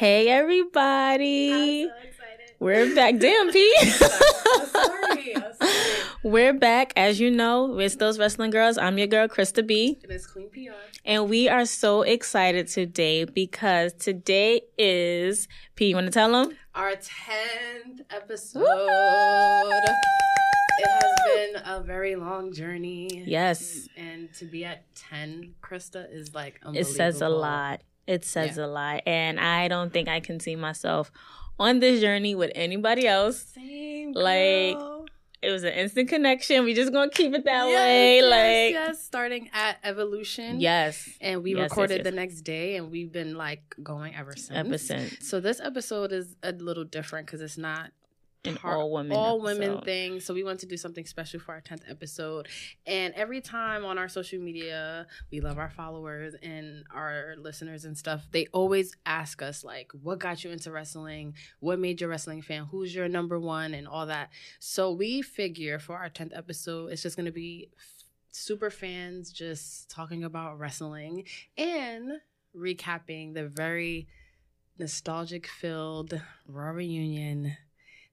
Hey 0.00 0.30
everybody. 0.30 1.82
I'm 1.82 1.90
so 1.90 2.08
excited. 2.08 2.54
We're 2.58 2.94
back. 2.94 3.18
Damn, 3.18 3.52
P. 3.52 3.76
I'm 3.82 4.66
sorry. 4.66 5.36
I'm 5.36 5.52
sorry. 5.60 5.74
We're 6.22 6.54
back. 6.54 6.94
As 6.96 7.20
you 7.20 7.30
know, 7.30 7.78
it's 7.78 7.96
those 7.96 8.18
wrestling 8.18 8.50
girls. 8.50 8.78
I'm 8.78 8.96
your 8.96 9.08
girl, 9.08 9.28
Krista 9.28 9.66
B. 9.66 9.98
It 10.02 10.10
is 10.10 10.26
Queen 10.26 10.48
PR. 10.48 10.72
And 11.04 11.28
we 11.28 11.50
are 11.50 11.66
so 11.66 12.00
excited 12.00 12.66
today 12.68 13.26
because 13.26 13.92
today 13.92 14.62
is 14.78 15.48
P. 15.74 15.88
You 15.88 15.96
want 15.96 16.06
to 16.06 16.12
tell 16.12 16.32
them? 16.32 16.56
Our 16.74 16.92
10th 16.92 18.00
episode. 18.08 18.64
It 20.78 20.88
has 20.88 21.12
been 21.26 21.62
a 21.66 21.82
very 21.82 22.16
long 22.16 22.54
journey. 22.54 23.24
Yes. 23.26 23.86
And 23.98 24.32
to 24.38 24.46
be 24.46 24.64
at 24.64 24.82
10, 24.94 25.56
Krista, 25.62 26.10
is 26.10 26.34
like 26.34 26.58
It 26.72 26.86
says 26.86 27.20
a 27.20 27.28
lot. 27.28 27.82
It 28.06 28.24
says 28.24 28.56
Yeah. 28.56 28.64
a 28.64 28.68
lot. 28.68 29.02
And 29.06 29.38
I 29.40 29.68
don't 29.68 29.92
think 29.92 30.08
I 30.08 30.20
can 30.20 30.40
see 30.40 30.56
myself 30.56 31.10
on 31.58 31.80
this 31.80 32.00
journey 32.00 32.34
with 32.34 32.50
anybody 32.54 33.06
else. 33.06 33.42
Same. 33.54 34.12
Like. 34.12 34.76
It 35.42 35.50
was 35.50 35.64
an 35.64 35.72
instant 35.72 36.10
connection. 36.10 36.64
We 36.64 36.74
just 36.74 36.92
gonna 36.92 37.10
keep 37.10 37.32
it 37.32 37.44
that 37.46 37.66
Yes, 37.66 37.74
way. 37.74 38.16
yes, 38.18 38.30
like 38.30 38.72
yes, 38.88 39.02
starting 39.02 39.48
at 39.54 39.78
Evolution. 39.82 40.60
yes. 40.60 41.08
And 41.18 41.42
we 41.42 41.54
Yes, 41.54 41.62
recorded 41.70 42.04
the 42.04 42.10
next 42.10 42.42
day, 42.42 42.76
and 42.76 42.90
we've 42.90 43.10
been 43.10 43.34
like 43.34 43.62
going 43.82 44.14
ever 44.14 44.32
since. 44.36 44.50
Ever 44.50 44.76
since. 44.76 45.26
So 45.26 45.40
this 45.40 45.58
episode 45.58 46.12
is 46.12 46.36
a 46.42 46.52
little 46.52 46.84
different 46.84 47.26
because 47.26 47.40
it's 47.40 47.56
not 47.56 47.90
An 48.44 48.58
all 48.64 48.90
women. 48.90 49.16
all 49.16 49.40
women 49.40 49.70
episode. 49.70 49.84
thing. 49.84 50.20
So 50.20 50.32
we 50.32 50.42
want 50.42 50.60
to 50.60 50.66
do 50.66 50.78
something 50.78 51.04
special 51.04 51.40
for 51.40 51.52
our 51.52 51.60
tenth 51.60 51.82
episode. 51.86 52.48
And 52.86 53.12
every 53.14 53.42
time 53.42 53.84
on 53.84 53.98
our 53.98 54.08
social 54.08 54.40
media, 54.40 55.06
we 55.30 55.40
love 55.40 55.58
our 55.58 55.68
followers 55.68 56.34
and 56.42 56.84
our 56.90 57.34
listeners 57.38 57.84
and 57.84 57.98
stuff. 57.98 58.26
They 58.32 58.46
always 58.52 58.96
ask 59.04 59.42
us 59.42 59.62
like, 59.62 59.92
"What 59.92 60.20
got 60.20 60.42
you 60.42 60.50
into 60.50 60.72
wrestling? 60.72 61.34
What 61.58 61.78
made 61.78 62.00
you 62.00 62.06
a 62.06 62.10
wrestling 62.10 62.40
fan? 62.40 62.64
Who's 62.64 62.94
your 62.94 63.08
number 63.08 63.38
one?" 63.38 63.74
and 63.74 63.86
all 63.86 64.06
that. 64.06 64.30
So 64.58 64.90
we 64.90 65.20
figure 65.20 65.78
for 65.78 65.96
our 65.98 66.08
tenth 66.08 66.32
episode, 66.34 66.92
it's 66.92 67.02
just 67.02 67.18
gonna 67.18 67.32
be 67.32 67.68
super 68.32 68.70
fans 68.70 69.32
just 69.32 69.90
talking 69.90 70.24
about 70.24 70.58
wrestling 70.58 71.26
and 71.58 72.20
recapping 72.56 73.34
the 73.34 73.46
very 73.46 74.08
nostalgic 74.78 75.46
filled 75.46 76.20
Raw 76.46 76.70
reunion 76.70 77.56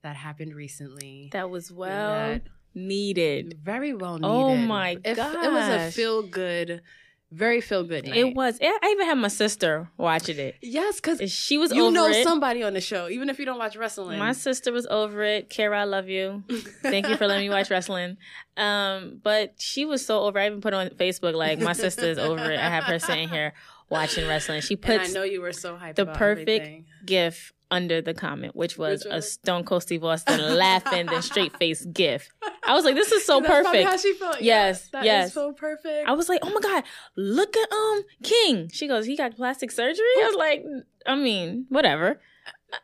that 0.08 0.16
happened 0.16 0.56
recently. 0.56 1.28
That 1.34 1.50
was 1.50 1.70
well 1.70 2.40
needed. 2.74 3.60
very 3.62 3.94
well 3.94 4.14
needed. 4.18 4.26
Oh 4.28 4.56
my 4.56 4.96
god. 4.96 5.44
it 5.44 5.52
was 5.52 5.68
a 5.68 5.92
feel 5.92 6.22
good, 6.24 6.82
very 7.30 7.60
feel 7.60 7.84
good. 7.84 8.06
Night. 8.06 8.16
It 8.16 8.34
was. 8.34 8.58
I 8.62 8.80
I 8.82 8.90
even 8.94 9.06
had 9.06 9.18
my 9.18 9.28
sister 9.28 9.90
watching 9.98 10.38
it. 10.38 10.56
yes, 10.62 11.02
because 11.02 11.30
She 11.30 11.58
was 11.58 11.74
you 11.74 11.92
know 11.92 12.08
it. 12.08 12.24
somebody 12.24 12.64
on 12.64 12.74
the 12.74 12.80
show, 12.80 13.10
even 13.10 13.30
if 13.30 13.38
you 13.38 13.44
don't 13.46 13.60
watch 13.60 13.76
wrestling. 13.76 14.18
My 14.18 14.32
sister 14.32 14.72
was 14.72 14.88
over 14.88 15.24
it. 15.24 15.50
Kara, 15.50 15.82
I 15.82 15.84
love 15.84 16.08
you. 16.08 16.44
Thank 16.82 17.10
you 17.10 17.18
for 17.18 17.28
letting 17.28 17.50
me 17.50 17.54
watch 17.54 17.70
wrestling. 17.70 18.16
Um, 18.56 19.20
but 19.22 19.56
she 19.58 19.84
was 19.84 20.06
so 20.06 20.22
over. 20.22 20.40
I 20.40 20.46
even 20.48 20.62
put 20.62 20.74
on 20.74 20.88
Facebook 20.92 21.34
like 21.36 21.60
my 21.60 21.74
sister 21.74 22.06
is 22.06 22.18
over 22.18 22.50
it. 22.50 22.60
I 22.60 22.70
have 22.70 22.86
her 22.86 23.00
sitting 23.00 23.28
here 23.28 23.54
watching 23.90 24.26
wrestling. 24.26 24.62
She 24.62 24.80
and 24.84 25.02
I 25.02 25.08
know 25.08 25.24
you 25.24 25.42
were 25.42 25.52
so 25.52 25.76
hyped. 25.76 25.96
the 25.96 26.06
perfect 26.06 26.50
everything. 26.50 26.86
gif 27.06 27.52
under 27.70 28.02
the 28.02 28.14
comment, 28.14 28.56
which 28.56 28.78
was 28.78 29.04
Which 29.04 29.14
a? 29.14 29.22
Stone 29.22 29.64
Cold 29.66 29.84
Steve 29.84 30.04
Austin 30.04 30.40
laughing, 30.56 31.06
then 31.08 31.22
straight 31.22 31.56
face 31.58 31.86
gif. 31.94 32.30
I 32.64 32.74
was 32.74 32.86
like, 32.86 32.96
this 32.96 33.12
is 33.12 33.26
so 33.26 33.42
perfect. 33.42 33.88
How 33.90 33.98
she 33.98 34.14
felt. 34.14 34.42
Yes, 34.42 34.90
that 34.90 35.02
is 35.02 35.06
yes. 35.06 35.34
so 35.34 35.52
perfect. 35.54 36.08
I 36.08 36.14
was 36.14 36.30
like, 36.30 36.40
oh 36.44 36.50
my 36.54 36.62
God, 36.62 36.84
look 37.16 37.56
at 37.58 37.72
um 37.72 38.04
King. 38.24 38.70
She 38.72 38.88
goes, 38.88 39.06
he 39.06 39.16
got 39.18 39.36
plastic 39.36 39.72
surgery? 39.72 40.06
I 40.22 40.28
was 40.28 40.36
like, 40.36 40.64
I 41.06 41.16
mean, 41.16 41.66
whatever. 41.70 42.20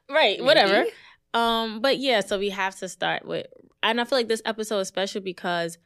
Right, 0.09 0.44
whatever. 0.44 0.73
Maybe. 0.73 0.89
Um, 1.33 1.81
but 1.81 1.97
yeah, 1.97 2.19
so 2.21 2.38
we 2.38 2.50
have 2.50 2.75
to 2.79 2.89
start 2.89 3.25
with 3.25 3.47
and 3.81 4.00
I 4.00 4.05
feel 4.05 4.17
like 4.19 4.27
this 4.29 4.41
episode 4.45 4.79
is 4.79 4.88
special 4.88 5.21
because 5.21 5.77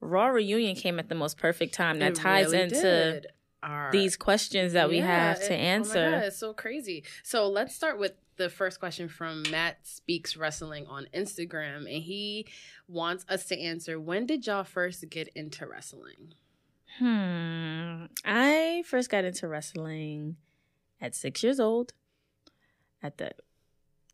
Raw 0.00 0.26
reunion 0.26 0.74
came 0.76 0.98
at 0.98 1.08
the 1.08 1.14
most 1.14 1.38
perfect 1.38 1.74
time. 1.74 1.98
That 2.00 2.12
It 2.12 2.14
ties 2.16 2.46
really 2.52 2.62
into 2.64 2.80
did. 2.80 3.26
Our- 3.62 3.90
these 3.92 4.16
questions 4.16 4.74
that 4.74 4.88
we 4.88 4.98
Yeah, 4.98 5.06
have 5.06 5.38
to 5.40 5.44
it- 5.52 5.56
Oh 5.56 5.58
my 5.58 5.62
answer. 5.62 6.10
God, 6.10 6.22
it's 6.24 6.38
so 6.38 6.52
crazy. 6.52 7.04
So 7.22 7.48
let's 7.48 7.74
start 7.74 7.98
with 7.98 8.12
the 8.36 8.48
first 8.50 8.80
question 8.80 9.08
from 9.08 9.42
Matt 9.50 9.78
Speaks 9.86 10.36
Wrestling 10.36 10.86
on 10.86 11.06
Instagram, 11.14 11.78
and 11.92 12.02
he 12.02 12.46
wants 12.88 13.24
us 13.28 13.46
to 13.46 13.58
answer: 13.58 13.98
When 14.00 14.26
did 14.26 14.46
y'all 14.46 14.64
first 14.64 15.08
get 15.10 15.28
into 15.34 15.66
wrestling? 15.66 16.34
Hmm. 16.98 18.06
I 18.24 18.82
first 18.86 19.10
got 19.10 19.24
into 19.24 19.48
wrestling 19.48 20.36
at 21.00 21.14
six 21.14 21.42
years 21.42 21.60
old, 21.60 21.92
at 23.02 23.18
the 23.18 23.32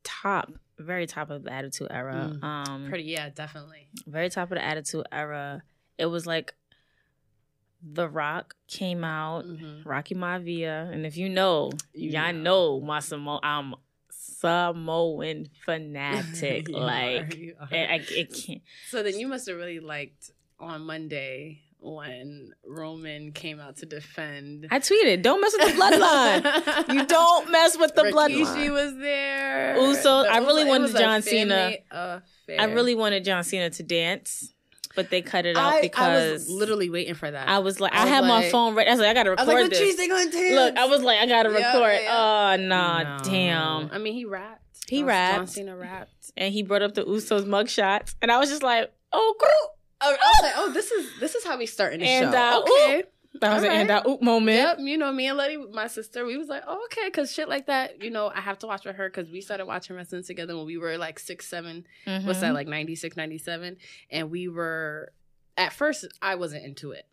top, 0.02 0.52
very 0.78 1.06
top 1.06 1.30
of 1.30 1.44
the 1.44 1.52
Attitude 1.52 1.88
Era. 1.90 2.32
Mm. 2.34 2.42
Um, 2.44 2.86
Pretty, 2.88 3.04
yeah, 3.04 3.28
definitely. 3.30 3.88
very 4.06 4.30
top 4.30 4.50
of 4.50 4.56
the 4.56 4.64
Attitude 4.64 5.06
Era. 5.12 5.62
It 5.98 6.06
was 6.06 6.26
like 6.26 6.54
The 7.84 8.08
Rock 8.08 8.54
came 8.66 9.04
out, 9.04 9.44
Mhm. 9.44 9.84
Rocky 9.84 10.14
Maivia, 10.16 10.92
and 10.92 11.06
if 11.06 11.16
you 11.16 11.28
know, 11.28 11.70
You 11.94 12.10
y'all 12.10 12.32
know. 12.32 12.78
know 12.78 12.80
my 12.80 12.98
Samo. 12.98 13.38
I'm 13.44 13.74
Samoan 14.22 15.48
fanatic. 15.64 16.68
Like 16.68 17.54
are. 17.60 17.68
I, 17.70 17.76
I 17.76 18.00
it 18.10 18.32
can't. 18.34 18.62
So 18.90 19.02
then 19.02 19.18
you 19.18 19.28
must 19.28 19.46
have 19.48 19.56
really 19.56 19.80
liked 19.80 20.30
on 20.60 20.82
Monday 20.82 21.62
when 21.80 22.52
Roman 22.64 23.32
came 23.32 23.58
out 23.58 23.78
to 23.78 23.86
defend. 23.86 24.68
I 24.70 24.78
tweeted, 24.78 25.22
"Don't 25.22 25.40
mess 25.40 25.52
with 25.58 25.74
the 25.74 25.80
bloodline. 25.80 26.94
you 26.94 27.06
don't 27.18 27.50
mess 27.50 27.76
with 27.76 27.94
the 27.96 28.02
Rikishi 28.02 28.12
bloodline." 28.44 28.56
She 28.62 28.70
was 28.70 28.96
there. 28.96 29.76
Uso- 29.76 30.22
The 30.22 30.32
I 30.32 30.38
really 30.38 30.62
Uso- 30.62 30.68
wanted 30.70 30.96
John 30.96 31.22
Cena. 31.22 31.72
affair. 31.90 32.22
I 32.60 32.64
really 32.66 32.94
wanted 32.94 33.24
John 33.24 33.42
Cena 33.42 33.70
to 33.70 33.82
dance, 33.82 34.52
but 34.94 35.10
they 35.10 35.22
cut 35.22 35.46
it 35.46 35.56
out 35.56 35.74
I, 35.74 35.80
because 35.80 36.22
I 36.28 36.32
was 36.32 36.48
literally 36.50 36.90
waiting 36.90 37.14
for 37.14 37.30
that. 37.30 37.48
I 37.48 37.58
was 37.60 37.80
like, 37.80 37.92
I 37.94 37.98
I, 37.98 38.04
was 38.04 38.10
had 38.10 38.24
my 38.24 38.50
phone 38.50 38.74
ready. 38.74 38.90
I 38.90 38.92
was 38.92 39.00
like, 39.00 39.10
I 39.10 39.14
gotta 39.14 39.30
I 39.30 39.32
record 39.32 39.46
was 39.46 39.62
like, 39.62 39.70
this. 39.70 39.96
They 39.96 40.08
gonna 40.08 40.30
dance." 40.30 40.54
Look, 40.54 40.76
I 40.76 40.84
was 40.86 41.02
like, 41.02 41.18
I 41.20 41.26
gotta 41.26 41.50
Yeah, 41.50 41.72
record. 41.78 42.02
yeah. 42.02 42.56
Oh 42.58 42.62
nah, 42.62 43.02
No. 43.18 43.24
damn. 43.24 43.90
I 43.92 43.98
mean, 43.98 44.14
he 44.14 44.24
rapped. 44.24 44.60
He 44.88 44.98
John- 44.98 45.08
John 45.08 45.08
rapped. 45.08 45.48
Cena 45.50 45.76
rapped. 45.76 46.32
And 46.36 46.52
he 46.52 46.62
brought 46.62 46.82
up 46.82 46.94
the 46.94 47.04
Usos 47.04 47.44
mugshots, 47.44 48.14
and 48.22 48.30
I 48.32 48.38
was 48.38 48.48
just 48.50 48.62
like, 48.62 48.92
oh, 49.12 49.34
girl. 49.38 49.74
Oh, 50.04 50.08
I 50.08 50.10
was 50.10 50.42
like, 50.42 50.52
oh, 50.56 50.72
this 50.72 50.90
is 50.90 51.10
this 51.20 51.34
is 51.36 51.44
how 51.44 51.56
we 51.58 51.66
starting 51.66 52.00
the 52.00 52.06
And, 52.06 52.32
show. 52.32 52.38
uh, 52.38 52.60
okay. 52.62 53.04
That 53.40 53.54
was 53.54 53.64
All 53.64 53.70
an 53.70 53.76
right. 53.76 53.80
and 53.80 53.90
I 53.90 54.02
oop 54.08 54.20
moment. 54.22 54.56
Yep, 54.56 54.78
you 54.80 54.98
know, 54.98 55.10
me 55.10 55.26
and 55.26 55.38
Letty, 55.38 55.56
my 55.56 55.86
sister, 55.86 56.24
we 56.26 56.36
was 56.36 56.48
like, 56.48 56.62
oh, 56.66 56.84
okay, 56.86 57.06
because 57.06 57.32
shit 57.32 57.48
like 57.48 57.66
that, 57.66 58.02
you 58.02 58.10
know, 58.10 58.30
I 58.34 58.40
have 58.40 58.58
to 58.60 58.66
watch 58.66 58.84
with 58.84 58.96
her 58.96 59.08
because 59.08 59.30
we 59.30 59.40
started 59.40 59.64
watching 59.66 59.96
wrestling 59.96 60.22
together 60.22 60.56
when 60.56 60.66
we 60.66 60.76
were 60.76 60.98
like 60.98 61.18
six, 61.18 61.46
seven, 61.48 61.86
Mhm. 62.06 62.26
what's 62.26 62.40
that, 62.40 62.52
like 62.54 62.68
96, 62.68 63.16
97? 63.16 63.78
And 64.10 64.30
we 64.30 64.48
were, 64.48 65.12
at 65.56 65.72
first, 65.72 66.06
I 66.20 66.34
wasn't 66.34 66.64
into 66.66 66.90
it, 66.92 67.06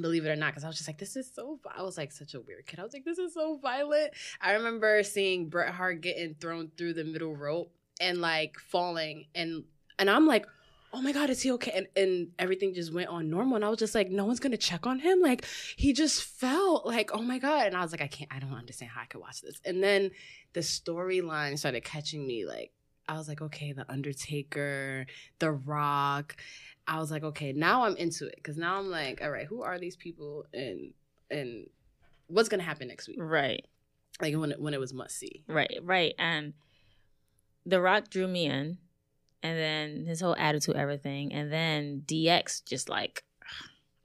believe 0.00 0.24
it 0.26 0.28
or 0.28 0.36
not, 0.36 0.52
because 0.52 0.64
I 0.64 0.68
was 0.68 0.76
just 0.76 0.88
like, 0.88 0.98
this 0.98 1.16
is 1.16 1.32
so, 1.34 1.60
I 1.74 1.82
was 1.82 1.96
like 1.96 2.12
such 2.12 2.34
a 2.34 2.40
weird 2.40 2.66
kid. 2.66 2.78
I 2.78 2.82
was 2.82 2.92
like, 2.92 3.04
this 3.04 3.18
is 3.18 3.32
so 3.34 3.56
violent. 3.56 4.12
I 4.40 4.52
remember 4.52 5.02
seeing 5.02 5.48
Bret 5.48 5.72
Hart 5.74 6.02
getting 6.02 6.34
thrown 6.34 6.70
through 6.76 6.92
the 6.94 7.04
middle 7.04 7.34
rope 7.34 7.72
and 8.00 8.20
like 8.20 8.58
falling, 8.58 9.26
and 9.34 9.64
and 9.98 10.10
I'm 10.10 10.26
like, 10.26 10.46
oh 10.94 11.00
my 11.00 11.12
god, 11.12 11.30
is 11.30 11.40
he 11.40 11.50
okay? 11.52 11.72
And, 11.74 11.86
and 11.96 12.28
everything 12.38 12.74
just 12.74 12.92
went 12.92 13.08
on 13.08 13.30
normal. 13.30 13.56
And 13.56 13.64
I 13.64 13.68
was 13.70 13.78
just 13.78 13.94
like, 13.94 14.10
no 14.10 14.24
one's 14.26 14.40
gonna 14.40 14.56
check 14.58 14.86
on 14.86 14.98
him. 14.98 15.20
Like 15.20 15.44
he 15.76 15.92
just 15.92 16.22
felt 16.22 16.84
like, 16.86 17.10
oh 17.14 17.22
my 17.22 17.38
god. 17.38 17.66
And 17.68 17.76
I 17.76 17.80
was 17.82 17.92
like, 17.92 18.02
I 18.02 18.08
can't, 18.08 18.30
I 18.32 18.38
don't 18.38 18.52
understand 18.54 18.90
how 18.94 19.00
I 19.02 19.06
could 19.06 19.20
watch 19.20 19.40
this. 19.40 19.60
And 19.64 19.82
then 19.82 20.10
the 20.52 20.60
storyline 20.60 21.58
started 21.58 21.82
catching 21.84 22.26
me. 22.26 22.44
Like 22.44 22.72
I 23.08 23.16
was 23.16 23.26
like, 23.28 23.40
okay, 23.40 23.72
the 23.72 23.90
Undertaker, 23.90 25.06
The 25.38 25.52
Rock. 25.52 26.36
I 26.86 26.98
was 26.98 27.10
like, 27.10 27.22
okay, 27.24 27.52
now 27.52 27.84
I'm 27.84 27.96
into 27.96 28.26
it 28.26 28.34
because 28.36 28.56
now 28.56 28.78
I'm 28.78 28.90
like, 28.90 29.22
all 29.22 29.30
right, 29.30 29.46
who 29.46 29.62
are 29.62 29.78
these 29.78 29.96
people 29.96 30.44
and 30.52 30.92
and 31.30 31.66
what's 32.26 32.48
gonna 32.48 32.62
happen 32.62 32.88
next 32.88 33.08
week? 33.08 33.16
Right, 33.20 33.64
Like 34.20 34.36
when 34.36 34.52
it, 34.52 34.60
when 34.60 34.74
it 34.74 34.80
was 34.80 34.92
must 34.92 35.16
see. 35.18 35.42
right, 35.46 35.78
right. 35.82 36.14
And 36.18 36.52
The 37.64 37.80
Rock 37.80 38.10
drew 38.10 38.26
me 38.28 38.46
in, 38.46 38.78
and 39.42 39.58
then 39.58 40.06
his 40.06 40.20
whole 40.20 40.36
attitude, 40.38 40.76
everything, 40.76 41.32
and 41.32 41.52
then 41.52 42.02
DX 42.06 42.64
just 42.64 42.88
like, 42.88 43.24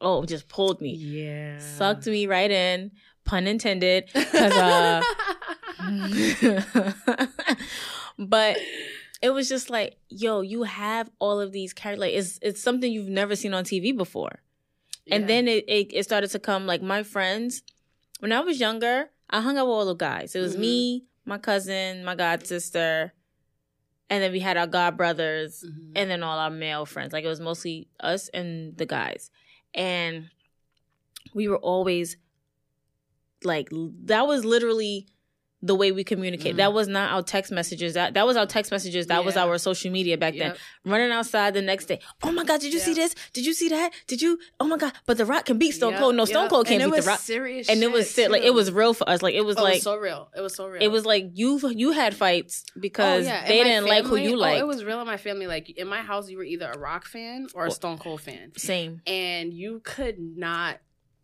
oh, 0.01 0.25
just 0.25 0.47
pulled 0.47 0.81
me, 0.81 0.95
Yeah, 0.95 1.59
sucked 1.59 2.07
me 2.07 2.25
right 2.27 2.51
in, 2.51 2.91
pun 3.25 3.47
intended. 3.47 4.09
'Cause, 4.13 4.57
uh, 4.57 5.03
but 8.17 8.57
it 9.21 9.29
was 9.31 9.49
just 9.49 9.69
like, 9.69 9.97
yo, 10.09 10.41
you 10.41 10.63
have 10.63 11.09
all 11.19 11.39
of 11.39 11.51
these 11.51 11.73
characters. 11.73 12.01
Like, 12.01 12.13
it's 12.13 12.39
it's 12.41 12.61
something 12.61 12.91
you've 12.91 13.09
never 13.09 13.35
seen 13.35 13.53
on 13.53 13.63
TV 13.63 13.95
before. 13.95 14.41
And 15.09 15.23
Yeah. 15.23 15.27
then 15.27 15.47
it, 15.47 15.65
it 15.67 15.87
it 15.93 16.03
started 16.03 16.29
to 16.31 16.39
come 16.39 16.65
like 16.67 16.81
my 16.81 17.03
friends. 17.03 17.63
When 18.19 18.31
I 18.31 18.39
was 18.41 18.59
younger, 18.59 19.09
I 19.29 19.41
hung 19.41 19.57
out 19.57 19.67
with 19.67 19.73
all 19.75 19.85
the 19.85 19.93
guys. 19.95 20.35
It 20.35 20.39
was 20.41 20.55
Mhm. 20.55 20.59
me, 20.59 21.05
my 21.25 21.37
cousin, 21.37 22.03
my 22.03 22.15
god 22.15 22.45
sister, 22.47 23.13
and 24.09 24.23
then 24.23 24.31
we 24.31 24.39
had 24.39 24.57
our 24.57 24.67
god 24.67 24.97
brothers, 24.97 25.63
Mhm. 25.65 25.91
and 25.95 26.09
then 26.09 26.23
all 26.23 26.37
our 26.39 26.49
male 26.49 26.85
friends. 26.85 27.13
Like 27.13 27.23
it 27.23 27.27
was 27.27 27.39
mostly 27.39 27.87
us 27.99 28.29
and 28.29 28.77
the 28.77 28.85
guys, 28.85 29.31
and 29.73 30.29
we 31.33 31.47
were 31.47 31.57
always 31.59 32.17
like 33.43 33.69
that 34.05 34.27
was 34.27 34.43
literally 34.45 35.07
the 35.67 35.75
way 35.75 35.91
we 35.91 36.03
communicate. 36.03 36.55
Mm. 36.55 36.57
That 36.57 36.73
was 36.73 36.87
not 36.87 37.11
our 37.11 37.21
text 37.21 37.51
messages. 37.51 37.93
That 37.93 38.13
that 38.15 38.25
was 38.25 38.35
our 38.37 38.45
text 38.45 38.71
messages. 38.71 39.07
That 39.07 39.23
was 39.25 39.37
our 39.37 39.57
social 39.57 39.91
media 39.91 40.17
back 40.17 40.35
then. 40.35 40.55
Running 40.85 41.11
outside 41.11 41.53
the 41.53 41.61
next 41.61 41.85
day. 41.85 41.99
Oh 42.23 42.31
my 42.31 42.43
God, 42.43 42.61
did 42.61 42.73
you 42.73 42.79
see 42.79 42.93
this? 42.93 43.13
Did 43.33 43.45
you 43.45 43.53
see 43.53 43.69
that? 43.69 43.91
Did 44.07 44.21
you? 44.21 44.39
Oh 44.59 44.65
my 44.65 44.77
God. 44.77 44.93
But 45.05 45.17
The 45.17 45.25
Rock 45.25 45.45
can 45.45 45.57
beat 45.57 45.71
Stone 45.71 45.91
Yep, 45.91 45.99
Cold. 46.01 46.15
No, 46.15 46.25
Stone. 46.25 46.49
Cold 46.49 46.65
can't 46.67 46.79
beat 46.79 46.85
it 46.85 46.91
was 46.91 47.05
The 47.05 47.11
Rock. 47.11 47.19
Serious 47.19 47.69
And 47.69 47.83
it 47.83 47.91
was 47.91 48.17
like 48.17 48.41
it 48.43 48.53
was 48.53 48.71
real 48.71 48.93
for 48.93 49.07
us. 49.09 49.21
Like 49.21 49.35
it 49.35 49.41
was 49.45 49.57
Oh, 49.57 49.61
it 49.61 49.63
like 49.63 49.73
was 49.75 49.83
so 49.83 49.97
real. 49.97 50.29
It 50.35 50.41
was 50.41 50.55
so 50.55 50.67
real. 50.67 50.81
it 50.81 50.87
was 50.87 51.05
like 51.05 51.25
you 51.33 51.59
you 51.71 51.91
had 51.91 52.15
fights 52.15 52.63
because 52.79 53.25
Oh, 53.25 53.29
yeah. 53.29 53.47
They 53.47 53.63
didn't 53.63 53.87
like 53.87 54.03
who 54.05 54.15
family- 54.15 54.23
you 54.29 54.35
oh, 54.35 54.39
liked. 54.39 54.59
it 54.59 54.67
was 54.67 54.83
real 54.83 54.99
in 55.01 55.07
my 55.07 55.17
family. 55.17 55.47
Like 55.47 55.69
in 55.69 55.87
my 55.87 56.01
house, 56.01 56.29
you 56.29 56.37
were 56.37 56.43
either 56.43 56.71
a 56.71 56.77
rock 56.79 57.05
fan 57.05 57.47
or 57.53 57.65
a 57.65 57.71
Stone 57.71 57.97
Cold 57.97 58.21
fan, 58.21 58.51
Same. 58.57 59.01
and 59.05 59.53
you 59.53 59.81
could 59.83 60.17
not 60.19 60.77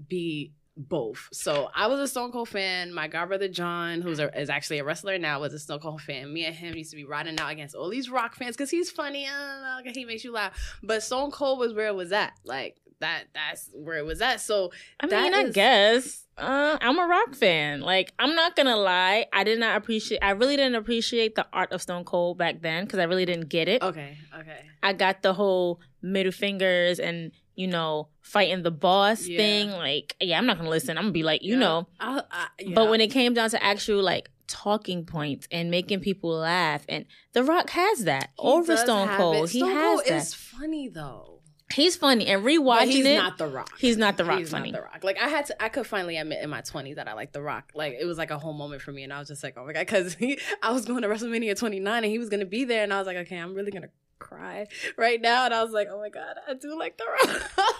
be 0.07 0.51
both. 0.75 1.29
So 1.31 1.69
I 1.75 1.87
was 1.87 1.99
a 1.99 2.07
Stone 2.07 2.31
Cold 2.31 2.49
fan. 2.49 2.93
My 2.93 3.07
godbrother 3.07 3.51
John, 3.51 4.01
who's 4.01 4.19
a, 4.19 4.39
is 4.39 4.49
actually 4.49 4.79
a 4.79 4.83
wrestler 4.83 5.17
now, 5.17 5.39
was 5.39 5.53
a 5.53 5.59
Stone 5.59 5.79
Cold 5.79 6.01
fan. 6.01 6.33
Me 6.33 6.45
and 6.45 6.55
him 6.55 6.75
used 6.75 6.91
to 6.91 6.95
be 6.95 7.05
riding 7.05 7.39
out 7.39 7.51
against 7.51 7.75
all 7.75 7.89
these 7.89 8.09
rock 8.09 8.35
fans 8.35 8.55
because 8.55 8.69
he's 8.69 8.89
funny. 8.89 9.27
Uh, 9.27 9.81
he 9.93 10.05
makes 10.05 10.23
you 10.23 10.31
laugh. 10.31 10.77
But 10.81 11.03
Stone 11.03 11.31
Cold 11.31 11.59
was 11.59 11.73
where 11.73 11.87
it 11.87 11.95
was 11.95 12.11
at. 12.11 12.33
Like 12.43 12.77
that. 12.99 13.25
That's 13.33 13.69
where 13.73 13.97
it 13.97 14.05
was 14.05 14.21
at. 14.21 14.41
So 14.41 14.71
I 14.99 15.05
mean, 15.05 15.11
That 15.11 15.33
I 15.33 15.49
guess 15.49 16.25
uh, 16.37 16.77
I'm 16.81 16.97
a 16.97 17.05
rock 17.05 17.35
fan. 17.35 17.81
Like, 17.81 18.13
I'm 18.17 18.33
not 18.33 18.55
gonna 18.55 18.75
lie, 18.75 19.27
I 19.31 19.43
did 19.43 19.59
not 19.59 19.77
appreciate. 19.77 20.19
I 20.23 20.31
really 20.31 20.55
didn't 20.55 20.75
appreciate 20.75 21.35
the 21.35 21.45
art 21.53 21.71
of 21.71 21.81
Stone 21.81 22.05
Cold 22.05 22.37
back 22.37 22.61
then 22.61 22.85
because 22.85 22.99
I 22.99 23.03
really 23.03 23.25
didn't 23.25 23.49
get 23.49 23.67
it. 23.67 23.83
okay, 23.83 24.17
okay. 24.39 24.65
I 24.81 24.93
got 24.93 25.21
the 25.21 25.33
whole 25.33 25.79
middle 26.01 26.31
fingers 26.31 26.99
and 26.99 27.31
you 27.55 27.67
know 27.67 28.07
fighting 28.21 28.63
the 28.63 28.71
boss 28.71 29.25
Yeah. 29.27 29.37
thing. 29.37 29.71
Like, 29.71 30.15
yeah, 30.21 30.37
I'm 30.37 30.45
not 30.45 30.57
gonna 30.57 30.69
listen. 30.69 30.97
I'm 30.97 31.05
gonna 31.05 31.11
be 31.13 31.23
like, 31.23 31.43
you 31.43 31.53
Yeah. 31.53 31.59
know. 31.59 31.87
I, 31.99 32.23
I, 32.31 32.47
yeah. 32.59 32.75
But 32.75 32.89
when 32.89 33.01
it 33.01 33.11
came 33.11 33.33
down 33.33 33.49
to 33.51 33.63
actual 33.63 34.01
like 34.03 34.29
talking 34.47 35.05
points 35.05 35.47
and 35.51 35.71
making 35.71 35.99
people 36.01 36.31
laugh, 36.31 36.83
and 36.89 37.05
The 37.33 37.43
Rock 37.43 37.69
has 37.71 38.05
that 38.05 38.29
He 38.39 38.47
over 38.47 38.75
Stone 38.77 39.09
Cold. 39.17 39.49
He 39.49 39.59
Stone 39.59 39.71
has 39.71 39.83
Cold 39.83 40.01
that. 40.07 40.17
is 40.17 40.33
funny 40.33 40.87
though. 40.89 41.29
He's 41.73 41.95
funny 41.95 42.27
and 42.27 42.43
But 42.43 42.49
rewatching 42.51 42.85
he's 42.87 43.05
it. 43.05 43.15
not 43.15 43.39
the 43.39 43.47
Rock. 43.47 43.71
he's 43.79 43.97
not 43.97 44.15
The 44.17 44.25
Rock 44.25 44.37
He's 44.39 44.51
funny. 44.51 44.69
not 44.71 44.77
the 44.77 44.83
Rock. 44.83 45.03
Like 45.03 45.17
I 45.19 45.27
had 45.27 45.47
to, 45.47 45.63
I 45.63 45.69
could 45.69 45.87
finally 45.87 46.17
admit 46.17 46.43
in 46.43 46.49
my 46.49 46.61
twenties 46.61 46.97
that 46.97 47.07
I 47.07 47.13
like 47.13 47.31
the 47.31 47.41
Rock. 47.41 47.71
Like 47.73 47.95
it 47.99 48.05
was 48.05 48.17
like 48.17 48.29
a 48.29 48.37
whole 48.37 48.53
moment 48.53 48.83
for 48.83 48.91
me, 48.91 49.03
and 49.03 49.11
I 49.11 49.17
was 49.17 49.27
just 49.27 49.41
like, 49.43 49.55
oh 49.57 49.65
my 49.65 49.73
god, 49.73 49.79
because 49.87 50.15
I 50.61 50.71
was 50.71 50.85
going 50.85 51.01
to 51.01 51.07
WrestleMania 51.07 51.57
29, 51.57 52.03
and 52.03 52.11
he 52.11 52.19
was 52.19 52.29
going 52.29 52.41
to 52.41 52.45
be 52.45 52.63
there, 52.65 52.83
and 52.83 52.93
I 52.93 52.99
was 52.99 53.07
like, 53.07 53.17
okay, 53.17 53.37
I'm 53.37 53.55
really 53.55 53.71
gonna 53.71 53.89
cry 54.23 54.67
right 54.97 55.21
now, 55.21 55.45
and 55.45 55.53
I 55.53 55.63
was 55.63 55.73
like, 55.73 55.87
oh 55.91 55.99
my 55.99 56.09
god, 56.09 56.37
I 56.47 56.53
do 56.53 56.77
like 56.77 56.97
the 56.97 57.05
Rock. 57.05 57.51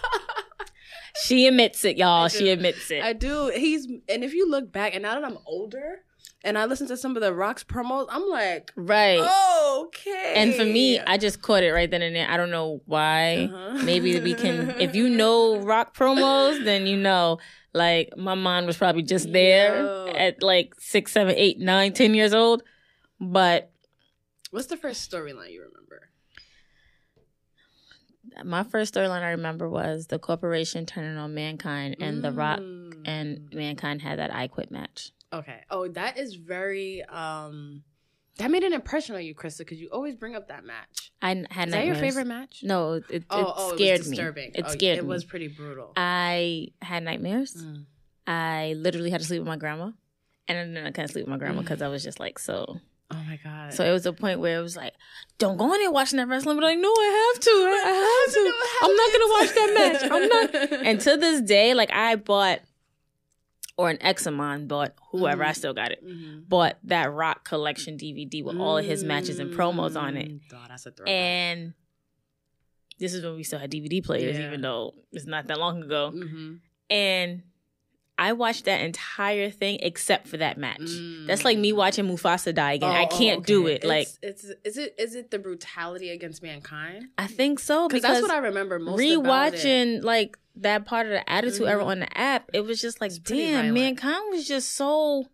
She 1.22 1.46
admits 1.46 1.84
it, 1.84 1.96
y'all. 1.96 2.28
She 2.28 2.50
admits 2.50 2.90
it. 2.90 3.02
I 3.02 3.12
do. 3.12 3.50
He's, 3.54 3.86
and 4.08 4.24
if 4.24 4.34
you 4.34 4.50
look 4.50 4.72
back, 4.72 4.94
and 4.94 5.02
now 5.02 5.14
that 5.14 5.24
I'm 5.24 5.38
older, 5.46 6.00
and 6.42 6.58
I 6.58 6.66
listen 6.66 6.88
to 6.88 6.96
some 6.96 7.16
of 7.16 7.22
the 7.22 7.32
Rock's 7.32 7.62
promos, 7.64 8.06
I'm 8.10 8.28
like, 8.28 8.72
right. 8.76 9.20
okay. 9.86 10.34
And 10.36 10.54
for 10.54 10.64
me, 10.64 10.98
I 11.00 11.16
just 11.16 11.40
caught 11.40 11.62
it 11.62 11.72
right 11.72 11.90
then 11.90 12.02
and 12.02 12.14
there. 12.14 12.28
I 12.28 12.36
don't 12.36 12.50
know 12.50 12.82
why. 12.86 13.48
Uh-huh. 13.50 13.84
Maybe 13.84 14.18
we 14.20 14.34
can, 14.34 14.70
if 14.80 14.94
you 14.94 15.08
know 15.16 15.58
rock 15.60 15.96
promos, 15.96 16.62
then 16.64 16.86
you 16.86 16.96
know. 16.96 17.38
Like 17.76 18.16
my 18.16 18.36
mind 18.36 18.66
was 18.66 18.76
probably 18.76 19.02
just 19.02 19.32
there 19.32 19.82
Yo. 19.82 20.06
at 20.16 20.44
like 20.44 20.74
six, 20.78 21.10
seven, 21.10 21.34
eight, 21.36 21.58
nine, 21.58 21.92
ten 21.92 22.14
years 22.14 22.32
old. 22.32 22.62
But 23.20 23.72
what's 24.52 24.68
the 24.68 24.76
first 24.76 25.10
storyline 25.10 25.50
you 25.50 25.60
remember? 25.60 25.83
My 28.44 28.62
first 28.64 28.94
storyline 28.94 29.22
I 29.22 29.30
remember 29.30 29.68
was 29.68 30.06
the 30.08 30.18
corporation 30.18 30.86
turning 30.86 31.16
on 31.18 31.34
mankind, 31.34 31.96
and 32.00 32.22
the 32.24 32.32
rock 32.32 32.60
Mm. 32.60 33.02
and 33.06 33.52
mankind 33.52 34.02
had 34.02 34.18
that 34.18 34.34
I 34.34 34.48
quit 34.48 34.70
match. 34.70 35.12
Okay. 35.32 35.60
Oh, 35.70 35.88
that 35.88 36.16
is 36.18 36.34
very 36.34 37.02
um 37.04 37.84
that 38.38 38.50
made 38.50 38.64
an 38.64 38.72
impression 38.72 39.14
on 39.14 39.24
you, 39.24 39.32
Krista, 39.34 39.58
because 39.58 39.80
you 39.80 39.88
always 39.92 40.16
bring 40.16 40.34
up 40.34 40.48
that 40.48 40.64
match. 40.64 41.12
I 41.22 41.44
had 41.50 41.68
Is 41.68 41.74
that 41.74 41.86
your 41.86 41.94
favorite 41.94 42.26
match? 42.26 42.62
No, 42.64 42.94
it, 42.94 43.04
it, 43.08 43.24
Oh, 43.30 43.40
it 43.40 43.54
oh, 43.56 43.74
scared 43.76 44.00
it 44.00 44.06
me. 44.08 44.18
It 44.18 44.64
Oh, 44.66 44.70
scared 44.70 44.98
It 44.98 45.02
me. 45.02 45.08
was 45.08 45.24
pretty 45.24 45.46
brutal. 45.48 45.92
I 45.96 46.68
had 46.82 47.04
nightmares. 47.04 47.54
Mm. 47.54 47.84
I 48.26 48.74
literally 48.76 49.10
had 49.10 49.20
to 49.20 49.26
sleep 49.26 49.40
with 49.40 49.46
my 49.46 49.56
grandma, 49.56 49.90
and 50.48 50.76
then 50.76 50.84
I 50.86 50.90
couldn't 50.90 51.10
sleep 51.12 51.26
with 51.26 51.30
my 51.30 51.36
grandma 51.38 51.60
because 51.62 51.80
I 51.82 51.88
was 51.88 52.02
just 52.02 52.18
like 52.18 52.38
so. 52.40 52.80
Oh 53.10 53.22
my 53.28 53.38
god. 53.44 53.72
So 53.74 53.84
it 53.84 53.92
was 53.92 54.06
a 54.06 54.12
point 54.12 54.40
where 54.40 54.58
it 54.58 54.62
was 54.62 54.76
like, 54.76 54.94
"Don't 55.38 55.56
go 55.56 55.72
in 55.74 55.80
there 55.80 55.90
watching 55.90 56.16
that 56.16 56.26
wrestling." 56.28 56.56
But 56.56 56.64
like, 56.64 56.78
no, 56.78 56.88
I 56.90 57.32
have 57.34 57.42
to. 57.42 57.50
I, 57.50 58.22
have 58.24 58.34
to. 58.34 58.52
I'm 58.84 58.96
not 58.96 59.12
gonna 59.12 59.30
watch 59.38 59.54
that 59.54 59.74
match. 60.00 60.10
I'm 60.10 60.70
not. 60.70 60.86
And 60.86 61.00
to 61.02 61.16
this 61.16 61.40
day, 61.42 61.74
like 61.74 61.92
I 61.92 62.16
bought, 62.16 62.60
or 63.76 63.90
an 63.90 63.98
ex 64.00 64.26
of 64.26 64.34
mine 64.34 64.66
bought, 64.68 64.94
whoever 65.10 65.44
I 65.44 65.50
Mhm. 65.50 65.56
still 65.56 65.74
got 65.74 65.92
it, 65.92 66.04
Mhm. 66.04 66.48
bought 66.48 66.78
that 66.84 67.12
Rock 67.12 67.44
Collection 67.44 67.96
DVD 67.98 68.42
with 68.42 68.56
all 68.56 68.78
of 68.78 68.84
his 68.84 69.04
matches 69.04 69.38
and 69.38 69.52
promos 69.54 70.00
on 70.00 70.16
it. 70.16 70.30
Mm. 70.30 70.40
Oh, 70.54 70.64
that's 70.68 70.86
a 70.86 70.90
throwback. 70.90 71.12
And 71.12 71.74
this 72.98 73.12
is 73.12 73.22
when 73.24 73.34
we 73.36 73.42
still 73.42 73.58
had 73.58 73.70
DVD 73.70 74.00
players, 74.02 74.38
Yeah. 74.38 74.46
even 74.46 74.60
though 74.62 74.94
it's 75.12 75.26
not 75.26 75.46
that 75.48 75.58
long 75.58 75.82
ago. 75.82 76.10
Mhm. 76.14 76.60
And 76.90 77.42
I 78.16 78.32
watched 78.32 78.66
that 78.66 78.80
entire 78.80 79.50
thing 79.50 79.78
except 79.82 80.28
for 80.28 80.36
that 80.36 80.56
match. 80.56 80.80
That's 81.26 81.44
like 81.44 81.58
me 81.58 81.72
Mm. 81.72 81.76
watching 81.76 82.04
Mufasa 82.06 82.54
die 82.54 82.74
again. 82.74 82.90
Oh, 82.90 82.92
I 82.92 83.08
oh, 83.10 83.18
can't 83.18 83.44
do 83.44 83.64
okay. 83.64 83.74
it. 83.74 83.84
Like 83.84 84.06
it's, 84.22 84.44
it's 84.44 84.44
is 84.64 84.78
it 84.78 84.94
is 84.98 85.14
it 85.16 85.30
the 85.32 85.38
brutality 85.40 86.10
against 86.10 86.42
mankind? 86.42 87.06
I 87.18 87.26
think 87.26 87.58
so 87.58 87.88
Because 87.88 88.02
that's 88.02 88.22
what 88.22 88.30
I 88.30 88.38
remember 88.38 88.78
most. 88.78 89.00
about 89.00 89.54
it. 89.54 89.58
rewatching 89.58 90.04
like 90.04 90.38
that 90.56 90.84
part 90.84 91.06
of 91.06 91.10
the 91.12 91.28
Attitude 91.28 91.66
Era 91.66 91.82
Mhm. 91.82 91.86
on 91.86 92.00
the 92.00 92.16
app, 92.18 92.50
it 92.52 92.60
was 92.60 92.80
just 92.80 93.00
like, 93.00 93.10
It's 93.10 93.18
damn, 93.18 93.74
mankind 93.74 94.22
was 94.30 94.46
just 94.46 94.72
so 94.76 95.26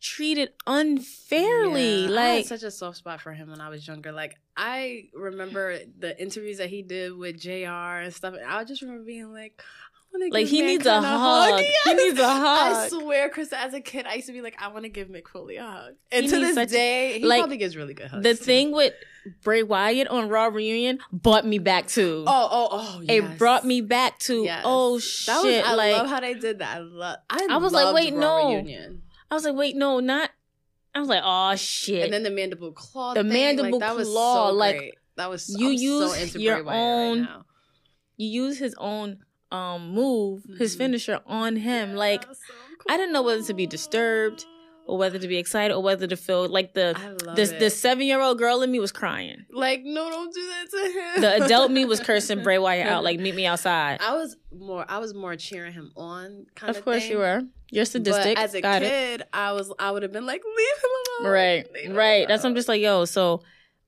treated 0.00 0.50
unfairly. 0.66 2.06
Yeah, 2.06 2.20
I 2.20 2.24
had 2.24 2.34
like 2.38 2.46
such 2.46 2.62
a 2.64 2.70
soft 2.70 2.96
spot 2.98 3.20
for 3.20 3.32
him 3.32 3.50
when 3.50 3.60
I 3.60 3.68
was 3.68 3.86
younger. 3.86 4.12
Like 4.12 4.36
I 4.56 5.04
remember 5.14 5.78
the 5.98 6.20
interviews 6.20 6.58
that 6.58 6.68
he 6.70 6.82
did 6.82 7.16
with 7.16 7.40
Jr. 7.40 8.00
and 8.02 8.12
stuff. 8.12 8.34
And 8.34 8.44
I 8.44 8.64
just 8.64 8.82
remember 8.82 9.04
being 9.04 9.32
like, 9.32 9.62
I 9.62 9.62
want 9.62 9.68
to 9.91 9.91
Like, 10.30 10.46
he 10.46 10.62
needs 10.62 10.86
a 10.86 11.00
hug. 11.00 11.58
He 11.60 11.94
needs 11.94 12.18
a 12.18 12.28
hug. 12.28 12.76
I 12.76 12.88
swear, 12.88 13.30
Krista, 13.30 13.54
as 13.54 13.74
a 13.74 13.80
kid, 13.80 14.06
I 14.06 14.14
used 14.14 14.26
to 14.28 14.32
be 14.32 14.40
like, 14.42 14.54
I 14.60 14.68
want 14.68 14.84
to 14.84 14.88
give 14.88 15.08
Mick 15.08 15.26
Foley 15.26 15.56
a 15.56 15.64
hug. 15.64 15.94
And 16.12 16.24
He 16.24 16.30
to 16.30 16.38
this 16.38 16.54
such 16.54 16.68
day, 16.70 17.18
he 17.18 17.24
like, 17.26 17.40
probably 17.40 17.56
gives 17.56 17.76
really 17.76 17.94
good 17.94 18.08
hugs. 18.08 18.22
the 18.22 18.34
too. 18.34 18.44
thing 18.44 18.72
with 18.72 18.92
Bray 19.42 19.62
Wyatt 19.62 20.08
on 20.08 20.28
Raw 20.28 20.46
Reunion 20.46 20.98
brought 21.12 21.46
me 21.46 21.58
back 21.58 21.86
to. 21.88 22.24
Oh, 22.26 22.48
oh, 22.50 22.68
oh! 22.72 23.02
It 23.08 23.38
brought 23.38 23.64
me 23.64 23.80
back 23.80 24.18
to 24.20 24.42
Yes. 24.44 24.62
oh 24.66 24.98
shit! 24.98 25.26
That 25.26 25.42
was. 25.44 25.64
I 25.64 25.74
like 25.74 25.92
love 25.96 26.08
how 26.08 26.20
they 26.20 26.34
did 26.34 26.58
that. 26.58 26.76
I 26.76 26.80
love. 26.80 27.16
I, 27.30 27.46
I 27.50 27.56
was 27.56 27.72
like, 27.72 27.94
wait, 27.94 28.12
Raw 28.14 28.20
no. 28.20 28.48
Reunion. 28.54 29.02
I 29.30 29.34
was 29.34 29.44
like, 29.44 29.54
wait, 29.54 29.76
no, 29.76 30.00
not. 30.00 30.30
I 30.94 31.00
was 31.00 31.08
like, 31.08 31.22
oh 31.24 31.56
shit! 31.56 32.04
And 32.04 32.12
then 32.12 32.22
the 32.22 32.30
mandible 32.30 32.72
claw. 32.72 33.14
The 33.14 33.22
thing, 33.22 33.32
mandible 33.32 33.78
like, 33.78 33.80
that 33.88 33.96
was 33.96 34.08
claw, 34.08 34.48
so 34.50 34.54
like, 34.54 34.76
great. 34.76 34.94
that 35.16 35.30
was. 35.30 35.48
you 35.48 35.70
I'm 35.70 35.76
so 35.78 35.82
use 35.82 36.22
into 36.22 36.40
your 36.40 36.56
Bray 36.56 36.62
Wyatt 36.64 36.78
own- 36.80 37.18
Right 37.20 37.28
now. 37.30 37.44
you 38.18 38.28
use 38.44 38.58
his 38.58 38.74
own 38.76 39.18
um 39.52 39.90
move, 39.90 40.42
his 40.58 40.74
Mhm. 40.74 40.78
finisher 40.78 41.20
on 41.26 41.56
him. 41.56 41.94
Like 41.94 42.24
so 42.24 42.30
I 42.88 42.96
didn't 42.96 43.12
know 43.12 43.22
whether 43.22 43.42
to 43.42 43.54
be 43.54 43.66
disturbed 43.66 44.44
or 44.86 44.98
whether 44.98 45.18
to 45.18 45.28
be 45.28 45.36
excited 45.38 45.72
or 45.72 45.80
whether 45.82 46.06
to 46.08 46.16
feel 46.16 46.48
like 46.48 46.74
the 46.74 46.88
the 47.36 47.56
the 47.58 47.70
seven 47.70 48.04
year 48.06 48.20
old 48.20 48.38
girl 48.38 48.62
in 48.62 48.70
me 48.72 48.80
was 48.80 48.90
crying. 48.90 49.44
like, 49.52 49.82
no, 49.84 50.10
don't 50.10 50.34
do 50.34 50.40
that 50.52 50.66
to 50.70 50.78
him. 50.98 51.20
The 51.20 51.44
adult 51.44 51.70
me 51.70 51.84
was 51.84 52.00
cursing 52.08 52.42
Bray 52.42 52.58
Wyatt 52.58 52.88
out, 52.88 53.04
like 53.04 53.20
meet 53.20 53.34
me 53.36 53.46
outside. 53.46 54.00
I 54.02 54.14
was 54.14 54.36
more. 54.50 54.84
I 54.88 54.98
was 54.98 55.14
more 55.14 55.36
cheering 55.36 55.72
him 55.72 55.92
on. 55.96 56.46
Kind 56.56 56.70
of. 56.70 56.76
Of 56.78 56.84
course 56.84 57.02
thing. 57.02 57.12
you 57.12 57.18
were. 57.18 57.42
You're 57.70 57.84
sadistic. 57.86 58.34
But 58.36 58.44
as 58.44 58.54
a 58.54 58.60
Got 58.60 58.82
it. 58.82 58.88
kid, 58.90 59.22
I 59.32 59.52
was. 59.52 59.72
I 59.78 59.90
would 59.92 60.02
have 60.02 60.12
been 60.12 60.26
like, 60.26 60.42
leave 60.44 60.78
him 60.84 60.90
alone. 61.24 61.32
Right, 61.32 61.72
Leave 61.72 61.84
him 61.90 61.94
right. 61.96 62.26
That's 62.28 62.42
what 62.42 62.50
I'm 62.50 62.56
just 62.56 62.68
like, 62.68 62.80
yo. 62.82 63.04
So 63.04 63.42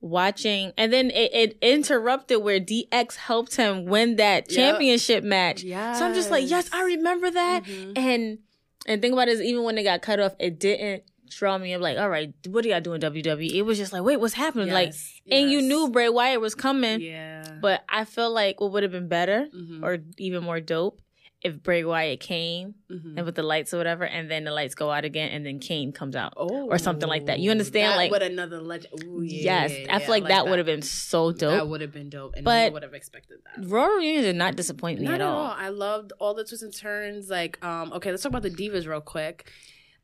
watching, 0.04 0.72
and 0.76 0.92
then 0.92 1.10
it, 1.10 1.34
it 1.34 1.58
interrupted 1.62 2.42
where 2.42 2.60
DX 2.60 3.16
helped 3.16 3.56
him 3.56 3.86
win 3.86 4.16
that 4.16 4.50
Yep. 4.50 4.56
championship 4.56 5.24
match. 5.24 5.62
Yes. 5.62 5.98
So 5.98 6.06
I'm 6.06 6.14
just 6.14 6.30
like, 6.30 6.48
yes, 6.48 6.68
I 6.72 6.82
remember 6.84 7.30
that. 7.30 7.64
Mhm. 7.64 7.98
And 7.98 8.38
and 8.86 9.00
think 9.00 9.14
about 9.14 9.28
it 9.28 9.32
is 9.32 9.40
even 9.40 9.62
when 9.64 9.78
it 9.78 9.82
got 9.84 10.02
cut 10.02 10.20
off, 10.20 10.34
it 10.38 10.58
didn't 10.60 11.04
draw 11.30 11.56
me. 11.56 11.72
I'm 11.72 11.80
like, 11.80 11.96
all 11.98 12.10
right, 12.10 12.32
what 12.46 12.62
do 12.62 12.68
y'all 12.68 12.80
do 12.82 12.92
in 12.92 13.00
WWE? 13.00 13.50
It 13.54 13.62
was 13.62 13.78
just 13.78 13.92
like, 13.94 14.02
wait, 14.02 14.20
what's 14.20 14.34
happening? 14.34 14.68
Like, 14.70 14.88
Yes, 14.88 15.20
and 15.30 15.50
you 15.50 15.62
knew 15.62 15.88
Bray 15.88 16.08
Wyatt 16.10 16.40
was 16.40 16.54
coming, 16.54 17.00
Yeah. 17.00 17.44
but 17.62 17.82
I 17.88 18.04
feel 18.04 18.30
like 18.30 18.60
what 18.60 18.72
would 18.72 18.82
have 18.82 18.92
been 18.92 19.08
better 19.08 19.48
Mhm. 19.56 19.82
or 19.82 19.98
even 20.18 20.44
more 20.44 20.60
dope 20.60 21.00
if 21.44 21.62
Bray 21.62 21.84
Wyatt 21.84 22.20
came 22.20 22.74
Mhm. 22.90 23.16
and 23.18 23.26
with 23.26 23.34
the 23.34 23.42
lights 23.42 23.74
or 23.74 23.76
whatever, 23.76 24.04
and 24.04 24.30
then 24.30 24.44
the 24.44 24.50
lights 24.50 24.74
go 24.74 24.90
out 24.90 25.04
again, 25.04 25.28
and 25.30 25.44
then 25.44 25.58
Kane 25.60 25.92
comes 25.92 26.16
out. 26.16 26.32
Oh, 26.38 26.66
or 26.70 26.78
something 26.78 27.06
like 27.08 27.26
that. 27.26 27.38
You 27.38 27.50
understand, 27.50 27.92
That 27.92 27.96
like- 27.96 28.10
what 28.10 28.22
another 28.22 28.60
legend. 28.62 29.04
Ooh, 29.04 29.20
yeah, 29.22 29.66
yes, 29.66 29.72
yeah, 29.78 29.94
I 29.94 29.98
feel 29.98 30.08
like, 30.08 30.22
yeah, 30.22 30.28
that 30.30 30.46
would 30.48 30.58
have 30.58 30.64
been 30.66 30.80
so 30.82 31.32
dope. 31.32 31.50
That 31.52 31.68
would 31.68 31.82
have 31.82 31.92
been 31.92 32.08
dope, 32.08 32.34
and 32.34 32.44
But- 32.44 32.66
I 32.66 32.68
would 32.70 32.82
have 32.82 32.94
expected 32.94 33.38
that. 33.44 33.68
Raw 33.68 33.84
reunion 33.86 34.22
did 34.24 34.36
not 34.36 34.56
disappoint 34.56 35.00
me 35.00 35.04
Not 35.06 35.16
at 35.16 35.20
all. 35.20 35.54
I 35.56 35.68
loved 35.68 36.12
all 36.18 36.32
the 36.32 36.44
twists 36.44 36.62
and 36.62 36.74
turns. 36.74 37.28
Like, 37.28 37.62
um, 37.62 37.92
okay, 37.92 38.10
let's 38.10 38.22
talk 38.22 38.30
about 38.30 38.42
the 38.42 38.50
divas 38.50 38.86
real 38.88 39.00
quick. 39.02 39.50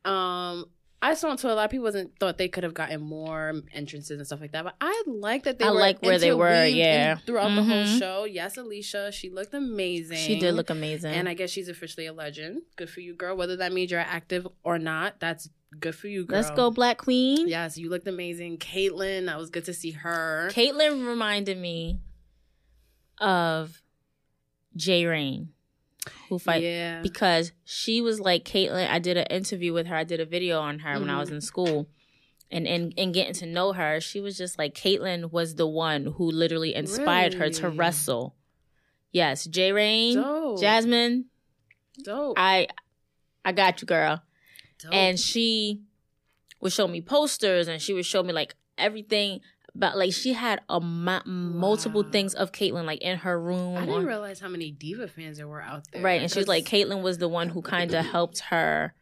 Um, 0.05 0.65
I 1.03 1.15
saw 1.15 1.35
to 1.35 1.51
a 1.51 1.55
lot 1.55 1.65
of 1.65 1.71
people 1.71 1.83
wasn't 1.85 2.17
thought 2.19 2.37
they 2.37 2.47
could 2.47 2.63
have 2.63 2.75
gotten 2.75 3.01
more 3.01 3.53
entrances 3.73 4.11
and 4.19 4.25
stuff 4.27 4.39
like 4.39 4.51
that, 4.51 4.63
but 4.63 4.75
I 4.79 5.03
like 5.07 5.43
that 5.45 5.57
they 5.57 5.65
I 5.65 5.71
were 5.71 5.79
like 5.79 6.01
where 6.03 6.19
they 6.19 6.31
were, 6.33 6.65
yeah. 6.65 7.15
throughout 7.25 7.55
the 7.55 7.63
whole 7.63 7.83
Mhm. 7.85 7.99
show. 7.99 8.23
Yes, 8.25 8.55
Alicia, 8.57 9.11
she 9.11 9.29
looked 9.31 9.53
amazing. 9.55 10.17
She 10.17 10.37
did 10.39 10.53
look 10.53 10.69
amazing. 10.69 11.13
and 11.13 11.27
I 11.27 11.33
guess 11.33 11.49
she's 11.49 11.69
officially 11.69 12.05
a 12.05 12.13
legend. 12.13 12.61
Good 12.75 12.89
for 12.89 12.99
you, 12.99 13.15
girl. 13.15 13.35
Whether 13.35 13.55
that 13.57 13.73
means 13.73 13.89
you're 13.89 13.99
active 13.99 14.47
or 14.63 14.77
not, 14.77 15.19
that's 15.19 15.49
Good 15.79 15.95
for 15.95 16.09
you, 16.09 16.25
girl. 16.25 16.35
Let's 16.41 16.51
go, 16.51 16.69
Black 16.69 16.97
Queen. 16.97 17.47
Yes, 17.47 17.77
you 17.77 17.89
looked 17.89 18.05
amazing. 18.05 18.57
Kaitlyn, 18.57 19.27
that 19.27 19.37
was 19.37 19.49
good 19.49 19.63
to 19.65 19.73
see 19.73 19.91
her. 19.91 20.49
Kaitlyn 20.51 21.07
reminded 21.07 21.57
me 21.57 22.01
of 23.19 23.81
Jay 24.75 25.05
Rain, 25.05 25.53
who 26.29 26.39
fight 26.39 26.63
yeah. 26.63 27.01
because 27.01 27.51
she 27.63 28.01
was 28.01 28.19
like 28.19 28.43
Kaitlyn. 28.43 28.89
I 28.89 28.99
did 28.99 29.17
an 29.17 29.27
interview 29.27 29.73
with 29.73 29.87
her. 29.87 29.95
I 29.95 30.03
did 30.03 30.19
a 30.19 30.25
video 30.25 30.59
on 30.59 30.79
her 30.79 30.99
when 30.99 31.09
I 31.09 31.19
was 31.19 31.29
Mhm. 31.29 31.33
in 31.33 31.41
school. 31.41 31.87
And, 32.53 32.67
and 32.67 32.93
and 32.97 33.13
getting 33.13 33.33
to 33.35 33.45
know 33.45 33.71
her, 33.71 34.01
she 34.01 34.19
was 34.19 34.37
just 34.37 34.57
like 34.57 34.73
Kaitlyn 34.75 35.31
was 35.31 35.55
the 35.55 35.67
one 35.67 36.05
who 36.17 36.29
literally 36.29 36.75
inspired 36.75 37.35
her 37.35 37.49
to 37.49 37.69
wrestle. 37.69 38.35
Yes, 39.13 39.45
Jay 39.45 39.71
Rain, 39.71 40.15
Dope. 40.15 40.59
Jasmine, 40.59 41.25
Dope. 42.03 42.33
I 42.37 42.67
I 43.45 43.51
got 43.53 43.81
you, 43.81 43.85
girl. 43.85 44.21
Dope. 44.79 44.93
and 44.93 45.19
she 45.19 45.81
would 46.59 46.73
show 46.73 46.87
me 46.87 47.01
posters 47.01 47.67
and 47.67 47.81
she 47.81 47.93
would 47.93 48.05
show 48.05 48.21
me 48.23 48.33
like 48.33 48.55
everything 48.77 49.39
but 49.73 49.97
like 49.97 50.11
she 50.13 50.33
had 50.33 50.59
a 50.69 50.79
mo- 50.81 51.21
multiple 51.25 52.03
Wow. 52.03 52.09
things 52.11 52.33
of 52.33 52.51
Kaitlyn 52.51 52.85
like 52.85 53.01
in 53.01 53.17
her 53.19 53.39
room 53.39 53.77
I 53.77 53.85
didn't 53.85 54.05
realize 54.05 54.39
how 54.39 54.49
many 54.49 54.71
diva 54.71 55.07
fans 55.07 55.37
there 55.37 55.47
were 55.47 55.61
out 55.61 55.83
there. 55.91 56.01
right 56.01 56.21
and 56.21 56.29
she 56.31 56.39
was 56.39 56.47
like 56.47 56.65
Kaitlyn 56.65 57.01
was 57.01 57.17
the 57.19 57.29
one 57.29 57.49
who 57.49 57.61
kind 57.61 57.93
of 57.93 58.05
helped 58.17 58.39
her 58.49 58.93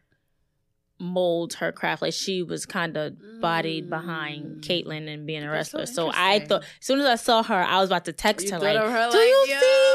mold 0.98 1.54
her 1.54 1.72
craft 1.72 2.02
like 2.02 2.12
she 2.12 2.42
was 2.42 2.66
kind 2.66 2.94
of 2.96 3.14
bodied 3.40 3.88
behind 3.88 4.44
Mm. 4.44 4.60
Kaitlyn 4.60 5.08
and 5.12 5.26
being 5.26 5.42
a 5.42 5.50
That's 5.50 5.70
so 5.70 5.78
wrestler 5.78 5.86
so, 5.86 6.10
I 6.14 6.40
thought 6.40 6.62
as 6.62 6.68
soon 6.86 7.00
as 7.00 7.06
I 7.06 7.14
saw 7.16 7.42
her 7.42 7.54
I 7.62 7.78
was 7.80 7.88
about 7.88 8.04
to 8.04 8.12
text 8.12 8.46
You 8.46 8.52
her 8.52 8.58
like 8.58 8.76
her 8.76 9.10
do 9.10 9.16
like, 9.16 9.26
you 9.26 9.44
Yo. 9.48 9.58
see 9.58 9.94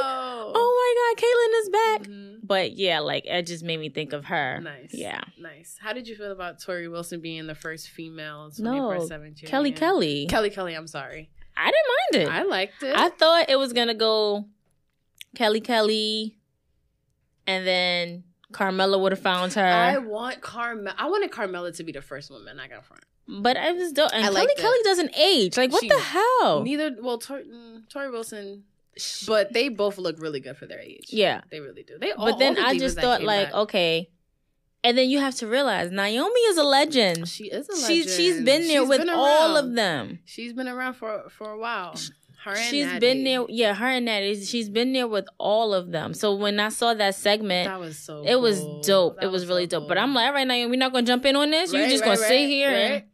oh 0.58 0.72
my 0.82 0.90
god 1.02 1.22
Kaitlyn 1.22 1.62
is 1.62 1.70
back 1.70 2.02
Mhm. 2.10 2.25
But 2.46 2.74
yeah 2.78 3.00
like 3.00 3.26
it 3.26 3.44
just 3.48 3.64
made 3.64 3.80
me 3.80 3.90
think 3.90 4.14
of 4.14 4.26
her 4.26 4.60
Nice. 4.62 4.90
yeah 4.94 5.22
Nice. 5.40 5.78
How 5.80 5.94
did 5.94 6.08
you 6.08 6.16
feel 6.16 6.32
about 6.32 6.60
Torrie 6.60 6.90
Wilson 6.92 7.22
being 7.22 7.48
the 7.48 7.56
first 7.56 7.90
female 7.90 8.52
No, 8.60 8.72
24 8.90 9.08
7 9.08 9.36
Kelly 9.46 9.72
Kelly 9.72 10.26
Kelly 10.28 10.50
Kelly, 10.50 10.74
I'm 10.76 10.88
sorry. 10.88 11.30
I 11.58 11.72
didn't 11.72 12.28
mind 12.28 12.30
it 12.30 12.40
I 12.40 12.44
liked 12.44 12.84
it. 12.84 12.96
I 12.96 13.10
thought 13.10 13.50
it 13.50 13.58
was 13.58 13.74
gonna 13.74 13.94
go 13.96 14.46
Kelly 15.36 15.60
Kelly, 15.62 16.38
and 17.48 17.66
then 17.68 18.24
Carmella 18.54 19.00
would 19.00 19.12
have 19.12 19.20
found 19.20 19.52
her. 19.54 19.66
I 19.66 19.98
want 19.98 20.40
Carmel. 20.42 20.94
I 20.98 21.10
wanted 21.10 21.32
Carmella 21.32 21.76
to 21.76 21.84
be 21.84 21.92
the 21.92 22.02
first 22.02 22.32
woman. 22.32 22.58
I 22.60 22.68
got 22.70 22.86
front. 22.86 23.04
but 23.28 23.58
I 23.58 23.72
was 23.74 23.92
dope. 23.92 24.12
And 24.14 24.24
I 24.26 24.30
Kelly. 24.32 24.48
Kelly 24.58 24.78
doesn't 24.86 25.18
age. 25.18 25.58
Like 25.58 25.72
what 25.74 25.82
She- 25.82 25.90
the 25.90 26.00
hell? 26.00 26.64
Neither. 26.64 26.96
Well, 27.02 27.18
Tor, 27.18 27.40
mm, 27.42 27.82
Torrie 27.94 28.12
Wilson, 28.12 28.64
but 29.28 29.54
they 29.54 29.70
both 29.70 29.98
look 29.98 30.20
really 30.20 30.40
good 30.40 30.58
for 30.58 30.66
their 30.66 30.80
age. 30.80 31.08
Yeah. 31.10 31.42
they 31.52 31.60
really 31.60 31.84
do. 31.84 31.98
They. 32.00 32.12
All, 32.12 32.26
but 32.32 32.40
then 32.40 32.58
all 32.58 32.64
the 32.64 32.70
I 32.70 32.78
just 32.78 32.98
thought 33.00 33.24
like, 33.24 33.48
back- 33.48 33.56
okay. 33.56 34.10
And 34.84 34.96
then 34.98 35.10
you 35.10 35.20
have 35.20 35.34
to 35.36 35.48
realize 35.48 35.92
Naomi 35.92 36.40
is 36.42 36.58
a 36.58 36.64
legend. 36.64 37.28
she 37.28 37.46
is 37.46 37.68
a 37.70 37.76
She 37.76 38.00
legend. 38.00 38.10
she's 38.10 38.36
been 38.44 38.68
there 38.68 38.82
She's 38.82 38.90
with 38.90 39.00
been 39.00 39.10
all 39.10 39.58
of 39.58 39.74
them. 39.74 40.20
She's 40.26 40.54
been 40.54 40.68
around 40.68 40.94
for 40.94 41.28
for 41.30 41.50
a 41.52 41.58
while. 41.58 41.96
Her 42.44 42.52
and 42.52 42.60
She's 42.60 42.86
Natty. 42.86 43.00
been 43.00 43.24
there. 43.24 43.44
Yeah, 43.50 43.74
her 43.74 43.88
and 43.88 44.06
Natty. 44.06 44.46
She's 44.46 44.70
been 44.70 44.94
there 44.94 45.08
with 45.08 45.26
all 45.40 45.74
of 45.74 45.90
them. 45.90 46.14
So 46.14 46.36
when 46.36 46.60
I 46.60 46.70
saw 46.70 46.94
that 46.94 47.16
segment, 47.16 47.68
That 47.68 47.80
was 47.80 47.98
so. 47.98 48.24
it 48.24 48.40
was 48.40 48.60
dope. 48.86 49.16
That 49.16 49.26
it 49.26 49.32
was, 49.32 49.48
really 49.48 49.64
so 49.64 49.80
dope. 49.80 49.88
But. 49.88 49.98
I'm 49.98 50.14
like, 50.14 50.28
all 50.28 50.34
right, 50.34 50.46
Naomi, 50.48 50.70
we're 50.70 50.78
not 50.80 50.94
gonna 50.94 51.08
jump 51.08 51.26
in 51.26 51.36
on 51.36 51.50
this. 51.50 51.74
You're 51.74 51.88
just 51.90 52.02
right, 52.04 52.10
gonna 52.16 52.18
sit 52.18 52.30
right, 52.30 52.48
here 52.48 52.70
and 52.70 52.94
right. 52.94 53.06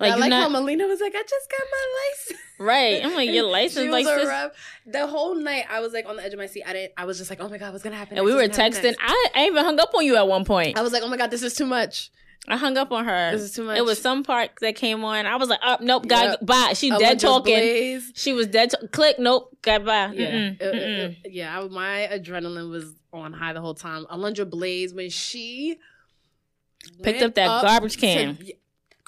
Like 0.00 0.12
I 0.12 0.16
like 0.16 0.30
not 0.30 0.42
how 0.42 0.48
Melina 0.48 0.86
was 0.86 1.00
like, 1.00 1.14
I 1.14 1.22
just 1.22 1.50
got 1.50 1.66
my 1.70 2.08
license. 2.08 2.40
right. 2.58 3.04
I'm 3.04 3.14
like, 3.14 3.30
your 3.30 3.44
license, 3.50 3.84
she 3.84 3.90
like, 3.90 4.06
rep. 4.06 4.54
The 4.86 5.06
whole 5.06 5.34
night, 5.34 5.66
I 5.70 5.80
was 5.80 5.92
like 5.92 6.06
on 6.06 6.16
the 6.16 6.24
edge 6.24 6.32
of 6.32 6.38
my 6.38 6.46
seat. 6.46 6.64
I 6.66 6.72
didn't. 6.72 6.92
I 6.96 7.04
was 7.04 7.18
just 7.18 7.30
like, 7.30 7.40
oh 7.40 7.48
my 7.48 7.58
god, 7.58 7.72
what's 7.72 7.84
gonna 7.84 7.96
happen? 7.96 8.16
and 8.16 8.24
we 8.26 8.32
were 8.32 8.40
What's 8.42 8.56
gonna 8.56 8.74
happen 8.74 8.94
texting. 8.94 8.96
I, 9.00 9.28
I 9.34 9.46
even 9.46 9.64
hung 9.64 9.78
up 9.78 9.90
on 9.94 10.04
you 10.04 10.16
at 10.16 10.26
one 10.26 10.44
point. 10.44 10.78
I 10.78 10.82
was 10.82 10.92
like, 10.92 11.02
oh 11.02 11.08
my 11.08 11.16
god, 11.16 11.30
this 11.30 11.42
is 11.42 11.54
too 11.54 11.66
much. 11.66 12.10
I 12.48 12.56
hung 12.56 12.78
up 12.78 12.90
on 12.90 13.04
her. 13.04 13.32
This 13.32 13.42
is 13.42 13.52
too 13.52 13.64
much. 13.64 13.76
It 13.76 13.84
was 13.84 14.00
some 14.00 14.24
part 14.24 14.50
that 14.62 14.74
came 14.74 15.04
on. 15.04 15.26
I 15.26 15.36
was 15.36 15.50
like, 15.50 15.60
oh, 15.62 15.76
nope, 15.82 16.08
got 16.08 16.24
Yep. 16.24 16.46
bye. 16.46 16.72
She 16.74 16.88
dead 16.90 17.20
talking. 17.20 17.54
Blaze. 17.54 18.12
She 18.16 18.32
was 18.32 18.46
dead. 18.46 18.72
Click, 18.92 19.18
nope, 19.18 19.54
got 19.60 19.84
bye. 19.84 20.10
Yeah, 20.14 20.30
Mm-mm, 20.30 20.56
It- 20.60 20.74
it- 20.74 21.16
it- 21.24 21.32
yeah. 21.32 21.60
My 21.70 22.08
adrenaline 22.10 22.70
was 22.70 22.94
on 23.12 23.34
high 23.34 23.52
the 23.52 23.60
whole 23.60 23.74
time. 23.74 24.06
Alundra 24.10 24.48
Blaze 24.48 24.94
when 24.94 25.10
she 25.10 25.76
Picked 27.02 27.20
up 27.22 27.34
that 27.34 27.62
garbage 27.62 27.98
can. 27.98 28.38
yeah, 28.40 28.54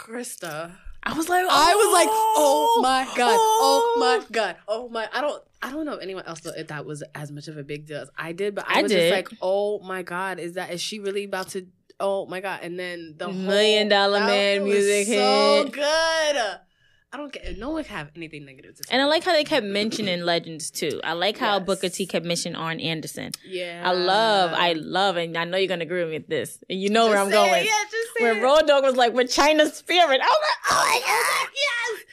Krista. 0.03 0.73
I 1.05 1.15
was 1.15 1.29
like, 1.29 1.45
I 1.49 1.75
was 1.75 1.93
like, 1.93 2.09
oh 2.11 2.81
my 2.83 3.07
oh, 3.09 3.17
god, 3.17 3.37
oh 3.39 3.95
oh. 3.97 4.01
my 4.01 4.25
god, 4.31 4.57
oh 4.69 4.89
my. 4.89 5.09
I 5.13 5.21
don't, 5.21 5.43
I 5.61 5.71
don't 5.71 5.87
know 5.87 5.95
if 5.95 6.03
anyone 6.03 6.25
else 6.27 6.41
thought 6.41 6.55
that 6.67 6.85
was 6.85 7.03
as 7.15 7.31
much 7.31 7.49
of 7.49 7.57
a 7.57 7.63
big 7.63 7.87
deal 7.87 8.01
as 8.01 8.11
I 8.17 8.33
did, 8.33 8.55
but 8.55 8.65
I, 8.69 8.81
I 8.81 8.83
was 8.83 8.91
did. 8.91 9.11
just 9.11 9.13
like, 9.13 9.39
oh 9.41 9.81
my 9.81 10.03
god, 10.03 10.39
is 10.39 10.55
that 10.55 10.73
is 10.73 10.81
she 10.81 10.99
really 10.99 11.25
about 11.25 11.49
to? 11.51 11.67
Oh 12.01 12.27
my 12.27 12.41
god! 12.41 12.61
And 12.63 12.79
then 12.79 13.15
the 13.17 13.29
Million 13.29 13.91
whole, 13.91 14.11
Dollar 14.11 14.21
Man 14.21 14.65
music 14.65 15.07
so 15.07 15.13
hit. 15.13 15.19
So 15.19 15.69
good. 15.69 16.61
I 17.15 17.19
don't 17.19 17.31
get. 17.31 17.59
No 17.59 17.71
one 17.71 17.85
have 17.85 18.11
anything 18.17 18.47
negative 18.47 18.75
to 18.77 18.85
say. 18.85 18.89
And 18.91 19.03
I 19.03 19.05
like 19.05 19.23
how 19.23 19.33
they 19.33 19.45
kept 19.45 19.67
mentioning 19.67 20.23
legends 20.23 20.71
too. 20.71 20.99
I 21.05 21.13
like 21.13 21.37
how 21.37 21.59
Yes. 21.59 21.67
Booker 21.67 21.89
T 21.91 22.07
kept 22.07 22.25
mentioning 22.25 22.57
Arn 22.57 22.81
Anderson. 22.81 23.33
yeah, 23.47 23.83
I 23.85 23.93
love, 23.93 24.53
I 24.55 24.73
love, 24.73 25.17
and 25.19 25.37
I 25.37 25.45
know 25.45 25.59
you're 25.59 25.69
gonna 25.69 25.85
agree 25.85 26.05
with 26.05 26.27
this, 26.29 26.59
and 26.71 26.81
you 26.81 26.89
know 26.89 27.09
where 27.09 27.19
I'm 27.19 27.29
Just 27.31 27.37
say 27.43 27.47
it, 27.47 27.51
going. 27.53 27.65
Yeah, 27.67 27.85
just 27.91 28.09
say 28.17 28.25
When 28.25 28.37
it. 28.39 28.43
Road 28.43 28.67
Dog 28.67 28.83
was 28.85 28.97
like 28.97 29.13
with 29.13 29.29
Chyna's 29.29 29.75
spirit, 29.75 30.01
I 30.01 30.07
was 30.09 30.19
like, 30.21 30.61
oh 30.71 30.89
my 30.89 31.01
god. 31.07 31.49
yes. 31.53 32.05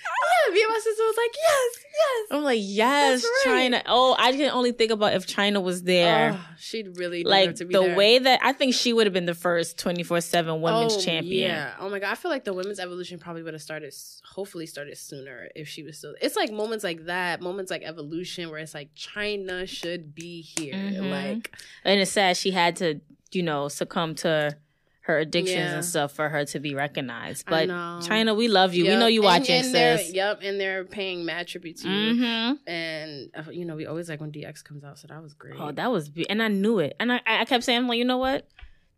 Yeah, 0.49 0.53
me 0.53 0.61
and 0.63 0.69
my 0.71 0.79
sister 0.83 1.03
was 1.03 1.15
like, 1.17 1.35
yes, 1.47 1.71
yes. 1.99 2.27
I'm 2.31 2.43
like, 2.43 2.59
yes, 2.61 3.23
right. 3.45 3.71
Chyna. 3.71 3.81
Oh, 3.85 4.15
I 4.17 4.31
can 4.31 4.51
only 4.51 4.71
think 4.71 4.91
about 4.91 5.13
if 5.13 5.27
Chyna 5.27 5.61
was 5.61 5.83
there. 5.83 6.33
Oh, 6.35 6.45
she'd 6.57 6.97
really 6.97 7.23
like 7.23 7.55
to 7.55 7.65
be 7.65 7.73
the 7.73 7.81
there. 7.81 7.95
way 7.95 8.19
that 8.19 8.39
I 8.43 8.53
think 8.53 8.73
she 8.73 8.93
would 8.93 9.05
have 9.05 9.13
been 9.13 9.25
the 9.25 9.33
first 9.33 9.77
24 9.77 10.21
7 10.21 10.61
women's 10.61 10.95
oh, 10.95 10.99
champion. 11.01 11.51
Yeah. 11.51 11.73
Oh 11.79 11.89
my 11.89 11.99
god. 11.99 12.11
I 12.11 12.15
feel 12.15 12.31
like 12.31 12.43
the 12.43 12.53
women's 12.53 12.79
evolution 12.79 13.19
probably 13.19 13.43
would 13.43 13.53
have 13.53 13.61
started. 13.61 13.93
Hopefully, 14.23 14.65
started 14.65 14.97
sooner 14.97 15.49
if 15.55 15.67
she 15.67 15.83
was 15.83 15.97
still. 15.97 16.15
It's 16.21 16.35
like 16.35 16.51
moments 16.51 16.83
like 16.83 17.05
that, 17.05 17.41
moments 17.41 17.71
like 17.71 17.83
evolution, 17.83 18.49
where 18.49 18.59
it's 18.59 18.73
like 18.73 18.93
Chyna 18.95 19.67
should 19.67 20.15
be 20.15 20.41
here. 20.41 20.75
Mhm. 20.75 21.09
Like 21.11 21.55
And 21.83 21.99
it's 21.99 22.11
sad 22.11 22.37
she 22.37 22.51
had 22.51 22.75
to, 22.77 23.01
you 23.31 23.43
know, 23.43 23.67
succumb 23.67 24.15
to 24.15 24.57
her 25.09 25.19
addictions 25.19 25.57
Yeah. 25.57 25.75
and 25.75 25.85
stuff 25.85 26.11
for 26.13 26.29
her 26.29 26.45
to 26.45 26.59
be 26.59 26.73
recognized. 26.75 27.45
But. 27.47 27.67
Chyna, 27.69 28.35
we 28.35 28.47
love 28.47 28.73
you. 28.73 28.83
We 28.85 28.95
know 28.95 29.07
you 29.07 29.21
And- 29.21 29.25
watching, 29.41 29.55
and 29.65 29.73
they're- 29.75 29.97
sis. 29.97 30.13
Yep, 30.13 30.39
and 30.43 30.59
they're 30.61 30.85
paying 30.85 31.25
mad 31.25 31.47
tribute 31.47 31.77
to 31.81 31.89
you. 31.89 32.15
hmm 32.15 32.53
And 32.69 33.29
uh, 33.35 33.51
you 33.51 33.65
know, 33.65 33.75
we 33.75 33.85
always 33.85 34.07
like 34.09 34.21
when 34.21 34.31
DX 34.31 34.63
comes 34.63 34.83
out, 34.83 34.97
so 34.99 35.07
that 35.07 35.21
was 35.21 35.33
great. 35.33 35.55
Oh, 35.59 35.71
that 35.71 35.91
was, 35.91 36.09
be- 36.09 36.29
and 36.29 36.41
I 36.41 36.47
knew 36.47 36.79
it. 36.79 36.95
And 36.99 37.11
I, 37.11 37.21
I 37.25 37.45
kept 37.45 37.63
saying, 37.63 37.79
I'm 37.79 37.87
like, 37.87 37.97
you 37.97 38.05
know 38.05 38.17
what? 38.17 38.47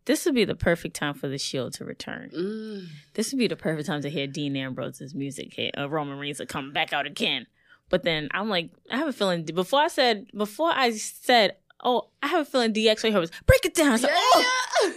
This 0.04 0.24
would 0.24 0.34
be 0.34 0.44
the 0.44 0.54
perfect 0.56 0.96
time 0.96 1.14
for 1.14 1.28
the 1.28 1.38
Shield 1.38 1.74
to 1.74 1.84
return. 1.84 2.30
Mm. 2.36 2.86
This 3.14 3.32
would 3.32 3.38
be 3.38 3.46
the 3.46 3.56
perfect 3.56 3.86
time 3.86 4.02
to 4.02 4.10
hear 4.10 4.26
Dean 4.26 4.56
Ambrose's 4.56 5.14
music 5.14 5.54
hit. 5.54 5.78
Uh, 5.78 5.88
Roman 5.88 6.18
Reigns 6.18 6.38
to 6.38 6.46
come 6.46 6.72
back 6.72 6.92
out 6.92 7.06
again. 7.06 7.46
But 7.88 8.02
then 8.04 8.28
I'm 8.32 8.48
like, 8.48 8.70
I 8.90 8.96
have 8.96 9.06
a 9.08 9.12
feeling. 9.12 9.44
Before 9.44 9.80
I 9.80 9.88
said, 9.88 10.26
before 10.36 10.72
I 10.74 10.90
said, 10.92 11.56
oh, 11.82 12.08
I 12.22 12.28
have 12.28 12.42
a 12.42 12.44
feeling 12.44 12.72
DX 12.72 13.04
or 13.04 13.12
her 13.12 13.20
was 13.20 13.30
break 13.46 13.64
it 13.64 13.74
down. 13.74 13.92
I, 13.92 13.96
said, 13.96 14.10
oh. 14.12 14.44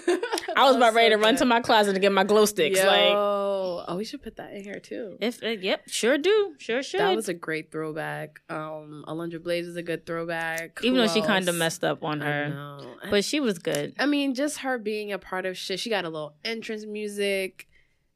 Yeah. 0.07 0.15
I 0.55 0.65
was 0.65 0.75
about 0.75 0.93
ready 0.93 1.13
so 1.13 1.17
to 1.17 1.23
run 1.23 1.33
good. 1.33 1.39
to 1.39 1.45
my 1.45 1.59
closet 1.59 1.93
to 1.93 1.99
get 1.99 2.11
my 2.11 2.23
glow 2.23 2.45
sticks. 2.45 2.79
Yo. 2.79 2.85
Like, 2.85 3.13
oh, 3.87 3.95
we 3.97 4.05
should 4.05 4.21
put 4.21 4.37
that 4.37 4.53
in 4.53 4.63
here 4.63 4.79
too. 4.79 5.17
if 5.19 5.43
uh, 5.43 5.47
yep, 5.47 5.83
sure 5.87 6.17
do, 6.17 6.55
sure 6.57 6.81
should. 6.83 6.99
That 6.99 7.15
was 7.15 7.29
a 7.29 7.33
great 7.33 7.71
throwback. 7.71 8.41
Um, 8.49 9.03
Alundra 9.07 9.41
Blaze 9.41 9.67
is 9.67 9.75
a 9.75 9.83
good 9.83 10.05
throwback. 10.05 10.79
Even 10.83 10.99
Who 10.99 11.07
though 11.07 11.13
she 11.13 11.21
kind 11.21 11.47
of 11.49 11.55
messed 11.55 11.83
up 11.83 12.03
on 12.03 12.21
her, 12.21 12.79
but 13.09 13.23
she 13.23 13.39
was 13.39 13.59
good. 13.59 13.93
I 13.99 14.05
mean, 14.05 14.33
just 14.33 14.59
her 14.59 14.77
being 14.77 15.11
a 15.11 15.19
part 15.19 15.45
of 15.45 15.57
shit. 15.57 15.79
She 15.79 15.89
got 15.89 16.05
a 16.05 16.09
little 16.09 16.35
entrance 16.43 16.85
music. 16.85 17.67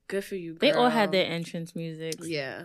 Good 0.07 0.23
for 0.23 0.35
you. 0.35 0.57
They 0.59 0.71
all 0.71 0.89
had 0.89 1.11
their 1.11 1.25
entrance 1.25 1.75
music. 1.75 2.15
Yeah. 2.23 2.63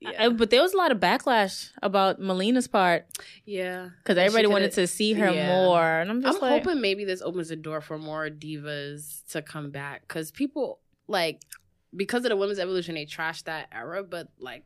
Yeah. 0.00 0.28
but 0.28 0.50
there 0.50 0.62
was 0.62 0.74
a 0.74 0.76
lot 0.76 0.92
of 0.92 0.98
backlash 1.00 1.70
about 1.82 2.20
Melina's 2.20 2.68
part 2.68 3.06
yeah. 3.44 3.88
because 3.98 4.16
everybody 4.16 4.46
wanted 4.46 4.72
to 4.72 4.86
see 4.86 5.12
her 5.14 5.30
yeah. 5.30 5.48
more, 5.48 5.82
and 6.00 6.10
I'm 6.10 6.22
just 6.22 6.36
I'm 6.36 6.50
like, 6.50 6.64
hoping 6.64 6.80
maybe 6.80 7.04
this 7.04 7.20
opens 7.20 7.48
the 7.48 7.56
door 7.56 7.80
for 7.80 7.98
more 7.98 8.28
divas 8.28 9.26
to 9.32 9.42
come 9.42 9.70
back 9.70 10.02
because 10.02 10.30
people 10.30 10.78
like 11.08 11.42
because 11.96 12.24
of 12.24 12.28
the 12.30 12.36
women's 12.36 12.58
evolution 12.58 12.94
they 12.94 13.06
trashed 13.06 13.44
that 13.44 13.68
era, 13.72 14.04
but 14.04 14.28
like 14.38 14.64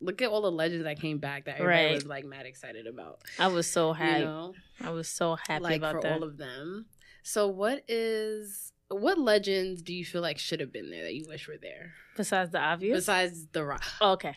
look 0.00 0.22
at 0.22 0.28
all 0.30 0.40
the 0.42 0.50
legends 0.52 0.84
that 0.84 0.98
came 1.00 1.18
back 1.18 1.44
that 1.46 1.56
everybody 1.60 1.86
Right. 1.86 1.94
was 1.94 2.06
like 2.06 2.24
mad 2.24 2.46
excited 2.46 2.86
about. 2.86 3.20
I 3.38 3.48
was 3.48 3.66
so 3.66 3.88
You 3.88 3.94
happy. 3.94 4.24
know, 4.24 4.54
I 4.82 4.90
was 4.90 5.08
so 5.08 5.36
happy 5.48 5.62
like 5.64 5.76
about 5.78 5.96
for 5.96 6.02
that. 6.02 6.12
all 6.12 6.22
of 6.22 6.36
them. 6.38 6.86
So 7.22 7.48
what 7.48 7.82
is 7.88 8.72
what 8.88 9.18
legends 9.18 9.82
do 9.82 9.92
you 9.92 10.04
feel 10.04 10.22
like 10.22 10.38
should 10.38 10.60
have 10.60 10.72
been 10.72 10.90
there 10.90 11.02
that 11.04 11.14
you 11.14 11.24
wish 11.28 11.46
were 11.48 11.58
there 11.60 11.92
Besides 12.16 12.50
the 12.50 12.58
obvious. 12.60 12.98
besides 12.98 13.46
the 13.52 13.64
Rock? 13.64 13.84
Oh, 14.00 14.12
okay. 14.12 14.34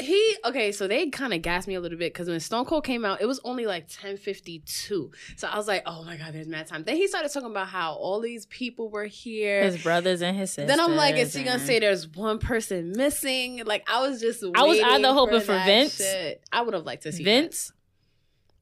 He 0.00 0.36
okay, 0.44 0.72
so 0.72 0.88
they 0.88 1.08
kind 1.08 1.32
of 1.32 1.42
gassed 1.42 1.68
me 1.68 1.74
a 1.74 1.80
little 1.80 1.98
bit 1.98 2.12
because 2.12 2.28
when 2.28 2.40
Stone 2.40 2.64
Cold 2.64 2.84
came 2.84 3.04
out, 3.04 3.20
it 3.20 3.26
was 3.26 3.40
only 3.44 3.66
like 3.66 3.86
ten 3.88 4.16
fifty 4.16 4.60
two. 4.60 5.10
So 5.36 5.48
I 5.48 5.56
was 5.56 5.68
like, 5.68 5.82
oh 5.86 6.04
my 6.04 6.16
god, 6.16 6.32
there's 6.32 6.48
mad 6.48 6.66
time. 6.66 6.84
Then 6.84 6.96
he 6.96 7.06
started 7.06 7.30
talking 7.30 7.50
about 7.50 7.68
how 7.68 7.92
all 7.94 8.20
these 8.20 8.46
people 8.46 8.90
were 8.90 9.04
here. 9.04 9.62
His 9.62 9.82
brothers 9.82 10.22
and 10.22 10.36
his 10.36 10.50
sisters. 10.50 10.68
then 10.68 10.80
I'm 10.80 10.96
like, 10.96 11.16
is 11.16 11.34
he 11.34 11.44
gonna 11.44 11.58
say 11.58 11.78
there's 11.78 12.08
one 12.08 12.38
person 12.38 12.92
missing? 12.96 13.62
Like 13.64 13.88
I 13.90 14.06
was 14.06 14.20
just 14.20 14.42
I 14.54 14.64
was 14.64 14.80
either 14.80 15.12
hoping 15.12 15.40
for 15.40 15.52
that 15.52 15.66
Vince. 15.66 15.96
shit. 15.96 16.42
I 16.52 16.62
would 16.62 16.74
have 16.74 16.84
liked 16.84 17.02
to 17.04 17.12
see 17.12 17.24
Vince? 17.24 17.72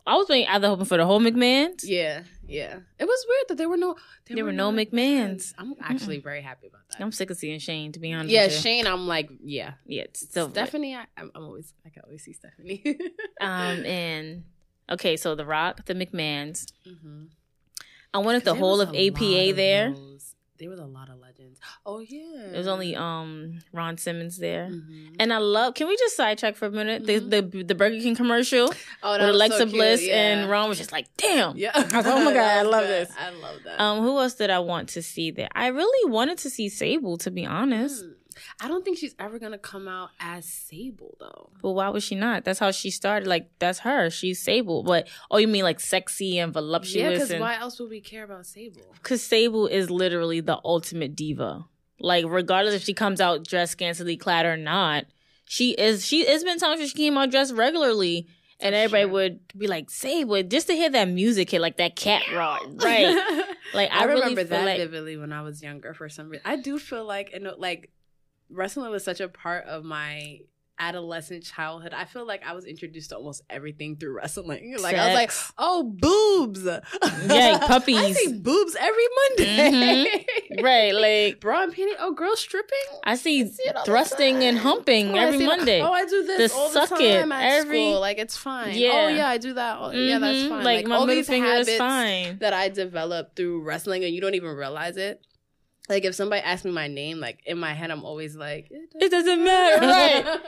I 0.07 0.15
was 0.17 0.29
waiting 0.29 0.49
either 0.49 0.69
hoping 0.69 0.87
for 0.87 0.97
the 0.97 1.05
whole 1.05 1.21
McMahons 1.21 1.81
Yeah, 1.85 2.23
Yeah, 2.49 2.79
it 2.99 3.05
was 3.05 3.27
weird 3.29 3.45
that 3.49 3.59
there 3.59 3.69
were 3.69 3.77
no 3.77 3.97
There 4.27 4.45
were 4.45 4.53
no 4.53 4.73
McMahons. 4.73 5.53
I'm 5.59 5.75
actually 5.83 6.19
very 6.19 6.41
happy 6.41 6.67
about 6.69 6.89
that. 6.89 7.01
I'm 7.03 7.13
sick 7.13 7.29
of 7.31 7.37
seeing 7.37 7.59
Shane. 7.59 7.93
To 7.93 8.01
be 8.01 8.13
honest, 8.13 8.31
yeah, 8.31 8.45
with 8.45 8.55
you. 8.55 8.61
Shane. 8.61 8.87
I'm 8.87 9.07
like, 9.07 9.31
yeah. 9.45 9.73
Yeah, 9.87 10.03
it's 10.05 10.21
still 10.21 10.49
Stephanie, 10.51 10.97
I, 10.97 11.05
I'm 11.17 11.31
I'm 11.35 11.45
always, 11.45 11.75
I 11.85 11.91
can 11.91 12.03
always 12.05 12.23
see 12.25 12.33
Stephanie. 12.33 12.83
Um, 13.41 13.85
and 13.85 14.45
okay, 14.91 15.17
so 15.17 15.35
The 15.35 15.45
Rock, 15.45 15.85
the 15.85 15.95
McMahons. 15.95 16.73
hmm 16.85 17.25
I 18.15 18.19
wanted 18.19 18.45
the 18.45 18.55
whole 18.55 18.81
of 18.81 18.89
APA 18.89 19.51
of 19.51 19.57
there. 19.57 19.93
those. 19.93 20.35
There 20.59 20.71
was 20.71 20.81
a 20.81 20.87
lot 20.87 21.11
of 21.11 21.18
Oh 21.87 22.01
yeah, 22.01 22.47
There 22.51 22.59
was 22.59 22.67
only 22.69 22.95
um 22.97 23.61
Ron 23.73 23.99
Simmons 23.99 24.39
there. 24.39 24.69
Mhm. 24.71 25.17
And 25.19 25.33
I 25.33 25.39
love. 25.39 25.75
Can 25.75 25.89
we 25.89 25.97
just 25.97 26.17
sidetrack 26.17 26.57
for 26.57 26.67
a 26.67 26.71
minute? 26.71 27.03
Mhm. 27.03 27.31
The, 27.31 27.41
the 27.41 27.63
the 27.65 27.75
Burger 27.75 27.99
King 28.01 28.15
commercial 28.15 28.73
oh, 29.03 29.13
with 29.19 29.29
Alexa 29.31 29.59
so 29.59 29.67
Bliss 29.67 30.03
yeah. 30.03 30.15
and 30.15 30.51
Ron 30.51 30.69
was 30.69 30.79
just 30.79 30.93
like, 30.93 31.07
"Damn." 31.17 31.57
Yeah. 31.57 31.71
I 31.75 31.83
was 31.83 31.93
like, 31.93 32.07
oh 32.07 32.25
my 32.25 32.33
God, 32.35 32.59
I 32.59 32.63
love 32.63 32.85
good. 32.85 33.09
this. 33.09 33.17
I 33.19 33.31
love 33.31 33.57
that. 33.65 33.81
Um, 33.81 34.03
who 34.03 34.19
else 34.19 34.35
did 34.35 34.51
I 34.51 34.59
want 34.61 34.91
to 34.91 35.03
see 35.03 35.31
there? 35.31 35.49
I 35.55 35.69
really 35.69 36.11
wanted 36.11 36.39
to 36.39 36.51
see 36.51 36.69
Sable, 36.69 37.17
to 37.19 37.31
be 37.31 37.45
honest. 37.47 38.05
Mm. 38.05 38.15
I 38.61 38.69
don't 38.69 38.85
think 38.85 38.99
she's 38.99 39.15
ever 39.19 39.39
gonna 39.39 39.59
come 39.59 39.89
out 39.89 40.11
as 40.21 40.45
Sable 40.45 41.17
though. 41.19 41.51
But 41.63 41.73
why 41.73 41.89
was 41.89 42.05
she 42.05 42.15
not? 42.15 42.45
That's 42.45 42.59
how 42.59 42.71
she 42.71 42.91
started. 42.91 43.29
Like 43.29 43.51
that's 43.59 43.81
her. 43.81 44.11
She's 44.11 44.43
Sable. 44.43 44.83
But 44.83 45.09
oh, 45.31 45.39
you 45.39 45.49
mean 45.49 45.65
like 45.65 45.81
sexy 45.81 46.39
and 46.39 46.53
voluptuous? 46.53 46.97
Yeah, 46.97 47.11
because 47.11 47.35
why 47.35 47.57
else 47.57 47.79
would 47.81 47.91
we 47.91 48.01
care 48.01 48.25
about 48.25 48.47
Sable? 48.47 48.95
Because 48.95 49.23
Sable 49.23 49.67
is 49.67 49.91
literally 49.91 50.41
the 50.41 50.61
ultimate 50.65 51.15
diva. 51.15 51.65
Like 52.01 52.25
regardless 52.29 52.75
if 52.75 52.85
she 52.85 52.95
comes 52.95 53.21
out 53.21 53.45
dressed 53.45 53.73
scantily 53.73 54.17
clad 54.17 54.47
or 54.47 54.57
not, 54.57 55.07
she 55.45 55.73
is. 55.73 56.07
She. 56.07 56.23
It's 56.23 56.45
been 56.45 56.59
times 56.59 56.79
where 56.79 56.89
she 56.89 56.97
came 56.97 57.17
out 57.19 57.31
dressed 57.31 57.55
regularly. 57.55 58.29
And 58.61 58.75
everybody 58.75 59.05
sure. 59.05 59.13
would 59.13 59.41
be 59.57 59.69
like, 59.69 59.89
"Sable," 59.89 60.43
just 60.43 60.67
to 60.67 60.73
hear 60.73 60.91
that 60.91 61.09
music 61.09 61.49
hit, 61.49 61.61
like 61.61 61.77
that 61.77 61.95
cat 61.95 62.25
rock, 62.35 62.61
right? 62.83 63.47
Like 63.75 63.93
I, 63.93 64.01
I, 64.01 64.05
remember 64.05 64.41
feel 64.43 64.51
that 64.51 64.65
like 64.65 64.79
vividly 64.79 65.17
when 65.17 65.33
I 65.33 65.43
was 65.43 65.63
younger. 65.63 65.95
For 65.95 66.09
some 66.09 66.29
reason, 66.29 66.43
I 66.45 66.57
do 66.57 66.79
feel 66.79 67.05
like 67.05 67.31
and 67.33 67.49
like 67.59 67.91
wrestling 68.51 68.91
was 68.91 69.05
such 69.05 69.21
a 69.21 69.29
part 69.29 69.65
of 69.67 69.85
my 69.85 70.41
adolescent 70.81 71.43
childhood. 71.43 71.93
I 71.93 72.05
feel 72.05 72.25
like 72.25 72.47
I 72.47 72.53
was 72.53 72.65
introduced 72.65 73.11
to 73.11 73.17
almost 73.17 73.43
everything 73.51 73.97
through 73.97 74.15
wrestling. 74.17 74.77
Like 74.81 74.95
I 74.95 75.07
was 75.09 75.15
like, 75.17 75.33
oh, 75.59 75.83
boobs, 75.83 76.65
Yeah, 77.27 77.59
puppies. 77.67 77.97
I 77.99 78.13
see 78.13 78.39
boobs 78.39 78.77
every 78.79 79.03
Monday. 79.37 80.25
right, 80.63 80.95
like 80.95 81.41
Bra 81.41 81.65
and 81.65 81.75
panty. 81.75 81.95
Oh, 81.99 82.13
girls 82.13 82.39
stripping. 82.41 82.79
I 83.03 83.17
see 83.17 83.45
see 83.49 83.69
all 83.69 83.83
the 83.83 83.87
thrusting 83.87 84.45
and 84.45 84.57
humping 84.57 85.11
Oh, 85.11 85.17
every 85.19 85.39
see- 85.41 85.47
Monday. 85.47 85.83
Oh, 85.83 85.91
I 85.91 86.05
do 86.07 86.23
this 86.25 86.53
The 86.53 86.59
all 86.59 86.69
the 86.71 86.87
suck 86.87 87.01
it 87.01 87.29
at 87.29 87.43
every- 87.43 87.79
school. 87.91 87.99
Like 88.01 88.19
it's 88.19 88.37
fine. 88.37 88.77
Yeah. 88.77 88.91
Oh 88.95 89.09
yeah, 89.09 89.27
I 89.29 89.39
do 89.39 89.55
that. 89.55 89.79
Oh, 89.81 89.91
Yeah, 89.91 90.21
that's 90.21 90.39
Mhm. 90.39 90.49
fine. 90.49 90.65
Like, 90.65 90.87
my 90.87 90.95
all 90.95 91.07
middle 91.07 91.17
these 91.23 91.27
finger 91.29 91.49
is 91.49 91.67
habits 91.69 91.79
fine. 91.79 92.39
that 92.39 92.53
I 92.53 92.69
developed 92.69 93.35
through 93.35 93.63
wrestling, 93.63 94.05
and 94.05 94.15
you 94.15 94.21
don't 94.21 94.35
even 94.37 94.51
realize 94.55 94.97
it. 94.97 95.21
Like 95.89 96.05
if 96.05 96.15
somebody 96.15 96.43
asks 96.43 96.65
me 96.65 96.71
my 96.73 96.89
name, 96.89 97.19
like 97.19 97.41
in 97.47 97.59
my 97.59 97.73
head, 97.73 97.91
I'm 97.91 98.05
always 98.05 98.37
like, 98.37 98.69
It 98.71 99.11
doesn't 99.11 99.45
matter, 99.45 99.87
right? 99.87 100.39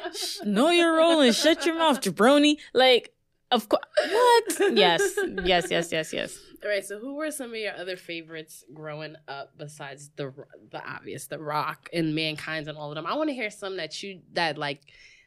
know 0.45 0.71
your 0.71 0.97
role 0.97 1.21
and 1.21 1.35
shut 1.35 1.65
your 1.67 1.77
mouth, 1.77 2.01
jabroni. 2.03 2.57
Like, 2.75 3.13
of 3.51 3.69
course. 3.69 3.83
What? 3.97 4.45
yes, 4.77 5.19
yes, 5.45 5.71
yes, 5.71 5.93
yes, 5.93 6.13
yes. 6.13 6.39
All 6.63 6.69
right. 6.69 6.85
So, 6.85 6.99
who 6.99 7.15
were 7.15 7.31
some 7.31 7.51
of 7.51 7.57
your 7.57 7.75
other 7.75 7.97
favorites 7.97 8.65
growing 8.73 9.17
up 9.27 9.55
besides 9.57 10.11
the 10.17 10.33
the 10.71 10.85
obvious, 10.87 11.27
The 11.27 11.39
Rock 11.39 11.89
and 11.93 12.15
Mankind's 12.15 12.69
and 12.69 12.77
all 12.77 12.91
of 12.91 12.95
them? 12.97 13.07
I 13.07 13.15
want 13.15 13.31
to 13.31 13.35
hear 13.35 13.51
some 13.51 13.79
that 13.79 14.03
you 14.03 14.21
that 14.35 14.59
like 14.59 14.83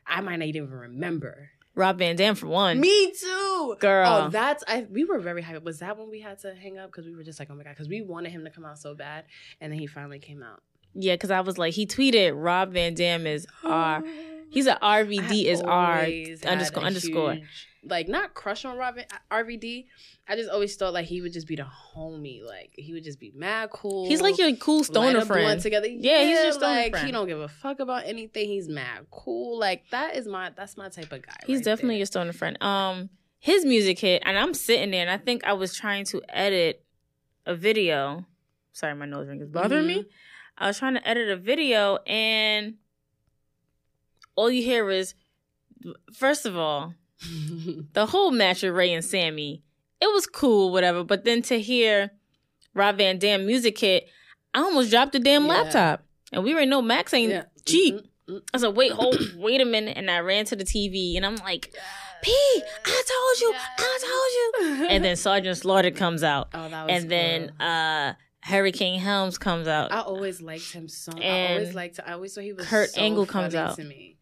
I 0.05 0.21
might 0.21 0.37
not 0.37 0.47
even 0.47 0.69
remember. 0.69 1.49
Rob 1.75 1.97
Van 1.97 2.15
Dam 2.15 2.35
for 2.35 2.47
one. 2.47 2.79
Me 2.79 3.11
too, 3.11 3.75
Girl. 3.79 4.07
Oh, 4.07 4.29
that's 4.29 4.63
I. 4.67 4.85
We 4.89 5.05
were 5.05 5.19
very 5.19 5.41
hyped. 5.41 5.63
Was 5.63 5.79
that 5.79 5.97
when 5.97 6.09
we 6.09 6.19
had 6.19 6.39
to 6.39 6.53
hang 6.53 6.77
up 6.77 6.91
because 6.91 7.05
we 7.05 7.15
were 7.15 7.23
just 7.23 7.39
like, 7.39 7.49
oh 7.51 7.55
my 7.55 7.63
god, 7.63 7.71
because 7.71 7.87
we 7.89 8.01
wanted 8.01 8.31
him 8.31 8.43
to 8.43 8.49
come 8.49 8.65
out 8.65 8.77
so 8.77 8.93
bad, 8.93 9.25
and 9.59 9.71
then 9.71 9.79
he 9.79 9.87
finally 9.87 10.19
came 10.19 10.43
out. 10.43 10.61
Yeah, 10.93 11.15
because 11.15 11.31
I 11.31 11.41
was 11.41 11.57
like, 11.57 11.73
he 11.73 11.87
tweeted 11.87 12.33
Rob 12.35 12.73
Van 12.73 12.93
Dam 12.93 13.25
is 13.25 13.47
R. 13.63 14.03
He's 14.49 14.67
a 14.67 14.75
RVD 14.75 15.45
is 15.45 15.61
R 15.61 16.05
underscore 16.45 16.83
underscore. 16.83 17.33
huge, 17.33 17.67
like 17.85 18.07
not 18.07 18.33
crush 18.33 18.65
on 18.65 18.77
Robin 18.77 19.05
RVD. 19.31 19.85
I 20.27 20.35
just 20.35 20.49
always 20.49 20.75
thought 20.75 20.93
like 20.93 21.05
he 21.05 21.21
would 21.21 21.33
just 21.33 21.47
be 21.47 21.55
the 21.55 21.65
homie. 21.95 22.43
Like 22.43 22.71
he 22.75 22.93
would 22.93 23.03
just 23.03 23.19
be 23.19 23.31
mad 23.35 23.69
cool. 23.71 24.07
He's 24.07 24.21
like 24.21 24.37
your 24.37 24.55
cool 24.55 24.83
stoner 24.83 25.21
friend. 25.25 25.61
together. 25.61 25.87
Yeah, 25.87 26.23
he's 26.23 26.39
just 26.39 26.61
like 26.61 26.91
friend. 26.91 27.05
he 27.05 27.11
don't 27.11 27.27
give 27.27 27.39
a 27.39 27.47
fuck 27.47 27.79
about 27.79 28.05
anything. 28.05 28.47
He's 28.47 28.69
mad 28.69 29.07
cool. 29.11 29.59
Like 29.59 29.89
that 29.91 30.15
is 30.15 30.27
my 30.27 30.51
that's 30.55 30.77
my 30.77 30.89
type 30.89 31.11
of 31.11 31.21
guy. 31.21 31.35
He's 31.45 31.57
right 31.57 31.65
definitely 31.65 31.95
there. 31.95 31.97
your 31.99 32.05
stoner 32.05 32.33
friend. 32.33 32.61
Um, 32.61 33.09
his 33.39 33.65
music 33.65 33.99
hit, 33.99 34.23
and 34.25 34.37
I'm 34.37 34.53
sitting 34.53 34.91
there, 34.91 35.01
and 35.01 35.09
I 35.09 35.17
think 35.17 35.43
I 35.43 35.53
was 35.53 35.75
trying 35.75 36.05
to 36.05 36.21
edit 36.29 36.83
a 37.45 37.55
video. 37.55 38.25
Sorry, 38.71 38.95
my 38.95 39.05
nose 39.05 39.27
ring 39.27 39.41
is 39.41 39.49
bothering 39.49 39.85
me. 39.85 40.05
I 40.57 40.67
was 40.67 40.79
trying 40.79 40.93
to 40.93 41.07
edit 41.07 41.29
a 41.29 41.35
video, 41.35 41.97
and 42.07 42.75
all 44.35 44.49
you 44.49 44.63
hear 44.63 44.89
is, 44.89 45.13
first 46.13 46.45
of 46.45 46.57
all, 46.57 46.93
the 47.93 48.05
whole 48.05 48.31
match 48.31 48.63
with 48.63 48.73
Ray 48.73 48.93
and 48.93 49.03
Sammy, 49.05 49.63
it 50.01 50.11
was 50.13 50.27
cool, 50.27 50.71
whatever. 50.71 51.03
But 51.03 51.23
then 51.25 51.41
to 51.43 51.59
hear 51.59 52.11
Rob 52.73 52.97
Van 52.97 53.17
Dam 53.19 53.45
music 53.45 53.77
hit, 53.79 54.07
I 54.53 54.59
almost 54.59 54.89
dropped 54.91 55.13
the 55.13 55.19
damn 55.19 55.43
Yeah. 55.45 55.49
laptop. 55.53 56.03
And 56.31 56.43
we 56.43 56.51
already 56.53 56.69
know 56.69 56.81
Max 56.81 57.13
ain't 57.13 57.31
Yeah. 57.31 57.43
cheap. 57.65 57.95
I 58.27 58.39
was 58.53 58.63
like, 58.63 58.75
wait, 58.75 58.91
hold, 58.91 59.17
wait 59.35 59.61
a 59.61 59.65
minute. 59.65 59.97
And 59.97 60.09
I 60.09 60.19
ran 60.19 60.45
to 60.45 60.55
the 60.55 60.63
TV 60.63 61.15
and 61.17 61.25
I'm 61.25 61.35
like, 61.37 61.73
P, 62.21 62.31
I 62.85 63.03
told 63.07 63.41
you, 63.41 63.53
I 63.55 63.99
told 64.59 64.79
you. 64.79 64.87
And 64.87 65.03
then 65.03 65.15
Sergeant 65.17 65.57
Slaughter 65.57 65.91
comes 65.91 66.23
out. 66.23 66.47
oh, 66.53 66.69
that 66.69 66.87
was 66.87 67.01
And 67.01 67.11
then 67.11 67.51
cool. 67.59 67.67
uh 67.67 68.13
Hurricane 68.41 68.99
Helms 68.99 69.37
comes 69.37 69.67
out. 69.69 69.91
I 69.93 70.01
always 70.01 70.41
liked 70.41 70.71
him 70.73 70.89
so. 70.89 71.13
I 71.17 71.51
always 71.51 71.73
liked. 71.73 71.99
I 72.05 72.11
always 72.13 72.33
thought 72.35 72.43
he 72.43 72.51
was 72.53 72.65
Kurt 72.65 72.89
so 72.89 72.99
Angle 73.01 73.25
comes 73.25 73.55
out. 73.55 73.75
to 73.77 73.83
me. 73.85 74.12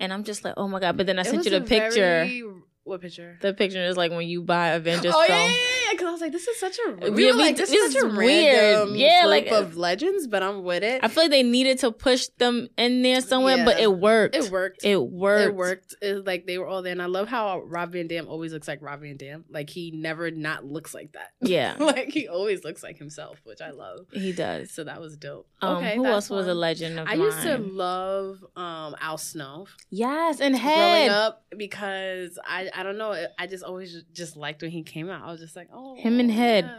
And 0.00 0.12
I'm 0.12 0.24
just 0.24 0.44
like, 0.44 0.54
oh 0.56 0.66
my 0.66 0.80
God. 0.80 0.96
But 0.96 1.06
then 1.06 1.18
I 1.18 1.22
It 1.22 1.26
sent 1.26 1.44
you 1.44 1.50
the 1.50 1.60
picture. 1.60 2.00
very- 2.00 2.42
what 2.90 3.00
picture? 3.00 3.38
The 3.40 3.54
picture 3.54 3.82
is 3.82 3.96
like 3.96 4.10
when 4.12 4.28
you 4.28 4.42
buy 4.42 4.68
Avengers 4.70 5.14
oh 5.16 5.24
from. 5.26 5.34
yeah, 5.34 5.44
yeah, 5.46 5.50
yeah. 5.52 5.90
Because 5.92 6.06
I 6.06 6.10
was 6.12 6.20
like, 6.20 6.32
this 6.32 6.46
is 6.46 6.60
such 6.60 6.78
a. 6.78 6.96
Yeah, 7.02 7.08
were 7.08 7.32
like, 7.34 7.56
this, 7.56 7.70
this 7.70 7.88
is 7.88 7.92
such 7.94 8.02
a 8.02 8.14
weird. 8.16 8.54
random 8.78 8.96
Yeah, 8.96 9.22
group 9.22 9.30
like- 9.30 9.46
of 9.52 9.76
legends, 9.76 10.26
but 10.26 10.42
I'm 10.42 10.62
with 10.62 10.82
it. 10.82 11.00
I 11.02 11.08
feel 11.08 11.24
like 11.24 11.30
they 11.30 11.42
needed 11.42 11.78
to 11.80 11.90
push 11.92 12.26
them 12.38 12.68
in 12.76 13.02
there 13.02 13.20
somewhere, 13.20 13.64
but 13.64 13.80
it 13.80 13.92
worked. 13.92 14.36
it 14.36 14.50
worked. 14.50 14.84
It 14.84 15.00
worked. 15.00 15.48
It 15.48 15.54
worked. 15.54 15.94
It's 16.02 16.26
like 16.26 16.46
they 16.46 16.58
were 16.58 16.66
all 16.66 16.82
there, 16.82 16.92
and 16.92 17.02
I 17.02 17.06
love 17.06 17.28
how 17.28 17.60
Rob 17.62 17.92
Van 17.92 18.06
Dam 18.06 18.28
always 18.28 18.52
looks 18.52 18.68
like 18.68 18.82
Rob 18.82 19.00
Van 19.00 19.16
Dam. 19.16 19.44
Like 19.48 19.70
he 19.70 19.90
never 19.90 20.30
not 20.30 20.64
looks 20.64 20.92
like 20.94 21.12
that. 21.12 21.30
Yeah, 21.40 21.74
like 21.80 22.10
he 22.10 22.28
always 22.28 22.62
looks 22.64 22.82
like 22.82 22.98
himself, 22.98 23.40
which 23.44 23.60
I 23.60 23.70
love. 23.70 24.06
he 24.12 24.32
does. 24.32 24.70
So 24.70 24.84
that 24.84 25.00
was 25.00 25.16
dope. 25.16 25.48
Um, 25.62 25.78
okay, 25.78 25.96
who 25.96 26.06
else 26.06 26.30
was 26.30 26.46
a 26.46 26.54
legend 26.54 26.98
of 26.98 27.06
I 27.08 27.16
mine? 27.16 27.20
used 27.20 27.42
to 27.42 27.58
love 27.58 28.44
um, 28.56 28.94
Al 29.00 29.18
Snow 29.18 29.66
yes, 29.90 30.40
and 30.40 30.54
growing 30.58 31.08
up 31.08 31.42
because 31.56 32.38
I 32.44 32.70
I 32.74 32.79
don't 32.82 32.98
know 32.98 33.14
I 33.38 33.46
just 33.46 33.64
always 33.64 34.02
just 34.12 34.36
liked 34.36 34.62
when 34.62 34.70
he 34.70 34.82
came 34.82 35.08
out. 35.10 35.22
I 35.26 35.30
was 35.30 35.40
just 35.40 35.56
like 35.56 35.68
oh 35.72 35.96
Him 35.96 36.20
and 36.20 36.30
Head. 36.30 36.70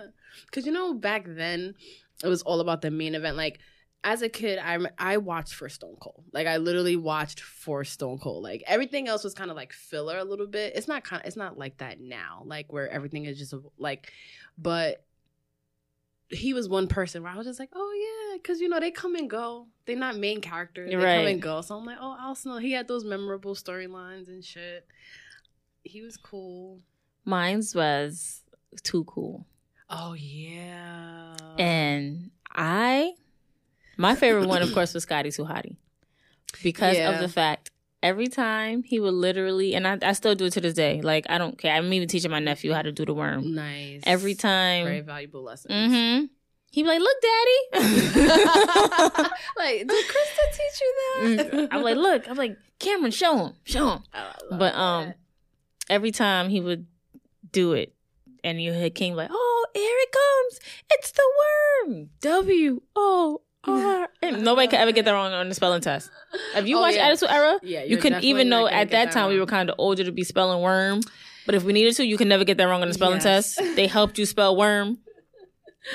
because 0.45 0.65
you 0.65 0.71
know 0.71 0.93
back 0.93 1.25
then 1.27 1.75
it 2.23 2.27
was 2.27 2.41
all 2.43 2.59
about 2.59 2.81
the 2.81 2.91
main 2.91 3.15
event. 3.15 3.35
Like 3.37 3.59
as 4.03 4.21
a 4.23 4.29
kid, 4.29 4.57
I 4.57 4.79
I 4.97 5.17
watched 5.17 5.53
for 5.53 5.69
Stone 5.69 5.97
Cold. 6.01 6.23
Like 6.33 6.47
I 6.47 6.57
literally 6.57 6.95
watched 6.95 7.39
for 7.39 7.83
Stone 7.83 8.17
Cold. 8.19 8.43
Like 8.43 8.63
everything 8.65 9.07
else 9.07 9.23
was 9.23 9.33
kind 9.35 9.51
of 9.51 9.55
like 9.57 9.73
filler 9.73 10.17
a 10.17 10.23
little 10.23 10.47
bit. 10.47 10.73
It's 10.75 10.87
not 10.87 11.03
kind. 11.03 11.21
It's 11.25 11.37
not 11.37 11.57
like 11.57 11.77
that 11.77 11.99
now. 11.99 12.41
Like 12.45 12.73
where 12.73 12.89
everything 12.89 13.25
is 13.25 13.37
just 13.37 13.53
like, 13.77 14.11
but 14.57 15.03
he 16.29 16.53
was 16.53 16.69
one 16.69 16.87
person 16.87 17.23
where 17.23 17.31
I 17.31 17.35
was 17.37 17.45
just 17.45 17.59
like, 17.59 17.69
oh 17.75 17.93
yeah, 18.31 18.37
because 18.37 18.61
you 18.61 18.69
know 18.69 18.79
they 18.79 18.89
come 18.91 19.15
and 19.15 19.29
go. 19.29 19.67
They're 19.85 19.97
not 19.97 20.15
main 20.17 20.39
characters. 20.41 20.89
They 20.89 20.95
Right. 20.95 21.17
come 21.17 21.27
and 21.27 21.41
go. 21.41 21.61
So 21.61 21.75
I'm 21.75 21.85
like, 21.85 21.97
oh, 21.99 22.15
Al 22.19 22.35
Snow. 22.35 22.57
He 22.57 22.71
had 22.71 22.87
those 22.87 23.03
memorable 23.03 23.53
storylines 23.53 24.29
and 24.29 24.43
shit. 24.43 24.87
He 25.83 26.01
was 26.01 26.17
cool. 26.17 26.79
Mine's 27.25 27.73
was 27.75 28.41
too 28.83 29.03
cool, 29.05 29.45
Oh 29.89 30.13
yeah. 30.13 31.35
and 31.59 32.31
I, 32.53 33.13
my 33.97 34.15
favorite 34.15 34.47
one, 34.47 34.61
of 34.61 34.73
course, 34.73 34.93
was 34.93 35.03
Scotty 35.03 35.29
Hottie, 35.29 35.75
because 36.63 36.97
Yeah. 36.97 37.11
of 37.11 37.19
the 37.19 37.27
fact 37.29 37.69
every 38.03 38.27
time 38.27 38.81
he 38.83 38.99
would 38.99 39.13
literally, 39.13 39.75
and 39.75 39.87
I, 39.87 39.97
I 40.01 40.13
still 40.13 40.33
do 40.33 40.45
it 40.45 40.53
to 40.53 40.61
this 40.61 40.73
day. 40.73 41.01
Like 41.01 41.25
I 41.29 41.37
don't 41.37 41.57
care. 41.57 41.75
I'm 41.75 41.91
even 41.93 42.07
teaching 42.07 42.31
my 42.31 42.39
nephew 42.39 42.73
how 42.73 42.81
to 42.81 42.91
do 42.91 43.05
the 43.05 43.13
worm 43.13 43.53
nice. 43.53 44.01
every 44.05 44.33
time. 44.35 44.85
very 44.85 45.01
valuable 45.01 45.43
lessons. 45.43 45.73
Mm-hmm. 45.73 46.25
He'd 46.71 46.83
be 46.83 46.87
like, 46.87 47.01
"Look, 47.01 47.17
Daddy." 47.21 47.85
like, 49.57 49.87
did 49.87 50.05
Krista 50.05 50.43
teach 50.53 50.81
you 50.81 50.93
that? 50.95 51.51
Mm, 51.53 51.67
I'm 51.71 51.81
like, 51.83 51.97
"Look." 51.97 52.29
I'm 52.29 52.37
like, 52.37 52.57
"Cameron, 52.79 53.11
show 53.11 53.37
him, 53.37 53.53
show 53.65 53.89
him." 53.89 54.03
Love 54.49 54.59
But 54.59 54.75
um, 54.75 55.05
that. 55.07 55.17
Every 55.89 56.11
time 56.11 56.49
he 56.49 56.59
would 56.59 56.85
do 57.51 57.73
it, 57.73 57.93
and 58.43 58.61
you 58.61 58.73
had 58.73 58.95
King 58.95 59.15
like, 59.15 59.29
"Oh, 59.31 59.65
here 59.73 59.83
it 59.83 60.11
comes! 60.11 60.59
It's 60.91 61.11
the 61.11 61.23
worm." 61.87 62.09
W 62.21 62.81
O 62.95 63.41
R. 63.63 64.09
Nobody 64.23 64.67
could 64.67 64.79
ever 64.79 64.91
get 64.91 65.05
that 65.05 65.11
wrong 65.11 65.31
on 65.33 65.49
the 65.49 65.55
spelling 65.55 65.81
test. 65.81 66.09
If 66.55 66.67
you 66.67 66.77
Oh, 66.77 66.81
watch 66.81 66.95
yeah. 66.95 67.07
Attitude 67.07 67.29
Era, 67.29 67.59
yeah, 67.63 67.83
you 67.83 67.89
you're 67.89 67.97
could 67.99 68.09
definitely 68.09 68.29
even 68.29 68.49
know 68.49 68.67
at 68.67 68.89
get 68.89 68.91
that 68.91 69.11
time 69.11 69.29
we 69.29 69.39
were 69.39 69.45
kind 69.45 69.69
of 69.69 69.75
older 69.77 70.03
to 70.03 70.11
be 70.11 70.23
spelling 70.23 70.61
worm. 70.61 71.01
But 71.45 71.55
if 71.55 71.63
we 71.63 71.73
needed 71.73 71.95
to, 71.97 72.05
you 72.05 72.17
could 72.17 72.27
never 72.27 72.43
get 72.43 72.57
that 72.57 72.65
wrong 72.65 72.81
on 72.81 72.87
the 72.87 72.93
spelling 72.93 73.21
Yes. 73.21 73.55
test. 73.55 73.75
They 73.75 73.87
helped 73.87 74.17
you 74.19 74.25
spell 74.25 74.55
worm. 74.55 74.99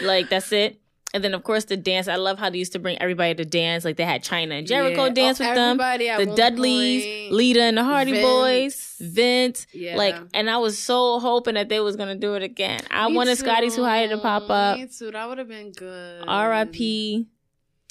Like 0.02 0.28
that's 0.28 0.50
it. 0.52 0.80
And 1.16 1.24
then 1.24 1.32
of 1.32 1.42
course 1.44 1.64
the 1.64 1.78
dance. 1.78 2.08
I 2.08 2.16
love 2.16 2.38
how 2.38 2.50
they 2.50 2.58
used 2.58 2.72
to 2.72 2.78
bring 2.78 3.00
everybody 3.00 3.34
to 3.36 3.44
dance. 3.46 3.86
Like 3.86 3.96
they 3.96 4.04
had 4.04 4.22
Chyna 4.22 4.58
and 4.58 4.66
Jericho 4.66 5.06
Yeah. 5.06 5.12
dance 5.14 5.40
Oh, 5.40 5.46
with 5.46 5.54
them. 5.54 5.78
The 5.78 6.32
Dudleys, 6.36 7.04
point. 7.04 7.32
Lita 7.32 7.62
and 7.62 7.78
the 7.78 7.84
Hardy 7.84 8.12
Vince. 8.12 8.22
Boys, 8.26 8.96
Vince. 9.00 9.66
Yeah. 9.72 9.96
Like, 9.96 10.14
and 10.34 10.50
I 10.50 10.58
was 10.58 10.78
so 10.78 11.18
hoping 11.18 11.54
that 11.54 11.70
they 11.70 11.80
was 11.80 11.96
gonna 11.96 12.16
do 12.16 12.34
it 12.34 12.42
again. 12.42 12.80
I 12.90 13.08
Me 13.08 13.16
wanted 13.16 13.38
Scotty 13.38 13.70
too. 13.70 13.76
Too 13.76 13.84
High 13.84 14.06
to 14.08 14.18
pop 14.18 14.50
up. 14.50 14.76
Me 14.78 14.86
too. 14.86 15.10
That 15.10 15.26
would 15.26 15.38
have 15.38 15.48
been 15.48 15.72
good. 15.72 16.24
R.I.P. 16.28 17.26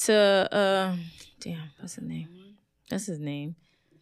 to 0.03 0.13
uh, 0.13 0.95
damn, 1.39 1.71
what's 1.79 1.95
his 1.95 2.03
name? 2.03 2.29
That's 2.91 3.07
his 3.07 3.19
name. 3.19 3.55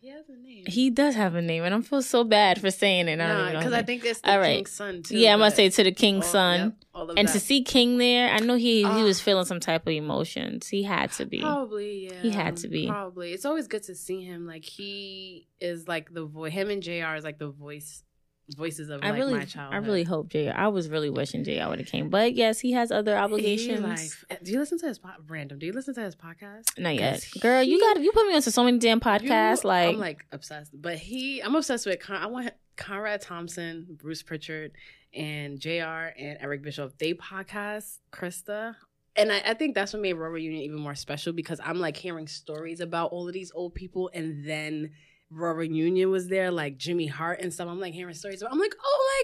He 0.03 0.09
has 0.09 0.27
a 0.27 0.35
name. 0.35 0.65
He 0.67 0.89
does 0.89 1.15
have 1.15 1.33
a 1.35 1.41
name, 1.41 1.63
and 1.63 1.73
I 1.73 1.79
feel 1.79 2.01
so 2.01 2.25
bad 2.25 2.59
for 2.59 2.69
saying 2.71 3.07
it. 3.07 3.21
I 3.21 3.27
don't 3.27 3.37
Nah, 3.37 3.51
know. 3.53 3.59
because 3.59 3.71
I 3.71 3.83
think 3.83 4.03
it's 4.03 4.19
the 4.19 4.31
All 4.31 4.39
right. 4.39 4.57
king's 4.57 4.71
son 4.71 5.01
too. 5.01 5.17
yeah, 5.17 5.31
I'm 5.31 5.39
gonna 5.39 5.51
say 5.55 5.69
to 5.69 5.81
the 5.83 5.93
king's 5.93 6.25
all- 6.25 6.31
son. 6.31 6.59
yep, 6.59 6.73
all 6.93 7.09
of 7.09 7.17
And 7.17 7.29
that. 7.29 7.31
to 7.31 7.39
see 7.39 7.63
King 7.63 7.97
there, 7.99 8.29
I 8.29 8.39
know 8.39 8.55
he 8.55 8.79
he 8.79 8.83
Ah. 8.83 9.01
was 9.03 9.21
feeling 9.21 9.45
some 9.45 9.61
type 9.61 9.87
of 9.87 9.93
emotions. 9.93 10.67
He 10.67 10.83
had 10.83 11.13
to 11.13 11.25
be. 11.25 11.39
Probably, 11.39 12.05
yeah. 12.11 12.21
He 12.21 12.31
had 12.31 12.57
to 12.57 12.67
be. 12.67 12.85
Probably. 12.87 13.31
It's 13.31 13.45
always 13.45 13.67
good 13.69 13.83
to 13.83 13.95
see 13.95 14.21
him. 14.25 14.45
Like 14.45 14.65
he 14.65 15.47
is 15.61 15.87
like 15.87 16.13
the 16.13 16.25
voice. 16.25 16.51
Him 16.51 16.69
and 16.69 16.83
Jr. 16.83 17.15
is 17.15 17.23
like 17.23 17.39
the 17.39 17.49
voice, 17.49 18.03
voices 18.49 18.89
of 18.89 19.01
I 19.03 19.09
like 19.11 19.17
really, 19.19 19.33
my 19.33 19.47
I 19.57 19.77
really 19.77 20.03
hope 20.03 20.29
Jr. 20.29 20.51
I 20.55 20.67
was 20.67 20.89
really 20.89 21.09
wishing 21.09 21.43
Jr. 21.43 21.67
would 21.69 21.79
have 21.79 21.87
came, 21.87 22.09
but 22.09 22.33
yes, 22.33 22.59
he 22.59 22.73
has 22.73 22.91
other 22.91 23.15
obligations. 23.17 23.81
like, 24.29 24.43
do 24.43 24.51
you 24.51 24.59
listen 24.59 24.77
to 24.79 24.87
his 24.87 24.99
po- 24.99 25.09
random? 25.27 25.59
Do 25.59 25.65
you 25.65 25.71
listen 25.73 25.93
to 25.95 26.01
his 26.01 26.15
podcast? 26.15 26.77
Not 26.77 26.95
yet, 26.95 27.25
girl. 27.39 27.63
You 27.63 27.79
got 27.79 28.01
you 28.01 28.11
put 28.11 28.27
me 28.27 28.35
onto 28.35 28.51
so 28.51 28.63
many 28.63 28.79
damn 28.79 28.99
podcasts. 28.99 29.63
You- 29.63 29.69
like, 29.69 29.89
I'm 29.89 29.99
like 29.99 30.25
obsessed, 30.31 30.71
but 30.79 30.97
he, 30.97 31.41
I'm 31.41 31.55
obsessed 31.55 31.85
with. 31.85 31.99
Con- 31.99 32.21
I 32.21 32.27
want 32.27 32.51
Conrad 32.75 33.21
Thompson, 33.21 33.97
Bruce 34.01 34.23
Pritchard, 34.23 34.71
and 35.13 35.59
Jr. 35.59 35.69
and 36.17 36.37
Eric 36.41 36.63
Bischoff. 36.63 36.91
They 36.97 37.13
podcast 37.13 37.99
Krista, 38.11 38.75
and 39.15 39.31
I, 39.31 39.41
I 39.47 39.53
think 39.53 39.75
that's 39.75 39.93
what 39.93 40.01
made 40.01 40.13
Raw 40.13 40.27
Reunion 40.27 40.63
even 40.63 40.79
more 40.79 40.95
special 40.95 41.33
because 41.33 41.59
I'm 41.63 41.79
like 41.79 41.95
hearing 41.97 42.27
stories 42.27 42.79
about 42.81 43.11
all 43.11 43.27
of 43.27 43.33
these 43.33 43.51
old 43.55 43.73
people, 43.73 44.09
and 44.13 44.43
then 44.47 44.91
Raw 45.33 45.51
Reunion 45.51 46.09
was 46.11 46.27
there, 46.27 46.51
like 46.51 46.77
Jimmy 46.77 47.07
Hart 47.07 47.39
and 47.41 47.53
stuff. 47.53 47.67
I'm 47.67 47.79
like 47.79 47.93
hearing 47.93 48.13
stories. 48.13 48.41
About, 48.41 48.53
I'm 48.53 48.59
like, 48.59 48.75
oh 48.83 49.23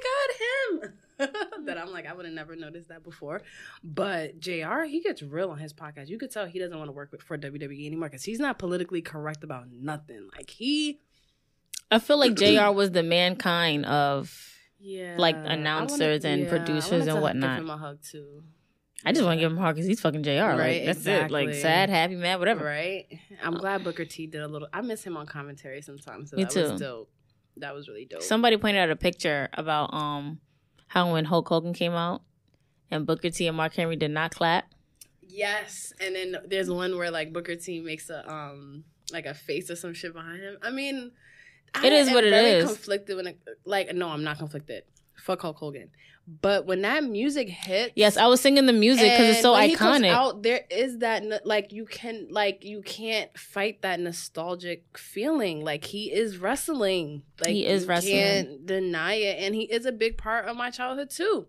my 0.80 0.80
god, 0.80 0.84
him. 0.84 0.94
that 1.66 1.78
I'm 1.78 1.92
like, 1.92 2.06
I 2.08 2.14
would 2.14 2.26
have 2.26 2.34
never 2.34 2.56
noticed 2.56 2.88
that 2.90 3.04
before. 3.04 3.42
But 3.84 4.40
JR, 4.40 4.84
he 4.84 5.02
gets 5.02 5.22
real 5.22 5.50
on 5.50 5.58
his 5.60 5.74
podcast. 5.74 6.08
You 6.08 6.18
could 6.18 6.32
tell 6.32 6.46
he 6.46 6.60
doesn't 6.60 6.78
want 6.78 6.88
to 6.88 6.94
work 6.94 7.12
with, 7.12 7.22
for 7.22 7.38
WWE 7.38 7.86
anymore 7.86 8.08
because 8.10 8.24
he's 8.24 8.40
not 8.40 8.58
politically 8.58 9.02
correct 9.02 9.44
about 9.44 9.66
nothing. 9.72 10.30
Like 10.36 10.50
he, 10.50 11.00
I 11.92 12.00
feel 12.00 12.18
like 12.18 12.34
Jr. 12.36 12.72
was 12.72 12.92
the 12.92 13.04
mankind 13.04 13.86
of. 13.86 14.34
yeah, 14.80 15.16
Like, 15.18 15.36
I 15.36 15.40
wanna- 15.42 15.54
announcers 15.56 16.24
and 16.24 16.44
yeah, 16.44 16.50
producers 16.50 17.08
and 17.08 17.16
to 17.16 17.22
whatnot. 17.22 17.58
Give 17.58 17.66
him 17.66 17.70
a 17.72 17.78
hug 17.78 18.00
too. 18.02 18.44
I 19.06 19.12
just 19.14 19.24
want 19.24 19.38
to 19.38 19.42
give 19.42 19.52
him 19.52 19.58
a 19.58 19.62
heart 19.62 19.76
because 19.76 19.88
he's 19.88 20.02
fucking 20.02 20.24
Jr. 20.24 20.30
Like 20.32 20.58
Right, 20.60 20.86
that's 20.86 21.06
it. 21.06 21.32
Like 21.32 21.54
sad, 21.54 21.90
happy, 21.90 22.16
mad, 22.16 22.40
whatever. 22.40 22.66
Right. 22.66 23.08
I'm 23.42 23.54
glad 23.56 23.84
Booker 23.84 24.06
T 24.06 24.28
did 24.28 24.42
a 24.42 24.48
little. 24.48 24.68
I 24.74 24.82
miss 24.82 25.04
him 25.04 25.16
on 25.16 25.26
commentary 25.26 25.82
sometimes. 25.82 26.32
So 26.32 26.38
Me 26.38 26.44
that 26.44 26.52
too. 26.52 26.64
was 26.64 26.80
dope. 26.82 27.10
That 27.58 27.74
was 27.74 27.88
really 27.88 28.06
dope. 28.06 28.22
Somebody 28.22 28.58
pointed 28.58 28.80
out 28.80 28.90
a 28.90 28.96
picture 28.96 29.50
about 29.54 29.94
um 29.94 30.40
how 30.88 31.14
when 31.14 31.26
Hulk 31.26 31.48
Hogan 31.48 31.74
came 31.74 31.94
out 31.94 32.22
and 32.92 33.06
Booker 33.06 33.30
T 33.30 33.48
and 33.48 33.56
Mark 33.56 33.74
Henry 33.74 33.96
did 33.96 34.12
not 34.12 34.34
clap. 34.36 34.66
Yes, 35.22 35.94
and 36.02 36.16
then 36.16 36.36
there's 36.48 36.70
one 36.70 36.98
where 36.98 37.12
like 37.12 37.32
Booker 37.32 37.56
T 37.56 37.80
makes 37.80 38.10
a 38.10 38.30
um 38.30 38.84
like 39.14 39.26
a 39.26 39.34
face 39.34 39.70
or 39.72 39.76
some 39.76 39.94
shit 39.94 40.14
behind 40.14 40.42
him. 40.42 40.58
I 40.62 40.72
mean, 40.72 41.12
I 41.74 41.86
It 41.88 41.94
is 41.94 42.08
am 42.10 42.14
what 42.16 42.24
it 42.24 42.34
is. 42.34 42.66
Conflicted 42.66 43.16
when 43.16 43.28
it, 43.28 43.40
like 43.66 43.94
no, 43.96 44.10
I'm 44.10 44.24
not 44.24 44.40
conflicted. 44.40 44.84
Fuck 45.22 45.42
Hulk 45.42 45.58
Hogan, 45.58 45.90
but 46.42 46.66
when 46.66 46.82
that 46.82 47.04
music 47.04 47.50
hits, 47.50 47.94
Yes, 47.96 48.18
I 48.18 48.28
was 48.28 48.40
singing 48.42 48.66
the 48.66 48.74
music 48.74 49.12
because 49.12 49.30
it's 49.30 49.42
so 49.42 49.54
when 49.54 49.70
he 49.70 49.76
comes 49.76 50.02
iconic. 50.04 50.10
out 50.10 50.44
there 50.44 50.62
is 50.70 51.00
that 51.00 51.46
like 51.46 51.72
you 51.74 51.86
can 51.86 52.28
like 52.30 52.64
you 52.64 52.82
can't 52.82 53.36
fight 53.38 53.82
that 53.82 54.00
nostalgic 54.00 54.86
feeling. 54.98 55.64
Like 55.64 55.86
he 55.86 56.12
is 56.12 56.38
wrestling. 56.38 57.24
Like 57.42 57.50
He 57.52 57.66
is 57.66 57.84
you 57.84 57.90
wrestling. 57.90 58.14
Can't 58.14 58.66
deny 58.66 59.14
it, 59.16 59.38
and 59.44 59.56
he 59.56 59.64
is 59.64 59.86
a 59.86 59.92
big 59.92 60.18
part 60.18 60.46
of 60.46 60.56
my 60.56 60.70
childhood 60.70 61.10
too. 61.10 61.48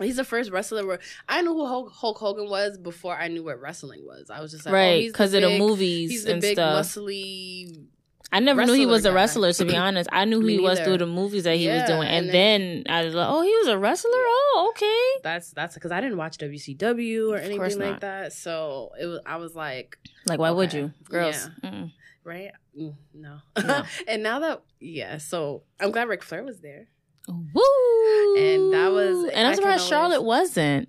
He's 0.00 0.16
the 0.16 0.24
first 0.24 0.50
wrestler 0.50 0.86
where 0.86 0.98
I 1.26 1.40
knew 1.40 1.54
who 1.54 1.64
Hulk, 1.66 1.90
Hulk 1.90 2.18
Hogan 2.18 2.50
was 2.50 2.76
before 2.76 3.16
I 3.16 3.28
knew 3.28 3.42
what 3.42 3.58
wrestling 3.62 4.04
was. 4.04 4.28
I 4.28 4.42
was 4.42 4.52
just 4.52 4.66
like, 4.66 4.72
oh, 4.74 4.76
right, 4.76 5.06
because 5.06 5.32
of 5.32 5.40
the 5.40 5.58
movies 5.58 6.10
He's 6.10 6.24
the 6.24 6.36
big 6.36 6.52
stuff. 6.56 6.84
muscly. 6.86 7.86
I 8.32 8.40
never 8.40 8.64
knew 8.66 8.72
he 8.74 8.86
was 8.86 9.04
a 9.04 9.12
wrestler. 9.12 9.52
To 9.52 9.64
be 9.64 9.76
honest, 9.86 10.08
I 10.12 10.24
knew 10.24 10.40
who 10.40 10.46
he 10.48 10.58
was 10.58 10.80
through 10.80 10.98
the 10.98 11.06
movies 11.06 11.44
that 11.44 11.56
he 11.56 11.68
was 11.68 11.84
doing, 11.84 12.08
and, 12.08 12.26
and 12.26 12.34
then, 12.34 12.82
I 12.88 13.04
was 13.04 13.14
like, 13.14 13.28
"Oh, 13.28 13.42
he 13.42 13.56
was 13.58 13.68
a 13.68 13.78
wrestler. 13.78 14.10
Oh, 14.12 14.72
okay." 14.74 15.22
That's 15.22 15.50
that's 15.52 15.74
because 15.74 15.92
I 15.92 16.00
didn't 16.00 16.18
watch 16.18 16.38
WCW 16.38 17.30
or 17.32 17.36
anything 17.36 17.78
like 17.78 18.00
that. 18.00 18.32
So 18.32 18.92
it 19.00 19.06
was. 19.06 19.20
I 19.24 19.36
was 19.36 19.54
like, 19.54 19.96
Like, 20.26 20.38
why 20.38 20.50
would 20.50 20.72
you, 20.72 20.92
girls? 21.08 21.48
Mm-mm. 21.62 21.92
right? 22.24 22.50
Mm, 22.78 22.94
no. 23.14 23.38
No. 23.64 23.82
and 24.08 24.22
now 24.22 24.40
that 24.40 24.62
yeah, 24.80 25.18
so 25.18 25.62
I'm 25.80 25.92
glad 25.92 26.08
Ric 26.08 26.22
Flair 26.22 26.42
was 26.42 26.60
there. 26.60 26.88
Woo! 27.28 28.36
And 28.36 28.72
that 28.72 28.92
was- 28.92 29.30
and 29.32 29.46
I 29.46 29.50
I'm 29.50 29.54
surprised 29.56 29.80
always- 29.80 29.88
Charlotte 29.88 30.22
wasn't. 30.22 30.88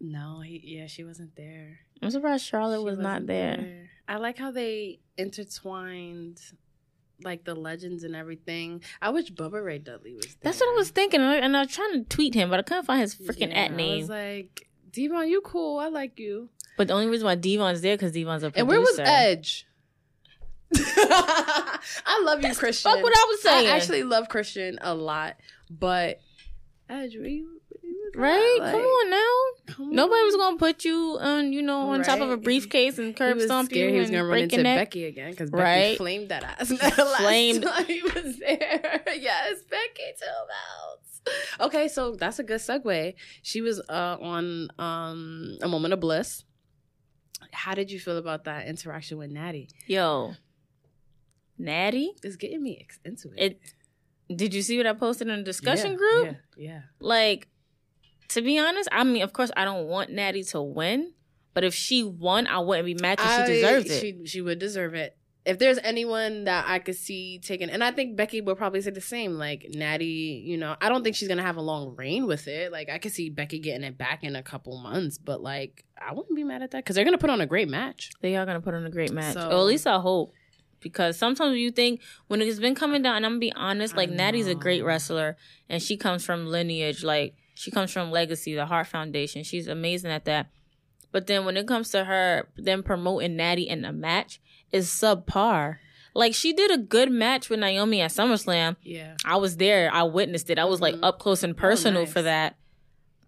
No, 0.00 0.40
he, 0.40 0.60
yeah, 0.64 0.86
she 0.86 1.04
wasn't 1.04 1.36
there. 1.36 1.78
I'm 2.02 2.10
surprised 2.10 2.44
Charlotte 2.44 2.80
She 2.80 2.84
was 2.84 2.98
not 2.98 3.22
wasn't 3.22 3.26
there. 3.28 3.88
I 4.08 4.16
like 4.16 4.36
how 4.38 4.50
they 4.50 5.00
intertwined 5.16 6.40
like 7.22 7.44
the 7.44 7.54
legends 7.54 8.04
and 8.04 8.14
everything. 8.14 8.82
I 9.00 9.10
wish 9.10 9.30
Bubba 9.30 9.64
Ray 9.64 9.78
Dudley 9.78 10.14
was 10.14 10.26
there. 10.26 10.34
That's 10.42 10.60
what 10.60 10.72
I 10.74 10.76
was 10.76 10.90
thinking, 10.90 11.20
and 11.20 11.56
I, 11.56 11.60
was 11.60 11.72
trying 11.72 11.92
to 11.92 12.04
tweet 12.08 12.34
him, 12.34 12.50
but 12.50 12.58
I 12.58 12.62
couldn't 12.62 12.84
find 12.84 13.00
his 13.00 13.14
freaking 13.14 13.50
Yeah, 13.50 13.64
at 13.64 13.72
name. 13.72 13.94
I 13.94 14.00
was 14.00 14.08
like, 14.08 14.68
D-Von, 14.92 15.28
you 15.28 15.40
cool. 15.42 15.78
I 15.78 15.88
like 15.88 16.18
you. 16.18 16.48
but 16.76 16.88
the 16.88 16.94
only 16.94 17.06
reason 17.06 17.26
why 17.26 17.34
D-Von's 17.34 17.80
there 17.80 17.96
because 17.96 18.12
D-Von's 18.12 18.42
a 18.42 18.50
producer. 18.50 18.60
And 18.60 18.68
where 18.68 18.80
was 18.80 18.98
Edge? 18.98 19.66
I 20.74 22.22
love 22.24 22.42
you, 22.42 22.54
Christian. 22.54 22.90
Fuck 22.90 23.02
what 23.02 23.12
I 23.16 23.26
was 23.28 23.42
saying. 23.42 23.68
I 23.68 23.70
actually 23.76 24.02
love 24.02 24.28
Christian 24.28 24.78
a 24.80 24.94
lot, 24.94 25.36
but 25.70 26.20
Edge, 26.88 27.16
where 27.16 27.26
you, 27.26 27.26
where 27.26 27.28
you 27.28 27.48
was 27.48 27.55
right? 28.16 28.56
Like, 28.60 28.72
Come 28.72 28.80
on 28.80 29.10
now. 29.10 29.74
come 29.74 29.90
Nobody 29.94 30.22
was 30.24 30.36
gonna 30.36 30.56
put 30.56 30.84
you 30.84 31.18
on, 31.20 31.52
you 31.52 31.62
know, 31.62 31.90
on 31.90 32.02
top 32.02 32.20
of 32.20 32.30
a 32.30 32.36
briefcase 32.36 32.98
and 32.98 33.14
curb 33.14 33.40
stomp 33.40 33.72
you 33.72 33.88
he 33.88 33.98
was 34.00 34.10
gonna 34.10 34.24
run 34.24 34.38
into 34.40 34.62
neck. 34.62 34.78
Becky 34.90 35.04
again 35.04 35.30
because 35.30 35.50
Becky 35.50 35.62
Right. 35.62 35.96
flamed 35.98 36.28
that 36.30 36.42
ass. 36.44 36.70
last 36.80 37.16
Flamed. 37.20 37.62
time 37.62 37.84
he 37.84 38.02
was 38.02 38.38
there. 38.38 39.02
yes, 39.18 39.62
Becky 39.70 40.12
two 40.18 40.26
belts. 40.48 41.20
Okay, 41.60 41.88
so 41.88 42.14
that's 42.14 42.38
a 42.38 42.44
good 42.44 42.60
segue. 42.60 43.14
She 43.42 43.60
was 43.60 43.80
uh, 43.88 44.16
on 44.20 44.68
um, 44.78 45.58
a 45.62 45.68
moment 45.68 45.92
of 45.94 46.00
bliss. 46.00 46.44
How 47.52 47.74
did 47.74 47.90
you 47.90 47.98
feel 47.98 48.16
about 48.16 48.44
that 48.44 48.66
interaction 48.66 49.18
with 49.18 49.30
Natty? 49.30 49.68
Yo, 49.86 50.34
Natty, 51.58 52.12
is 52.22 52.36
getting 52.36 52.62
me 52.62 52.86
into 53.04 53.30
it. 53.36 53.60
it. 54.28 54.36
Did 54.36 54.54
you 54.54 54.62
see 54.62 54.76
what 54.76 54.86
I 54.86 54.92
posted 54.92 55.28
in 55.28 55.38
the 55.38 55.42
discussion 55.44 55.92
Yeah, 55.92 55.96
group? 55.96 56.24
Yeah, 56.26 56.34
yeah. 56.70 56.80
Like, 57.00 57.48
to 58.28 58.42
be 58.42 58.58
honest, 58.58 58.88
I 58.92 59.04
mean, 59.04 59.22
of 59.22 59.32
course, 59.32 59.50
I 59.56 59.64
don't 59.64 59.86
want 59.86 60.10
Natty 60.10 60.42
to 60.44 60.60
win, 60.62 61.12
but 61.54 61.64
if 61.64 61.74
she 61.74 62.02
won, 62.02 62.46
I 62.46 62.58
wouldn't 62.58 62.86
be 62.86 62.94
mad 62.94 63.18
because 63.18 63.46
she 63.48 63.54
deserves 63.54 63.90
it. 63.90 64.00
She 64.00 64.26
she 64.26 64.40
would 64.40 64.58
deserve 64.58 64.94
it. 64.94 65.16
If 65.44 65.60
there's 65.60 65.78
anyone 65.84 66.42
that 66.44 66.64
I 66.66 66.80
could 66.80 66.96
see 66.96 67.38
taking, 67.38 67.70
and 67.70 67.84
I 67.84 67.92
think 67.92 68.16
Becky 68.16 68.40
would 68.40 68.58
probably 68.58 68.80
say 68.80 68.90
the 68.90 69.00
same. 69.00 69.34
Like 69.34 69.64
Natty, 69.70 70.42
you 70.44 70.56
know, 70.56 70.74
I 70.80 70.88
don't 70.88 71.04
think 71.04 71.14
she's 71.14 71.28
gonna 71.28 71.42
have 71.42 71.56
a 71.56 71.60
long 71.62 71.94
reign 71.94 72.26
with 72.26 72.48
it. 72.48 72.72
Like 72.72 72.88
I 72.90 72.98
could 72.98 73.12
see 73.12 73.30
Becky 73.30 73.60
getting 73.60 73.84
it 73.84 73.96
back 73.96 74.24
in 74.24 74.34
a 74.34 74.42
couple 74.42 74.76
months, 74.78 75.18
but 75.18 75.40
like 75.40 75.84
I 76.00 76.12
wouldn't 76.14 76.34
be 76.34 76.42
mad 76.42 76.62
at 76.62 76.72
that 76.72 76.78
because 76.84 76.96
they're 76.96 77.04
gonna 77.04 77.16
put 77.18 77.30
on 77.30 77.40
a 77.40 77.46
great 77.46 77.68
match. 77.68 78.10
They 78.22 78.34
are 78.34 78.44
gonna 78.44 78.60
put 78.60 78.74
on 78.74 78.84
a 78.86 78.90
great 78.90 79.12
match, 79.12 79.34
So- 79.34 79.48
or 79.48 79.52
at 79.52 79.60
least 79.66 79.86
I 79.86 80.00
hope. 80.00 80.32
Because 80.80 81.16
sometimes 81.16 81.56
you 81.58 81.70
think 81.70 82.00
when 82.26 82.42
it's 82.42 82.58
been 82.60 82.74
coming 82.74 83.02
down, 83.02 83.16
and 83.16 83.24
I'm 83.26 83.32
gonna 83.32 83.40
be 83.40 83.52
honest, 83.52 83.96
like 83.96 84.10
Natty's 84.10 84.46
a 84.46 84.54
great 84.54 84.84
wrestler, 84.84 85.36
and 85.68 85.82
she 85.82 85.96
comes 85.96 86.24
from 86.24 86.46
lineage, 86.46 87.02
like 87.02 87.34
she 87.56 87.70
comes 87.70 87.90
from 87.90 88.10
legacy, 88.10 88.54
the 88.54 88.66
Hart 88.66 88.86
Foundation. 88.86 89.42
She's 89.42 89.66
amazing 89.66 90.10
at 90.12 90.24
that. 90.26 90.46
But 91.12 91.26
then 91.26 91.44
when 91.44 91.56
it 91.56 91.66
comes 91.66 91.90
to 91.90 92.04
her, 92.04 92.48
then 92.56 92.82
promoting 92.82 93.36
Natty 93.36 93.62
in 93.68 93.84
a 93.84 93.92
match 93.92 94.40
is 94.70 94.88
subpar. 94.88 95.78
Like 96.14 96.34
she 96.34 96.52
did 96.52 96.70
a 96.70 96.78
good 96.78 97.10
match 97.10 97.48
with 97.50 97.60
Naomi 97.60 98.00
at 98.00 98.10
SummerSlam. 98.10 98.76
Yeah, 98.82 99.16
I 99.24 99.36
was 99.36 99.56
there. 99.56 99.90
I 99.92 100.02
witnessed 100.04 100.48
it. 100.50 100.58
I 100.58 100.64
was 100.64 100.80
like 100.80 100.94
Mhm. 100.94 101.04
up 101.04 101.18
close 101.18 101.42
and 101.42 101.56
personal 101.56 102.02
nice. 102.02 102.12
for 102.12 102.22
that. 102.22 102.56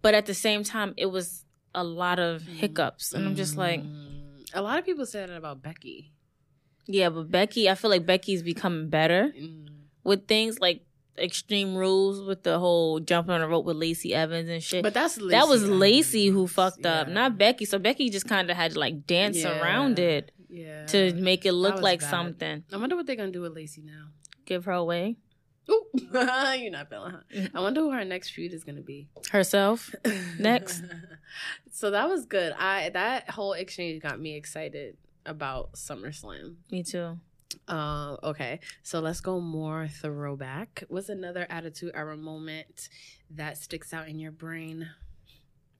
But 0.01 0.13
at 0.15 0.25
the 0.25 0.33
same 0.33 0.63
time, 0.63 0.93
it 0.97 1.07
was 1.07 1.45
a 1.75 1.83
lot 1.83 2.19
of 2.19 2.43
hiccups, 2.43 3.13
and 3.13 3.25
I'm 3.27 3.35
just 3.35 3.57
like, 3.57 3.81
Mm. 3.81 4.49
a 4.53 4.61
lot 4.61 4.79
of 4.79 4.85
people 4.85 5.05
said 5.05 5.29
that 5.29 5.35
about 5.37 5.61
Becky. 5.61 6.11
yeah. 6.87 7.09
But 7.09 7.29
Becky, 7.29 7.69
I 7.69 7.75
feel 7.75 7.91
like 7.91 8.05
Becky's 8.07 8.41
becoming 8.43 8.89
better 8.89 9.33
Mm. 9.37 9.67
with 10.03 10.27
things 10.27 10.59
like 10.59 10.81
extreme 11.23 11.75
rules 11.75 12.21
with 12.21 12.43
the 12.43 12.59
whole 12.59 12.99
jumping 12.99 13.33
on 13.33 13.41
the 13.41 13.47
rope 13.47 13.65
with 13.65 13.77
Lacey 13.77 14.13
Evans 14.13 14.49
and 14.49 14.61
shit. 14.63 14.83
But 14.83 14.93
that's 14.93 15.15
that 15.15 15.47
was 15.47 15.63
Lacey 15.63 15.73
Lacey 15.73 16.27
who 16.27 16.39
Evans. 16.43 16.53
fucked 16.53 16.85
up, 16.85 17.07
Yeah. 17.07 17.13
not 17.13 17.37
Becky. 17.37 17.65
So 17.65 17.77
Becky 17.79 18.09
just 18.09 18.27
kind 18.27 18.49
of 18.49 18.55
had 18.57 18.71
to 18.73 18.79
like 18.79 19.05
dance 19.05 19.37
Yeah. 19.37 19.59
around 19.61 19.99
it 19.99 20.31
yeah 20.49 20.85
to 20.87 21.13
make 21.13 21.45
it 21.45 21.53
look 21.53 21.81
like 21.81 21.99
bad. 22.01 22.09
something. 22.09 22.63
I 22.73 22.77
wonder 22.77 22.95
what 22.95 23.05
they're 23.05 23.15
gonna 23.15 23.31
do 23.31 23.41
with 23.41 23.53
Lacey 23.55 23.81
now. 23.81 24.07
Give 24.45 24.65
her 24.65 24.71
away. 24.71 25.17
Ooh, 25.69 25.85
you're 25.93 26.71
not 26.71 26.89
feeling 26.89 27.11
her. 27.11 27.23
Mm. 27.35 27.51
I 27.53 27.59
wonder 27.61 27.81
who 27.81 27.91
her 27.91 28.03
next 28.03 28.31
feud 28.31 28.53
is 28.53 28.63
gonna 28.63 28.81
be. 28.81 29.07
Herself. 29.31 29.93
Next. 30.39 30.81
so 31.71 31.91
that 31.91 32.09
was 32.09 32.25
good. 32.25 32.53
I 32.57 32.89
that 32.89 33.29
whole 33.29 33.53
exchange 33.53 34.01
got 34.01 34.19
me 34.19 34.35
excited 34.35 34.97
about 35.27 35.73
SummerSlam. 35.73 36.55
Me 36.71 36.81
too. 36.81 37.19
Uh, 37.67 38.17
okay, 38.23 38.59
so 38.83 38.99
let's 38.99 39.21
go 39.21 39.39
more 39.39 39.87
throwback. 39.87 40.83
What's 40.87 41.09
another 41.09 41.45
Attitude 41.49 41.91
Era 41.93 42.17
moment 42.17 42.89
that 43.31 43.57
sticks 43.57 43.93
out 43.93 44.07
in 44.07 44.19
your 44.19 44.31
brain? 44.31 44.89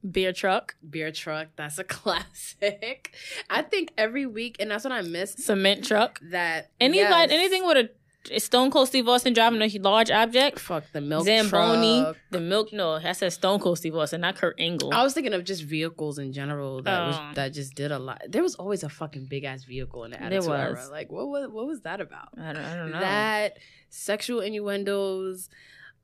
Beer 0.10 0.32
truck. 0.32 0.75
Beer 0.88 1.12
truck. 1.12 1.49
That's 1.55 1.77
a 1.77 1.84
classic. 1.86 3.13
I 3.49 3.62
think 3.63 3.91
every 3.97 4.25
week, 4.25 4.55
and 4.60 4.71
that's 4.71 4.84
what 4.86 4.93
I 4.93 5.01
miss. 5.01 5.34
Cement 5.34 5.86
truck. 5.86 6.19
That 6.21 6.71
Anybody, 6.79 7.10
yes. 7.10 7.32
anything 7.32 7.65
with 7.65 7.77
a 7.77 7.89
Stone 8.38 8.72
Cold 8.72 8.88
Steve 8.88 9.08
Austin 9.08 9.34
driving 9.34 9.62
a 9.62 9.70
large 9.80 10.12
object. 10.12 10.60
Fuck 10.60 10.86
the 10.92 11.02
milk 11.02 11.26
Zamboni, 11.26 12.02
truck. 12.02 12.18
the 12.32 12.39
milk. 12.39 12.74
No, 12.74 12.94
I 12.94 13.12
said 13.13 13.32
Stone 13.34 13.60
Cold 13.60 13.78
Steve 13.78 13.96
Austin, 13.96 14.22
not 14.22 14.36
Kurt 14.36 14.56
Angle. 14.60 14.94
I 14.94 15.04
was 15.04 15.13
thinking 15.13 15.34
of 15.34 15.44
just 15.44 15.63
vehicles 15.63 16.20
in 16.20 16.34
general 16.34 16.82
that 16.84 17.08
was, 17.08 17.15
Oh. 17.20 17.32
that 17.36 17.54
just 17.54 17.76
did 17.76 17.92
a 17.92 18.00
lot. 18.00 18.22
There 18.28 18.44
was 18.44 18.56
always 18.56 18.84
a 18.84 18.89
fucking 18.89 19.26
big 19.26 19.44
ass 19.44 19.63
vehicle 19.63 20.04
in 20.04 20.12
the 20.12 20.18
There 20.18 20.28
Attitude 20.28 20.52
Era. 20.52 20.72
was. 20.74 20.89
Like 20.89 21.12
what 21.12 21.28
was 21.28 21.50
what 21.50 21.65
was 21.68 21.82
that 21.82 22.02
about? 22.02 22.30
I 22.38 22.54
don't, 22.54 22.63
I 22.63 22.76
don't 22.76 22.92
know. 22.92 23.00
That 23.00 23.58
sexual 23.89 24.42
innuendos, 24.42 25.50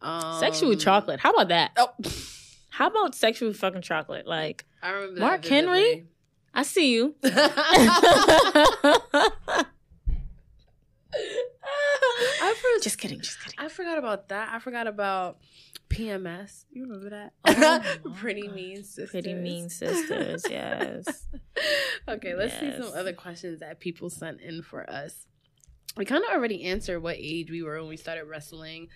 um, 0.02 0.40
sexual 0.40 0.76
chocolate. 0.76 1.20
How 1.20 1.32
about 1.32 1.50
that? 1.50 1.72
Oh, 1.78 1.90
How 2.70 2.88
about 2.88 3.16
sexual 3.16 3.54
fucking 3.54 3.82
chocolate? 3.84 4.28
Like 4.28 4.66
I 4.84 4.90
remember 4.92 5.20
Mark 5.22 5.46
Henry? 5.46 6.06
I 6.54 6.64
see 6.64 6.94
you. 6.94 7.16
I 12.42 12.54
for- 12.60 12.82
just 12.84 12.98
kidding. 12.98 13.20
Just 13.22 13.42
kidding. 13.44 13.60
I 13.60 13.68
forgot 13.68 13.98
about 13.98 14.30
that. 14.30 14.50
I 14.54 14.60
forgot 14.60 14.88
about 14.88 15.38
PMS. 15.90 16.66
You 16.72 16.84
remember 16.84 17.10
that? 17.10 17.34
Oh 18.06 18.12
Pretty 18.16 18.44
God. 18.48 18.56
mean 18.56 18.78
sisters. 18.84 19.10
Pretty 19.12 19.34
mean 19.34 19.70
sisters. 19.70 20.46
Yes. 20.50 21.28
okay, 22.08 22.36
let's 22.36 22.58
see 22.60 22.72
some 22.72 22.92
other 22.96 23.14
questions 23.14 23.60
that 23.60 23.80
people 23.80 24.10
sent 24.10 24.42
in 24.42 24.62
for 24.62 24.90
us. 24.90 25.26
We 25.98 26.04
kind 26.06 26.24
of 26.24 26.30
already 26.32 26.64
answered 26.66 27.00
what 27.02 27.16
age 27.18 27.50
we 27.50 27.64
were 27.64 27.80
when 27.80 27.88
we 27.90 27.98
started 27.98 28.26
wrestling. 28.26 28.90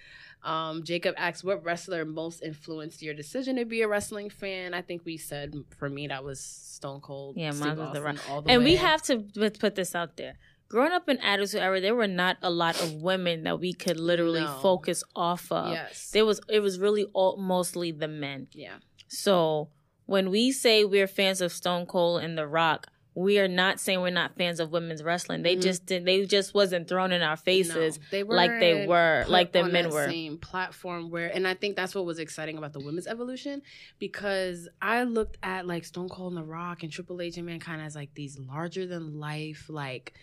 Um, 0.44 0.84
Jacob 0.84 1.16
asks, 1.18 1.44
"What 1.44 1.64
wrestler 1.64 2.04
most 2.06 2.42
influenced 2.44 3.02
your 3.02 3.14
decision 3.14 3.56
to 3.58 3.66
be 3.66 3.82
a 3.82 3.88
wrestling 3.88 4.30
fan?" 4.30 4.74
I 4.74 4.82
think 4.82 5.06
we 5.06 5.18
said 5.18 5.54
for 5.78 5.90
me 5.90 6.08
that 6.08 6.24
was 6.24 6.40
Stone 6.42 7.02
Cold. 7.02 7.36
Yeah, 7.38 7.52
Steve 7.52 7.66
mine 7.66 7.78
was 7.78 7.94
The 7.94 8.32
all 8.32 8.42
the 8.42 8.52
and 8.52 8.64
we 8.64 8.76
have 8.78 9.02
to 9.04 9.20
put 9.60 9.76
this 9.76 9.96
out 9.96 10.18
there. 10.18 10.36
Growing 10.70 10.92
up 10.92 11.10
in 11.10 11.18
Attitude 11.18 11.60
Era, 11.62 11.82
there 11.82 11.96
were 11.96 12.08
not 12.08 12.38
a 12.44 12.50
lot 12.52 12.80
of 12.82 12.94
women 13.02 13.44
that 13.44 13.60
we 13.60 13.74
could 13.74 14.00
literally 14.00 14.42
No. 14.42 14.60
focus 14.62 15.04
off 15.16 15.52
of. 15.52 15.72
yes, 15.74 16.12
There 16.12 16.26
was 16.26 16.40
it 16.48 16.60
was 16.60 16.80
really 16.80 17.06
all, 17.14 17.38
mostly 17.38 17.92
the 17.92 18.08
men. 18.08 18.48
yeah, 18.54 18.78
So 19.08 19.70
when 20.06 20.30
we 20.30 20.52
say 20.52 20.86
we're 20.86 21.08
fans 21.08 21.42
of 21.42 21.52
Stone 21.52 21.88
Cold 21.88 22.22
and 22.24 22.38
The 22.38 22.48
Rock, 22.48 22.88
we 23.16 23.40
are 23.40 23.48
not 23.48 23.80
saying 23.80 24.00
we're 24.02 24.12
not 24.12 24.38
fans 24.38 24.60
of 24.60 24.72
women's 24.72 25.02
wrestling. 25.04 25.42
They 25.42 25.56
Mhm. 25.58 25.62
just 25.64 25.86
didn't. 25.88 26.06
They 26.06 26.26
just 26.28 26.54
wasn't 26.54 26.88
thrown 26.88 27.12
in 27.12 27.22
our 27.24 27.36
faces. 27.36 27.98
No, 28.00 28.06
they 28.12 28.24
like 28.24 28.60
they 28.60 28.86
were- 28.86 29.26
like 29.28 29.52
the 29.52 29.62
on 29.64 29.72
men 29.72 29.90
were. 29.90 30.06
Same 30.08 30.38
platform 30.38 31.10
where, 31.10 31.28
and 31.28 31.48
I 31.48 31.56
think 31.56 31.76
that's 31.76 31.96
what 31.96 32.06
was 32.06 32.20
exciting 32.20 32.58
about 32.60 32.74
the 32.74 32.80
women's 32.80 33.08
evolution 33.08 33.64
because 33.98 34.70
I 34.82 35.04
looked 35.04 35.38
at 35.44 35.66
like 35.68 35.84
Stone 35.86 36.10
Cold 36.10 36.34
and 36.34 36.38
The 36.42 36.46
Rock 36.46 36.84
and 36.84 36.92
Triple 36.92 37.20
H 37.22 37.38
and 37.38 37.46
Mankind 37.48 37.82
as 37.82 37.96
like 37.96 38.14
these 38.14 38.38
larger 38.38 38.86
than 38.86 39.20
life, 39.20 39.66
like 39.68 40.14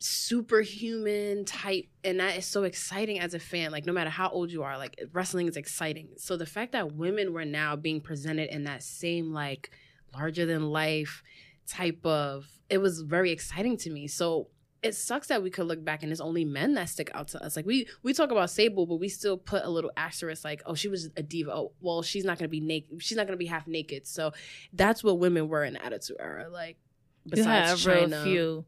superhuman 0.00 1.44
type 1.44 1.86
and 2.04 2.20
that 2.20 2.36
is 2.36 2.46
so 2.46 2.62
exciting 2.62 3.18
as 3.18 3.34
a 3.34 3.38
fan 3.38 3.72
like 3.72 3.84
no 3.84 3.92
matter 3.92 4.10
how 4.10 4.28
old 4.28 4.50
you 4.50 4.62
are 4.62 4.78
like 4.78 4.96
wrestling 5.12 5.48
is 5.48 5.56
exciting. 5.56 6.08
So 6.16 6.36
the 6.36 6.46
fact 6.46 6.72
that 6.72 6.94
women 6.94 7.32
were 7.32 7.44
now 7.44 7.74
being 7.74 8.00
presented 8.00 8.54
in 8.54 8.64
that 8.64 8.82
same 8.82 9.32
like 9.32 9.70
larger 10.14 10.46
than 10.46 10.70
life 10.70 11.22
type 11.66 12.04
of 12.04 12.46
it 12.70 12.78
was 12.78 13.00
very 13.00 13.32
exciting 13.32 13.76
to 13.78 13.90
me. 13.90 14.06
So 14.06 14.48
it 14.84 14.94
sucks 14.94 15.26
that 15.26 15.42
we 15.42 15.50
could 15.50 15.66
look 15.66 15.84
back 15.84 16.04
and 16.04 16.12
it's 16.12 16.20
only 16.20 16.44
men 16.44 16.74
that 16.74 16.88
stick 16.88 17.10
out 17.12 17.26
to 17.28 17.42
us. 17.42 17.56
Like 17.56 17.66
we 17.66 17.88
we 18.04 18.12
talk 18.12 18.30
about 18.30 18.50
sable 18.50 18.86
but 18.86 19.00
we 19.00 19.08
still 19.08 19.36
put 19.36 19.64
a 19.64 19.68
little 19.68 19.90
asterisk 19.96 20.44
like 20.44 20.62
oh 20.64 20.74
she 20.74 20.86
was 20.86 21.10
a 21.16 21.22
diva. 21.24 21.52
Oh 21.52 21.72
well 21.80 22.02
she's 22.02 22.24
not 22.24 22.38
gonna 22.38 22.48
be 22.48 22.60
naked 22.60 23.02
she's 23.02 23.16
not 23.16 23.26
gonna 23.26 23.36
be 23.36 23.46
half 23.46 23.66
naked. 23.66 24.06
So 24.06 24.32
that's 24.72 25.02
what 25.02 25.18
women 25.18 25.48
were 25.48 25.64
in 25.64 25.74
attitude 25.74 26.18
era 26.20 26.48
like 26.48 26.76
you 27.24 27.30
besides 27.32 27.84
have 27.84 27.92
real 27.92 28.08
Chyna, 28.08 28.22
few 28.22 28.64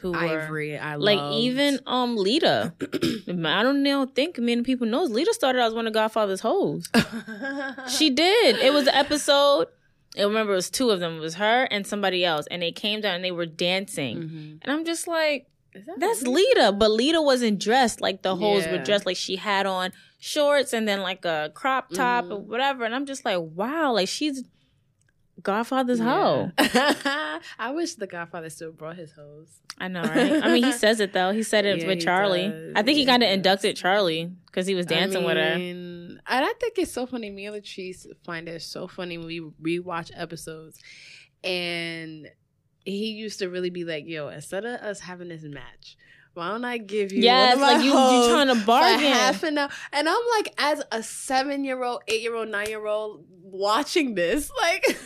who 0.00 0.12
were 0.12 0.18
Ivory, 0.18 0.78
I 0.78 0.94
love 0.94 1.02
like 1.02 1.18
loved. 1.18 1.36
even 1.36 1.80
um 1.86 2.16
Lita. 2.16 2.72
I 2.82 3.62
don't 3.62 3.82
know, 3.82 4.06
think 4.06 4.38
many 4.38 4.62
people 4.62 4.86
knows 4.86 5.10
Lita 5.10 5.32
started 5.34 5.60
out 5.60 5.68
as 5.68 5.74
one 5.74 5.86
of 5.86 5.92
Godfather's 5.92 6.40
hoes. 6.40 6.88
She 7.88 8.10
did. 8.10 8.56
It 8.56 8.72
was 8.72 8.86
an 8.86 8.94
episode. 8.94 9.68
I 10.18 10.22
remember 10.22 10.52
it 10.52 10.56
was 10.56 10.70
two 10.70 10.90
of 10.90 11.00
them. 11.00 11.16
It 11.16 11.20
was 11.20 11.34
her 11.34 11.64
and 11.70 11.86
somebody 11.86 12.24
else, 12.24 12.46
and 12.50 12.62
they 12.62 12.72
came 12.72 13.00
down 13.00 13.14
and 13.16 13.24
they 13.24 13.30
were 13.30 13.46
dancing. 13.46 14.16
Mhm. 14.18 14.58
And 14.62 14.72
I'm 14.72 14.84
just 14.84 15.06
like, 15.06 15.46
that 15.74 16.00
that's 16.00 16.22
really- 16.22 16.44
Lita, 16.54 16.72
but 16.72 16.90
Lita 16.90 17.22
wasn't 17.22 17.60
dressed 17.60 18.00
like 18.00 18.22
the 18.22 18.34
hoes 18.36 18.66
were 18.66 18.78
dressed. 18.78 19.06
Like 19.06 19.16
she 19.16 19.36
had 19.36 19.66
on 19.66 19.92
shorts 20.18 20.72
and 20.72 20.86
then 20.88 21.00
like 21.00 21.24
a 21.24 21.52
crop 21.54 21.90
top 21.90 22.24
Mhm. 22.24 22.30
or 22.32 22.38
whatever. 22.40 22.84
And 22.84 22.94
I'm 22.94 23.06
just 23.06 23.24
like, 23.24 23.38
wow, 23.40 23.92
like 23.92 24.08
she's 24.08 24.42
Godfather's 25.42 26.00
hoe. 26.00 26.50
I 26.58 27.70
wish 27.72 27.94
the 27.94 28.06
Godfather 28.06 28.50
still 28.50 28.72
brought 28.72 28.96
his 28.96 29.12
hoes. 29.12 29.48
I 29.78 29.88
know, 29.88 30.02
right? 30.02 30.42
I 30.42 30.52
mean, 30.52 30.62
he 30.64 30.72
says 30.72 31.00
it 31.00 31.12
though. 31.12 31.32
He 31.32 31.42
said 31.42 31.64
it 31.64 31.78
Yeah, 31.80 31.86
with 31.86 32.00
Charlie. 32.00 32.48
does. 32.48 32.72
I 32.76 32.82
think 32.82 32.96
he 32.96 33.04
Yeah, 33.04 33.10
kind 33.12 33.22
of 33.22 33.30
inducted 33.30 33.76
Charlie 33.76 34.30
because 34.46 34.66
he 34.66 34.74
was 34.74 34.86
dancing 34.86 35.22
I 35.22 35.26
with 35.26 35.36
her. 35.36 35.42
And 35.42 36.20
I 36.26 36.52
think 36.60 36.78
it's 36.78 36.92
so 36.92 37.06
funny. 37.06 37.30
Me 37.30 37.46
and 37.46 37.56
Latrice 37.56 38.06
find 38.24 38.48
it 38.48 38.60
so 38.62 38.86
funny 38.86 39.16
when 39.18 39.26
we 39.26 39.40
rewatch 39.80 40.10
episodes. 40.14 40.78
And 41.42 42.28
he 42.84 43.12
used 43.12 43.38
to 43.38 43.48
really 43.48 43.70
be 43.70 43.84
like, 43.84 44.04
yo, 44.06 44.28
instead 44.28 44.64
of 44.64 44.80
us 44.80 45.00
having 45.00 45.28
this 45.28 45.42
match, 45.44 45.96
why 46.34 46.48
don't 46.50 46.64
I 46.64 46.78
give 46.78 47.12
you 47.12 47.22
Yeah, 47.24 47.54
my 47.56 47.74
like 47.74 47.84
you, 47.84 47.90
you 47.90 48.28
trying 48.30 48.46
to 48.48 48.66
bargain. 48.66 49.00
half 49.00 49.42
an 49.42 49.58
hour? 49.58 49.68
And 49.92 50.08
I'm 50.08 50.22
like, 50.36 50.54
as 50.58 50.82
a 50.92 51.02
seven 51.02 51.64
year 51.64 51.82
old, 51.82 52.02
eight 52.08 52.22
year 52.22 52.34
old, 52.34 52.48
nine 52.50 52.68
year 52.68 52.86
old 52.86 53.24
watching 53.42 54.14
this, 54.14 54.50
like, 54.62 54.96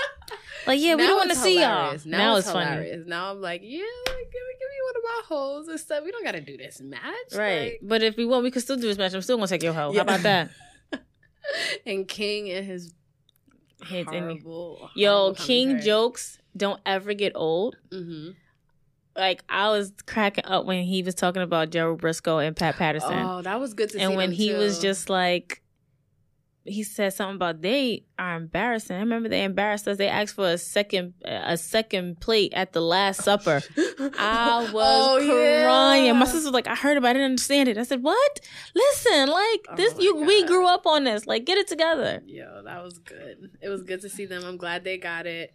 like, 0.66 0.80
yeah, 0.80 0.94
we 0.94 1.06
don't 1.06 1.16
want 1.16 1.30
to 1.30 1.36
see 1.36 1.60
y'all. 1.60 1.96
Now, 2.04 2.18
Now, 2.18 2.36
it's, 2.36 2.46
it's, 2.46 2.52
funny. 2.52 2.70
hilarious. 2.70 3.06
Now 3.06 3.30
I'm 3.30 3.40
like, 3.40 3.60
yeah, 3.64 3.78
like, 4.06 4.16
give 4.32 4.42
me, 4.42 4.54
give 4.58 4.68
me 4.68 4.80
one 4.84 4.96
of 4.96 5.02
my 5.04 5.22
hoes 5.28 5.68
and 5.68 5.78
stuff. 5.80 6.02
We 6.04 6.10
don't 6.12 6.24
got 6.24 6.32
to 6.32 6.40
do 6.40 6.56
this 6.56 6.80
match, 6.80 7.00
Right. 7.34 7.60
Like- 7.72 7.80
but 7.82 8.02
if 8.02 8.16
we 8.16 8.24
want, 8.26 8.42
we 8.44 8.50
could 8.50 8.62
still 8.62 8.76
do 8.76 8.82
this 8.82 8.98
match. 8.98 9.14
I'm 9.14 9.22
still 9.22 9.36
going 9.36 9.46
to 9.48 9.54
take 9.54 9.62
your 9.62 9.72
hoe. 9.72 9.92
Yeah. 9.92 9.98
How 9.98 10.02
about 10.02 10.20
that? 10.22 10.50
and 11.86 12.06
King 12.08 12.50
and 12.50 12.66
his 12.66 12.92
in- 13.90 14.04
horrible, 14.06 14.90
Yo, 14.94 15.34
King 15.34 15.80
jokes 15.80 16.38
don't 16.56 16.80
ever 16.86 17.12
get 17.14 17.32
old. 17.34 17.76
hmm 17.92 18.30
Like, 19.14 19.44
I 19.48 19.68
was 19.70 19.92
cracking 20.06 20.44
up 20.46 20.64
when 20.64 20.82
he 20.84 21.02
was 21.02 21.14
talking 21.14 21.42
about 21.42 21.70
Gerald 21.70 22.00
Brisco 22.02 22.44
and 22.44 22.56
Pat 22.56 22.76
Patterson. 22.76 23.12
Oh, 23.18 23.42
that 23.42 23.60
was 23.60 23.74
good 23.74 23.90
to 23.90 23.96
see. 23.98 24.02
and 24.02 24.16
when 24.16 24.32
he 24.32 24.52
was 24.54 24.80
just 24.80 25.08
like 25.08 25.62
he 26.66 26.82
said 26.82 27.12
something 27.12 27.36
about 27.36 27.62
they 27.62 28.04
are 28.18 28.36
embarrassing. 28.36 28.96
I 28.96 29.00
remember 29.00 29.28
they 29.28 29.44
embarrassed 29.44 29.86
us. 29.88 29.96
They 29.98 30.08
asked 30.08 30.34
for 30.34 30.48
a 30.48 30.58
second 30.58 31.14
a 31.24 31.56
second 31.56 32.20
plate 32.20 32.52
at 32.54 32.72
the 32.72 32.80
last 32.80 33.22
supper. 33.22 33.62
I 33.78 34.66
oh, 34.68 34.72
was 34.72 35.22
Oh, 35.22 35.62
crying. 35.64 36.06
yeah. 36.06 36.12
My 36.12 36.24
sister 36.24 36.48
was 36.48 36.52
like, 36.52 36.66
I 36.66 36.74
heard 36.74 36.96
about 36.96 37.08
it, 37.08 37.10
I 37.10 37.12
didn't 37.14 37.30
understand 37.32 37.68
it. 37.68 37.78
I 37.78 37.84
said, 37.84 38.02
What? 38.02 38.40
Listen, 38.74 39.28
like 39.28 39.66
Oh 39.68 39.76
this 39.76 39.94
my 39.96 40.02
you 40.02 40.16
we 40.16 40.44
grew 40.46 40.66
up 40.66 40.86
on 40.86 41.04
this. 41.04 41.26
Like 41.26 41.44
get 41.44 41.58
it 41.58 41.68
together. 41.68 42.22
Yo, 42.26 42.62
that 42.64 42.82
was 42.82 42.98
good. 42.98 43.50
It 43.60 43.68
was 43.68 43.82
good 43.82 44.00
to 44.02 44.08
see 44.08 44.26
them. 44.26 44.44
I'm 44.44 44.56
glad 44.56 44.84
they 44.84 44.98
got 44.98 45.26
it, 45.26 45.54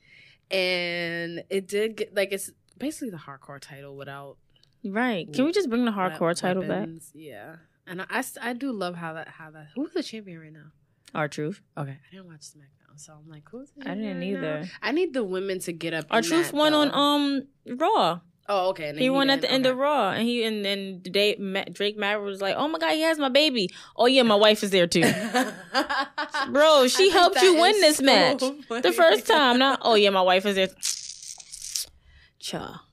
and 0.50 1.44
it 1.50 1.68
did 1.68 1.98
get 1.98 2.16
like 2.16 2.32
it's 2.32 2.52
basically 2.78 3.10
the 3.10 3.18
hardcore 3.18 3.60
title 3.60 3.96
without 3.96 4.38
Right. 4.84 5.32
Can 5.32 5.46
we 5.46 5.52
just 5.52 5.70
bring 5.70 5.86
the 5.86 5.92
hardcore 5.92 6.36
title 6.36 6.64
back? 6.64 6.90
Yeah, 7.14 7.58
and 7.86 8.02
I 8.02 8.24
I 8.42 8.54
do 8.54 8.72
love 8.72 8.96
how 8.96 9.14
that 9.14 9.28
how 9.28 9.52
that 9.52 9.68
who's 9.76 9.94
the 9.94 10.04
champion 10.04 10.40
right 10.40 10.54
now. 10.54 10.72
R-Truth. 11.14 11.62
Okay, 11.78 11.92
I 11.92 12.12
didn't 12.16 12.28
watch 12.28 12.42
SmackDown, 12.42 12.98
so 12.98 13.14
I'm 13.14 13.30
like, 13.30 13.44
who's 13.50 13.72
the 13.76 13.90
I 13.90 13.96
didn't 13.96 14.04
champion 14.06 14.36
right 14.36 14.42
now? 14.42 14.58
either. 14.62 14.70
I 14.82 14.92
need 14.92 15.14
the 15.14 15.24
women 15.24 15.60
to 15.60 15.72
get 15.74 15.94
up. 15.94 16.06
R-Truth 16.10 16.52
that, 16.52 16.56
won 16.58 16.74
on 16.74 16.92
um 16.94 17.48
Raw. 17.78 18.20
Oh, 18.50 18.70
okay. 18.70 18.90
and 18.90 18.98
then 18.98 19.02
He 19.04 19.10
won 19.10 19.30
at 19.30 19.36
the 19.40 19.48
didn't- 19.48 19.54
end 19.54 19.66
of. 19.68 19.78
Raw, 19.78 20.10
and 20.12 20.24
he 20.28 20.44
and 20.44 20.66
then 20.66 21.00
Dave, 21.04 21.40
Ma- 21.40 21.64
Drake 21.72 21.98
Maverick 21.98 22.26
was 22.26 22.42
like, 22.42 22.56
"Oh 22.58 22.68
my 22.68 22.80
god, 22.80 22.92
he 22.94 23.02
has 23.02 23.18
my 23.20 23.30
baby. 23.30 23.70
Oh 23.96 24.08
yeah, 24.08 24.24
my 24.24 24.36
wife 24.36 24.64
is 24.64 24.72
there 24.72 24.88
too, 24.88 25.02
bro. 26.52 26.88
She 26.88 26.98
think 26.98 27.14
helped 27.14 27.42
you 27.42 27.54
win 27.62 27.80
this 27.82 27.98
so 27.98 28.04
match 28.04 28.42
funny. 28.68 28.82
the 28.82 28.92
first 28.92 29.28
time. 29.28 29.60
Not 29.60 29.80
oh 29.84 29.96
yeah, 29.96 30.10
my 30.10 30.22
wife 30.24 30.46
is 30.46 30.56
there. 30.56 30.68
Cha. 32.40 32.84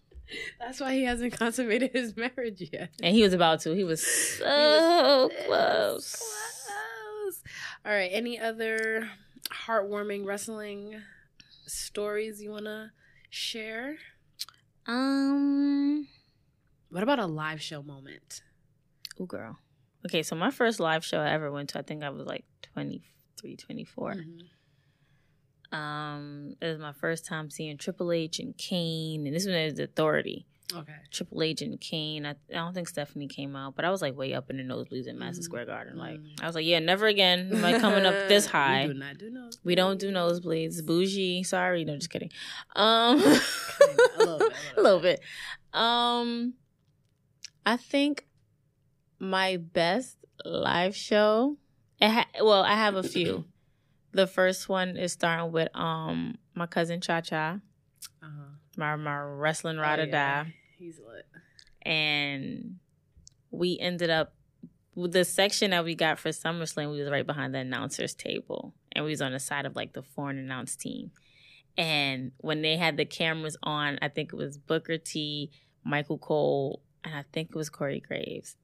That's 0.61 0.79
why 0.81 0.93
he 0.95 1.05
hasn't 1.05 1.33
consummated 1.33 1.93
his 1.95 2.15
marriage 2.17 2.69
yet. 2.73 2.91
And 3.03 3.15
he 3.17 3.23
was 3.23 3.33
about 3.33 3.61
to. 3.61 3.75
He 3.75 3.83
was 3.85 4.07
so 4.07 4.45
was 5.29 5.33
close. 5.47 6.17
Close. 6.17 6.23
All 7.89 7.95
right. 7.95 8.11
Any 8.13 8.39
other 8.39 9.09
heartwarming 9.67 10.27
wrestling 10.27 11.01
stories 11.67 12.43
you 12.43 12.51
want 12.51 12.67
to 12.67 12.91
share? 13.31 13.97
Um. 14.87 16.07
What 16.91 17.03
about 17.03 17.19
a 17.19 17.25
live 17.25 17.63
show 17.63 17.83
moment? 17.83 18.43
Oh 19.19 19.25
girl. 19.25 19.57
okay, 20.05 20.23
so 20.23 20.37
my 20.37 20.51
first 20.51 20.81
live 20.81 21.03
show 21.03 21.19
I 21.19 21.31
ever 21.31 21.51
went 21.51 21.71
to, 21.71 21.79
I 21.79 21.83
think 21.83 22.05
I 22.05 22.11
was 22.11 22.27
like 22.27 22.45
23, 22.75 23.57
24. 23.57 24.15
Mhm. 24.15 25.77
Um, 25.77 26.57
it 26.61 26.67
was 26.67 26.79
my 26.79 26.93
first 26.93 27.25
time 27.25 27.49
seeing 27.51 27.79
Triple 27.79 28.13
H 28.13 28.39
and 28.39 28.55
Kane, 28.59 29.27
and 29.27 29.35
this 29.35 29.47
one 29.47 29.55
is 29.55 29.79
Authority. 29.79 30.47
Okay. 30.75 30.93
Triple 31.11 31.43
H 31.43 31.63
and 31.63 31.81
Kane. 31.81 32.27
I, 32.27 32.31
I 32.31 32.35
don't 32.51 32.75
think 32.75 32.89
Stephanie 32.89 33.27
came 33.27 33.57
out, 33.57 33.75
but 33.75 33.87
I 33.87 33.91
was 33.91 34.03
like 34.03 34.15
way 34.17 34.35
up 34.35 34.51
in 34.51 34.59
the 34.59 34.63
nosebleeds 34.63 35.09
at 35.09 35.15
Madison 35.15 35.41
Mhm. 35.43 35.45
Square 35.47 35.65
Garden. 35.67 35.97
Like 35.97 36.21
Mhm. 36.21 36.43
I 36.43 36.47
was 36.47 36.55
like, 36.55 36.67
yeah, 36.67 36.79
never 36.79 37.07
again. 37.07 37.51
Am 37.55 37.65
I 37.65 37.79
coming 37.79 38.05
up 38.05 38.29
this 38.29 38.45
high? 38.57 38.87
We 38.87 38.93
do 38.93 38.99
not 38.99 39.17
do 39.19 39.31
nosebleeds. 39.31 39.59
We 39.65 39.75
don't 39.75 39.99
do 39.99 40.11
nosebleeds. 40.13 40.85
Bougie. 40.85 41.43
Sorry, 41.43 41.85
no, 41.87 41.95
just 41.97 42.11
kidding. 42.11 42.31
Um, 42.77 43.19
a 43.21 44.19
little 44.19 44.39
bit, 44.39 44.53
a 44.77 44.81
little 44.83 45.01
bit. 45.01 45.21
Um, 45.73 46.55
I 47.65 47.77
think 47.79 48.27
my 49.19 49.57
best 49.57 50.19
live 50.45 50.95
show. 50.95 51.57
It 52.01 52.11
ha- 52.11 52.29
well, 52.43 52.63
I 52.63 52.75
have 52.75 52.95
a 52.95 53.03
few. 53.03 53.47
The 54.13 54.27
first 54.27 54.69
one 54.69 54.97
is 54.99 55.13
starting 55.13 55.51
with 55.51 55.69
um 55.75 56.37
my 56.55 56.67
cousin 56.67 57.01
Cha 57.01 57.21
Cha, 57.23 57.61
Uh-huh. 58.23 58.57
My 58.79 58.97
my 58.97 59.19
wrestling 59.19 59.77
ride 59.77 59.99
Oh, 59.99 60.05
or 60.05 60.07
yeah. 60.07 60.45
die, 60.45 60.55
He's 60.79 60.99
lit. 60.99 61.27
and 61.83 62.77
we 63.51 63.79
ended 63.81 64.11
up 64.11 64.35
the 64.97 65.25
section 65.25 65.71
that 65.71 65.85
we 65.85 65.95
got 65.95 66.19
for 66.19 66.31
SummerSlam. 66.31 66.91
We 66.93 67.01
was 67.01 67.11
right 67.11 67.27
behind 67.27 67.55
the 67.55 67.59
announcers 67.59 68.15
table, 68.15 68.75
and 68.93 69.05
we 69.05 69.11
was 69.13 69.23
on 69.23 69.33
the 69.33 69.39
side 69.41 69.67
of 69.67 69.77
like 69.77 69.93
the 69.93 70.03
foreign 70.03 70.39
announced 70.39 70.81
team. 70.81 71.11
And 71.77 72.33
when 72.39 72.63
they 72.63 72.77
had 72.77 72.97
the 72.97 73.05
cameras 73.05 73.57
on, 73.63 73.99
I 74.03 74.09
think 74.09 74.33
it 74.33 74.37
was 74.37 74.59
Booker 74.59 74.99
T, 74.99 75.51
Michael 75.85 76.19
Cole, 76.19 76.83
and 77.05 77.15
I 77.15 77.25
think 77.33 77.51
it 77.51 77.57
was 77.57 77.71
Corey 77.71 78.01
Graves. 78.01 78.57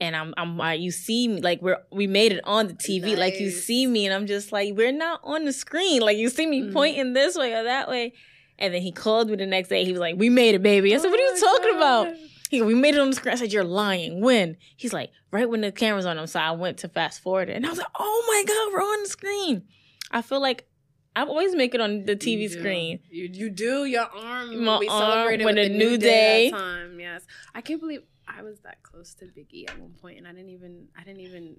And 0.00 0.14
I'm, 0.16 0.32
I'm, 0.36 0.60
I, 0.60 0.74
you 0.74 0.90
see 0.92 1.26
me, 1.28 1.40
like 1.40 1.60
we're, 1.62 1.78
we 1.92 2.06
made 2.06 2.32
it 2.32 2.40
on 2.44 2.66
the 2.68 2.74
TV, 2.74 3.16
like 3.16 3.38
you 3.40 3.50
see 3.50 3.86
me, 3.86 4.06
and 4.06 4.14
I'm 4.14 4.26
just 4.28 4.52
like, 4.52 4.74
we're 4.76 4.92
not 4.92 5.20
on 5.24 5.44
the 5.44 5.52
screen, 5.52 6.00
like 6.02 6.16
you 6.16 6.28
see 6.28 6.46
me 6.46 6.62
Mhm. 6.62 6.72
pointing 6.72 7.12
this 7.12 7.36
way 7.36 7.52
or 7.54 7.64
that 7.64 7.88
way. 7.88 8.12
And 8.58 8.72
then 8.72 8.82
he 8.82 8.92
called 8.92 9.28
me 9.30 9.36
the 9.36 9.46
next 9.46 9.68
day. 9.68 9.84
He 9.84 9.92
was 9.92 10.00
like, 10.00 10.16
"We 10.16 10.28
made 10.28 10.54
it, 10.54 10.62
baby." 10.62 10.94
I 10.94 10.98
said, 10.98 11.10
"What 11.10 11.18
are 11.18 11.22
you 11.22 11.34
Oh 11.42 11.58
talking 11.58 11.76
about?" 11.76 12.14
He 12.52 12.60
we 12.60 12.74
made 12.74 12.94
it 12.94 13.00
on 13.00 13.08
the 13.08 13.16
screen. 13.16 13.32
I 13.32 13.36
said, 13.36 13.50
You're 13.50 13.64
lying. 13.64 14.20
When? 14.20 14.58
He's 14.76 14.92
like, 14.92 15.10
right 15.30 15.48
when 15.48 15.62
the 15.62 15.72
camera's 15.72 16.04
on 16.04 16.18
him. 16.18 16.26
So 16.26 16.38
I 16.38 16.50
went 16.50 16.76
to 16.80 16.88
fast 16.90 17.22
forward 17.22 17.48
it. 17.48 17.56
And 17.56 17.64
I 17.64 17.70
was 17.70 17.78
like, 17.78 17.88
Oh 17.98 18.24
my 18.28 18.44
God, 18.46 18.72
we're 18.74 18.92
on 18.92 19.02
the 19.04 19.08
screen. 19.08 19.62
I 20.10 20.20
feel 20.20 20.38
like 20.38 20.68
I 21.16 21.22
always 21.24 21.54
make 21.54 21.74
it 21.74 21.80
on 21.80 22.04
the 22.04 22.14
TV 22.14 22.40
You 22.42 22.48
screen. 22.50 23.00
You 23.10 23.30
you 23.32 23.48
do 23.48 23.86
your 23.86 24.04
arm. 24.04 24.64
My 24.64 24.78
we 24.78 24.88
arm 24.88 25.42
when 25.42 25.56
a 25.56 25.66
new 25.68 25.78
new 25.78 25.98
day. 25.98 26.50
day. 26.50 26.50
Time. 26.50 27.00
Yes, 27.00 27.26
I 27.54 27.62
can't 27.62 27.80
believe 27.80 28.02
I 28.28 28.42
was 28.42 28.60
that 28.60 28.82
close 28.82 29.14
to 29.14 29.24
Biggie 29.26 29.68
at 29.70 29.78
one 29.78 29.94
point, 30.00 30.18
and 30.18 30.28
I 30.28 30.32
didn't 30.32 30.50
even 30.50 30.88
I 30.94 31.04
didn't 31.04 31.20
even 31.20 31.56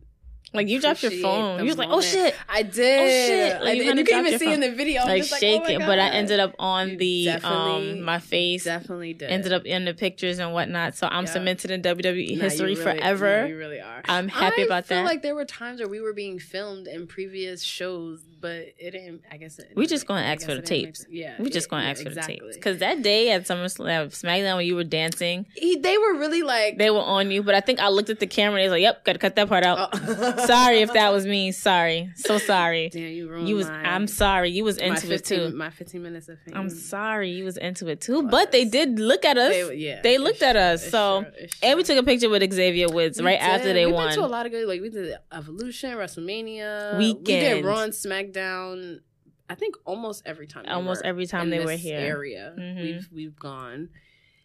Like 0.52 0.68
you 0.68 0.80
dropped 0.80 1.02
your 1.02 1.12
phone. 1.12 1.60
You 1.60 1.66
was 1.66 1.78
like, 1.80 1.90
Oh 1.92 2.00
shit. 2.02 2.36
I 2.48 2.62
did. 2.62 3.02
Oh, 3.02 3.08
shit. 3.08 3.62
Like, 3.62 3.70
I 3.70 3.72
you 3.74 3.84
you 3.94 4.04
can 4.06 4.26
even 4.28 4.38
see 4.40 4.46
phone. 4.46 4.54
in 4.56 4.60
the 4.60 4.72
video. 4.72 5.02
I'm 5.02 5.08
Like 5.08 5.24
shake 5.24 5.62
like, 5.62 5.70
oh 5.72 5.74
it. 5.74 5.80
my 5.80 5.86
But 5.88 5.98
I 6.00 6.10
ended 6.10 6.40
up 6.40 6.54
on 6.60 6.90
You 6.90 6.98
the 6.98 7.30
um 7.44 8.02
my 8.02 8.20
face. 8.20 8.66
definitely 8.66 9.14
did. 9.14 9.32
Ended 9.32 9.52
up 9.52 9.66
in 9.66 9.86
the 9.86 9.96
pictures 9.96 10.38
and 10.38 10.54
whatnot. 10.54 10.96
So 10.96 11.08
I'm 11.08 11.26
Yeah. 11.26 11.32
cemented 11.32 11.72
in 11.72 11.82
WWE 11.82 12.04
Nah, 12.14 12.36
you 12.36 12.40
history 12.42 12.76
really- 12.76 12.84
forever. 12.84 13.48
you 13.48 13.58
really 13.58 13.80
are. 13.82 14.04
I'm 14.06 14.28
happy 14.28 14.62
I 14.62 14.66
about 14.66 14.86
feel 14.86 14.98
that. 14.98 15.06
like 15.06 15.24
there 15.24 15.34
were 15.34 15.46
times 15.46 15.80
where 15.80 15.90
we 15.90 16.00
were 16.02 16.14
being 16.14 16.38
filmed 16.38 16.86
in 16.88 17.08
previous 17.08 17.64
shows, 17.64 18.22
but 18.44 18.52
it 18.78 18.92
didn't. 18.92 19.22
I 19.32 19.38
guess 19.38 19.58
it 19.58 19.72
We 19.76 19.88
just 19.88 20.06
gonna 20.06 20.22
ask 20.22 20.46
for 20.46 20.54
the 20.54 20.62
tapes. 20.62 21.06
Yeah, 21.10 21.34
we 21.40 21.50
just 21.50 21.70
gonna 21.70 21.84
yeah, 21.86 21.90
ask 21.92 22.04
for 22.04 22.10
the 22.10 22.22
tapes. 22.22 22.56
Because 22.56 22.78
that 22.80 23.02
day 23.02 23.32
at 23.32 23.46
SummerSlam, 23.46 24.08
SmackDown, 24.10 24.58
when 24.58 24.66
you 24.68 24.76
were 24.76 24.84
dancing, 24.84 25.46
He- 25.56 25.78
they 25.78 25.98
were 25.98 26.16
really 26.20 26.44
like. 26.44 26.78
they 26.78 26.90
were 26.92 27.00
on 27.02 27.32
you. 27.32 27.42
But 27.42 27.56
I 27.56 27.62
think 27.62 27.80
I 27.80 27.88
looked 27.88 28.10
at 28.10 28.20
the 28.20 28.28
camera 28.28 28.60
and 28.60 28.66
they 28.66 28.68
was 28.68 28.72
like, 28.74 28.82
"Yep, 28.82 29.06
gotta 29.06 29.20
cut 29.20 29.36
that 29.38 29.48
part 29.50 29.64
out." 29.64 29.90
Oh. 29.94 30.46
sorry 30.46 30.82
if 30.82 30.92
that 30.94 31.12
was 31.14 31.26
me. 31.26 31.52
Sorry, 31.54 32.10
so 32.16 32.38
sorry. 32.38 32.90
Damn, 32.94 33.12
you 33.14 33.30
ruined 33.30 33.48
You 33.48 33.56
was. 33.56 33.68
my, 33.68 33.84
I'm 33.96 34.08
sorry. 34.08 34.52
You 34.52 34.66
was 34.66 34.78
into 34.78 35.12
it 35.14 35.24
too. 35.26 35.50
My 35.56 35.70
15 35.70 36.04
minutes 36.04 36.28
of 36.30 36.38
fame. 36.42 36.56
I'm 36.58 36.70
sorry. 36.70 37.32
You 37.32 37.46
was 37.46 37.56
into 37.58 37.88
it 37.88 38.02
too. 38.02 38.24
But 38.24 38.52
they 38.52 38.66
did 38.66 39.00
look 39.00 39.24
at 39.26 39.38
us. 39.38 39.52
They, 39.54 39.76
yeah, 39.76 40.02
They 40.02 40.18
looked 40.18 40.42
at 40.44 40.56
us, 40.58 40.86
so- 40.92 41.26
and 41.62 41.78
we 41.78 41.84
took 41.84 41.98
a 41.98 42.04
picture 42.04 42.30
with 42.30 42.44
Xavier 42.54 42.90
Woods 42.90 43.20
We 43.20 43.26
right 43.26 43.40
after 43.40 43.68
did. 43.68 43.76
they 43.78 43.86
we 43.86 43.94
won. 43.94 44.14
To 44.14 44.22
a 44.22 44.28
lot 44.28 44.46
of 44.46 44.52
good, 44.52 44.68
like 44.68 44.82
we 44.82 44.90
did 44.90 45.16
Evolution, 45.32 45.92
WrestleMania, 45.98 46.98
Weekend. 46.98 47.26
We 47.28 47.34
did 47.62 47.66
Raw 47.66 47.82
and 47.84 47.94
SmackDown. 47.94 48.33
I 48.38 49.56
think 49.56 49.76
almost 49.86 50.24
every 50.26 50.48
time. 50.48 50.66
Almost 50.68 51.02
were 51.02 51.08
every 51.08 51.26
time 51.28 51.50
they 51.50 51.64
were 51.64 51.72
here. 51.76 52.00
Area, 52.00 52.56
Mhm. 52.58 52.82
we've 52.82 53.10
we've 53.12 53.36
gone. 53.40 53.90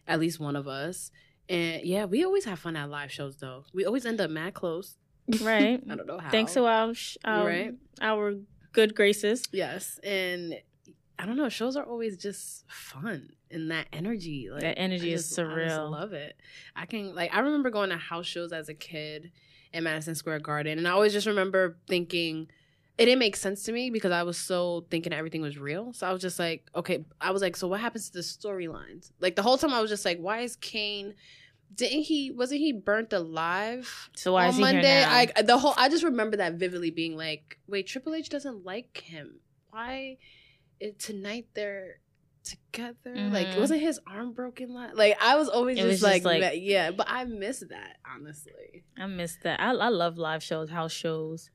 At 0.07 0.21
least 0.21 0.41
one 0.41 0.57
of 0.57 0.67
us, 0.67 1.11
and 1.49 1.83
yeah, 1.85 2.07
we 2.07 2.25
always 2.25 2.45
have 2.47 2.59
fun 2.59 2.77
at 2.77 2.89
live 2.91 3.13
shows. 3.13 3.37
Though 3.37 3.65
we 3.73 3.85
always 3.85 4.07
end 4.07 4.21
up 4.21 4.31
mad 4.31 4.55
close. 4.55 4.97
right. 5.43 5.81
I 5.91 5.95
don't 5.95 6.07
know 6.07 6.19
how. 6.19 6.31
Thanks 6.31 6.55
to 6.55 6.65
our 6.65 6.95
sh- 6.95 7.19
our, 7.25 7.47
Right. 7.47 7.75
our 8.01 8.35
good 8.73 8.95
graces. 8.95 9.45
Yes, 9.53 9.99
and 10.03 10.55
I 11.19 11.27
don't 11.27 11.37
know. 11.37 11.49
Shows 11.49 11.77
are 11.77 11.85
always 11.85 12.17
just 12.17 12.65
fun 12.71 13.33
and 13.51 13.71
that 13.71 13.87
energy. 13.93 14.49
Like 14.51 14.63
That 14.63 14.79
energy 14.79 15.11
I 15.11 15.15
is 15.15 15.29
just- 15.29 15.39
I 15.39 15.43
just 15.43 15.77
surreal. 15.77 15.91
love 15.91 16.13
it. 16.15 16.37
I 16.75 16.87
can 16.87 17.15
like 17.15 17.35
I 17.35 17.41
remember 17.41 17.69
going 17.71 17.91
to 17.91 17.97
house 17.99 18.27
shows 18.27 18.53
as 18.53 18.69
a 18.71 18.75
kid 18.75 19.31
in 19.75 19.85
Madison 19.85 20.15
Square 20.15 20.41
Garden, 20.41 20.79
and 20.79 20.89
I 20.89 20.93
always 20.93 21.13
just 21.13 21.27
remember 21.27 21.77
thinking 21.87 22.49
it 22.99 23.05
didn't 23.07 23.21
make 23.21 23.37
sense 23.37 23.63
to 23.65 23.73
me 23.73 23.91
because 23.91 24.11
I 24.13 24.25
was 24.25 24.37
so 24.37 24.85
thinking 24.91 25.13
everything 25.13 25.41
was 25.41 25.57
real. 25.57 25.93
So 25.93 26.07
I 26.09 26.13
was 26.13 26.21
just 26.21 26.39
like, 26.39 26.69
okay, 26.75 27.05
I 27.21 27.31
was 27.31 27.41
like, 27.43 27.57
so 27.57 27.69
what 27.69 27.81
happens 27.81 28.09
to 28.11 28.15
the 28.15 28.21
storylines? 28.25 29.13
Like 29.21 29.37
the 29.37 29.43
whole 29.43 29.57
time 29.57 29.73
I 29.73 29.81
was 29.81 29.89
just 29.91 30.05
like, 30.05 30.19
why 30.19 30.41
is 30.41 30.57
Kane? 30.57 31.15
Didn't 31.75 32.03
he? 32.03 32.31
Wasn't 32.31 32.59
he 32.59 32.73
burnt 32.73 33.13
alive? 33.13 34.11
So 34.17 34.33
why 34.33 34.45
on 34.45 34.51
is 34.51 34.57
he 34.57 34.61
Monday, 34.63 34.81
here 34.83 35.01
now? 35.03 35.25
I 35.39 35.43
the 35.43 35.59
whole 35.59 35.75
I 35.77 35.89
just 35.89 36.03
remember 36.03 36.39
that 36.39 36.55
vividly 36.55 36.91
being 36.91 37.17
like, 37.17 37.59
wait, 37.69 37.87
Triple 37.87 38.15
H 38.15 38.29
doesn't 38.31 38.65
like 38.65 38.97
him. 38.99 39.41
Why? 39.71 40.17
It, 40.81 40.99
tonight 40.99 41.47
they're 41.55 42.01
together. 42.45 43.15
Like, 43.15 43.49
Mhm. 43.49 43.59
wasn't 43.61 43.81
his 43.83 44.01
arm 44.07 44.33
broken? 44.33 44.73
la- 44.73 44.91
Like, 44.95 45.19
I 45.21 45.37
was 45.37 45.49
always 45.51 45.77
It 45.77 45.83
just, 45.83 45.89
was 45.89 46.01
just 46.01 46.05
like, 46.05 46.25
like- 46.25 46.41
that- 46.41 46.61
yeah. 46.61 46.91
But 46.91 47.07
I 47.11 47.25
miss 47.25 47.61
that 47.61 47.99
honestly. 48.11 48.85
I 48.97 49.07
miss 49.07 49.37
that. 49.43 49.61
I 49.61 49.73
I 49.75 49.89
love 49.89 50.17
live 50.19 50.43
shows, 50.43 50.71
house 50.71 50.93
shows. 50.93 51.51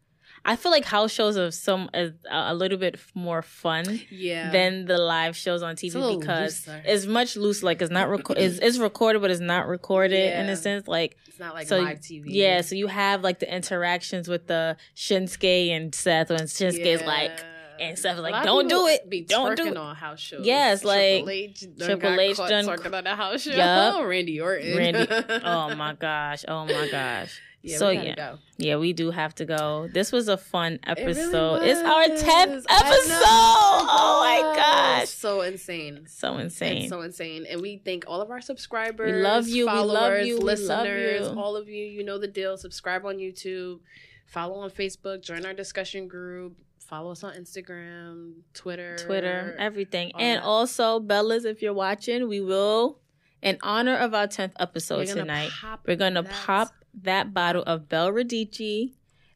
I 0.45 0.58
feel 0.58 0.71
like 0.73 0.84
house 0.84 1.12
shows 1.12 1.38
are 1.38 1.51
some 1.51 1.89
a 1.93 2.12
a 2.29 2.53
little 2.53 2.77
bit 2.77 2.99
more 3.15 3.41
fun 3.41 4.01
Yeah. 4.12 4.51
than 4.51 4.86
the 4.86 4.97
live 4.97 5.38
shows 5.38 5.63
on 5.63 5.75
TV 5.77 5.93
little 5.95 6.19
because 6.19 6.67
looser. 6.67 6.82
it's 6.86 7.06
much 7.06 7.38
loose. 7.38 7.63
Like 7.63 7.82
it's 7.82 7.91
not 7.91 8.10
reco- 8.10 8.36
it's, 8.38 8.60
it's 8.60 8.77
recorded, 8.77 9.21
but 9.21 9.32
it's 9.32 9.39
not 9.39 9.67
recorded 9.67 10.38
in 10.38 10.49
a 10.49 10.56
sense. 10.58 10.86
Like 10.88 11.15
it's 11.27 11.39
not 11.39 11.53
like 11.53 11.67
so 11.67 11.77
live 11.79 11.99
TV. 12.01 12.23
yeah, 12.25 12.60
so 12.62 12.75
you 12.75 12.88
have 12.88 13.23
like 13.23 13.39
the 13.39 13.53
interactions 13.56 14.27
with 14.27 14.47
the 14.47 14.75
Shinsuke 14.97 15.69
and 15.69 15.95
Seth, 15.95 16.29
when 16.29 16.39
Shinsuke's 16.41 17.06
like, 17.06 17.32
and 17.79 17.97
stuff 17.97 18.19
like, 18.19 18.43
"Don't 18.43 18.67
do 18.67 18.88
it. 18.88 19.10
Be 19.10 19.21
Don't 19.21 19.56
do 19.56 19.67
it." 19.67 19.77
on 19.77 19.95
house 19.95 20.19
shows. 20.19 20.45
Yes, 20.45 20.84
like, 20.84 21.23
Triple 21.23 21.29
H, 21.29 21.62
done 21.77 21.88
Triple 21.88 22.19
H 22.19 22.38
done- 22.38 22.65
twerking 22.65 22.93
on 22.97 23.03
the 23.06 23.15
house 23.15 23.41
show. 23.43 23.51
Yup. 23.51 24.03
Randy 24.06 24.41
Orton. 24.41 24.77
Randy. 24.77 25.08
oh 25.43 25.73
my 25.84 25.93
gosh, 25.93 26.43
oh 26.49 26.65
my 26.65 26.89
gosh. 26.91 27.39
Yeah, 27.65 27.78
So, 27.78 27.89
yeah. 27.89 28.15
go. 28.15 28.38
Yeah, 28.58 28.76
we 28.76 28.91
do 28.93 29.10
have 29.12 29.34
to 29.36 29.45
go. 29.45 29.88
This 29.93 30.12
was 30.12 30.28
a 30.28 30.36
fun 30.38 30.73
It 30.86 30.97
really 30.99 31.12
episode. 31.21 31.63
it's 31.63 31.80
our 31.80 32.06
tenth 32.08 32.65
episode. 32.69 33.21
Oh 33.26 34.19
my 34.21 34.56
gosh, 34.56 35.08
So 35.10 35.41
insane. 35.41 36.06
so 36.08 36.38
insane. 36.38 36.78
It's 36.84 36.89
so 36.89 37.02
insane. 37.02 37.45
And 37.49 37.62
we 37.62 37.78
thank 37.84 38.04
all 38.06 38.21
of 38.21 38.30
our 38.32 38.41
subscribers. 38.41 39.12
We 39.13 39.21
love 39.21 39.47
you. 39.47 39.65
We 39.67 39.71
love 39.71 39.88
Followers, 39.88 40.28
you. 40.28 40.34
We 40.36 40.39
love 40.43 40.60
listeners. 40.60 41.28
you. 41.32 41.39
All 41.39 41.56
of 41.56 41.69
you. 41.69 41.86
You 41.86 42.04
know 42.04 42.17
the 42.17 42.28
deal. 42.28 42.58
Subscribe 42.58 43.06
on 43.06 43.15
YouTube. 43.17 43.80
Follow 44.26 44.56
on 44.56 44.69
Facebook. 44.69 45.21
Join 45.23 45.45
our 45.45 45.54
discussion 45.54 46.08
group. 46.08 46.58
Follow 46.79 47.12
us 47.12 47.23
on 47.23 47.33
Instagram, 47.35 48.33
Twitter. 48.54 48.98
Twitter, 48.98 49.56
everything. 49.58 50.12
And 50.19 50.40
that. 50.42 50.46
also, 50.46 51.00
Bellas, 51.00 51.46
if 51.46 51.62
you're 51.62 51.73
watching, 51.73 52.27
we 52.27 52.42
will, 52.42 53.00
in 53.42 53.58
honor 53.63 53.96
of 53.96 54.13
our 54.13 54.27
10th 54.27 54.52
episode 54.60 55.08
We're 55.08 55.15
tonight, 55.15 55.50
we're 55.88 55.96
going 55.96 56.15
to 56.15 56.23
pop 56.23 56.73
that 57.02 57.33
bottle 57.33 57.63
of 57.63 57.89
Belle 57.89 58.12
Radici. 58.12 58.94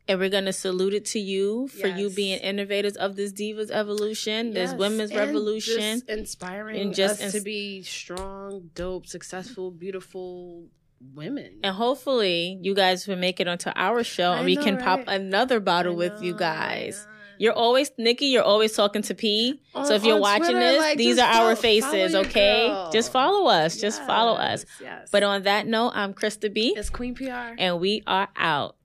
And 0.09 0.19
we're 0.19 0.29
gonna 0.29 0.53
salute 0.53 0.93
it 0.93 1.03
to 1.07 1.19
you 1.19 1.67
for 1.67 1.87
you 1.87 2.09
being 2.09 2.39
innovators 2.39 2.95
of 2.95 3.17
this 3.17 3.33
Divas 3.33 3.69
evolution, 3.69 4.53
this 4.53 4.71
women's 4.73 5.11
and 5.11 5.19
revolution. 5.19 5.99
just 5.99 6.09
inspiring 6.09 6.79
and 6.79 6.95
just 6.95 7.15
us 7.15 7.21
ins- 7.25 7.33
to 7.33 7.41
be 7.41 7.83
strong, 7.83 8.69
dope, 8.73 9.05
successful, 9.05 9.69
beautiful 9.69 10.67
women. 11.13 11.59
And 11.61 11.75
hopefully, 11.75 12.57
you 12.61 12.73
guys 12.73 13.05
will 13.05 13.17
make 13.17 13.41
it 13.41 13.49
onto 13.49 13.69
our 13.75 14.01
show 14.03 14.31
and 14.31 14.45
we 14.45 14.55
know, 14.55 14.63
can 14.63 14.77
pop 14.77 15.01
another 15.07 15.59
bottle 15.59 15.93
I 15.93 15.97
with 15.97 16.23
you 16.23 16.31
know, 16.31 16.37
guys. 16.37 17.05
You're 17.39 17.53
always 17.53 17.91
Nikki. 17.97 18.27
You're 18.27 18.43
always 18.43 18.73
talking 18.73 19.01
to 19.03 19.13
P. 19.15 19.59
On- 19.75 19.85
so 19.85 19.93
if 19.93 20.03
you're 20.03 20.19
watching 20.19 20.43
Twitter, 20.51 20.59
this, 20.59 20.79
like, 20.79 20.97
these 20.97 21.17
are 21.19 21.31
follow- 21.33 21.49
our 21.49 21.55
faces. 21.55 22.15
Okay, 22.15 22.67
girl. 22.67 22.91
just 22.91 23.11
follow 23.11 23.47
us. 23.47 23.79
Just 23.79 24.01
follow 24.05 24.33
us. 24.33 24.65
Yes, 24.79 24.81
yes. 24.81 25.09
But 25.11 25.23
on 25.23 25.43
that 25.43 25.67
note, 25.67 25.91
I'm 25.95 26.13
Krista 26.13 26.51
B, 26.53 26.73
it's 26.77 26.89
Queen 26.89 27.13
PR. 27.15 27.55
and 27.57 27.79
we 27.79 28.03
are 28.07 28.27
out. 28.35 28.75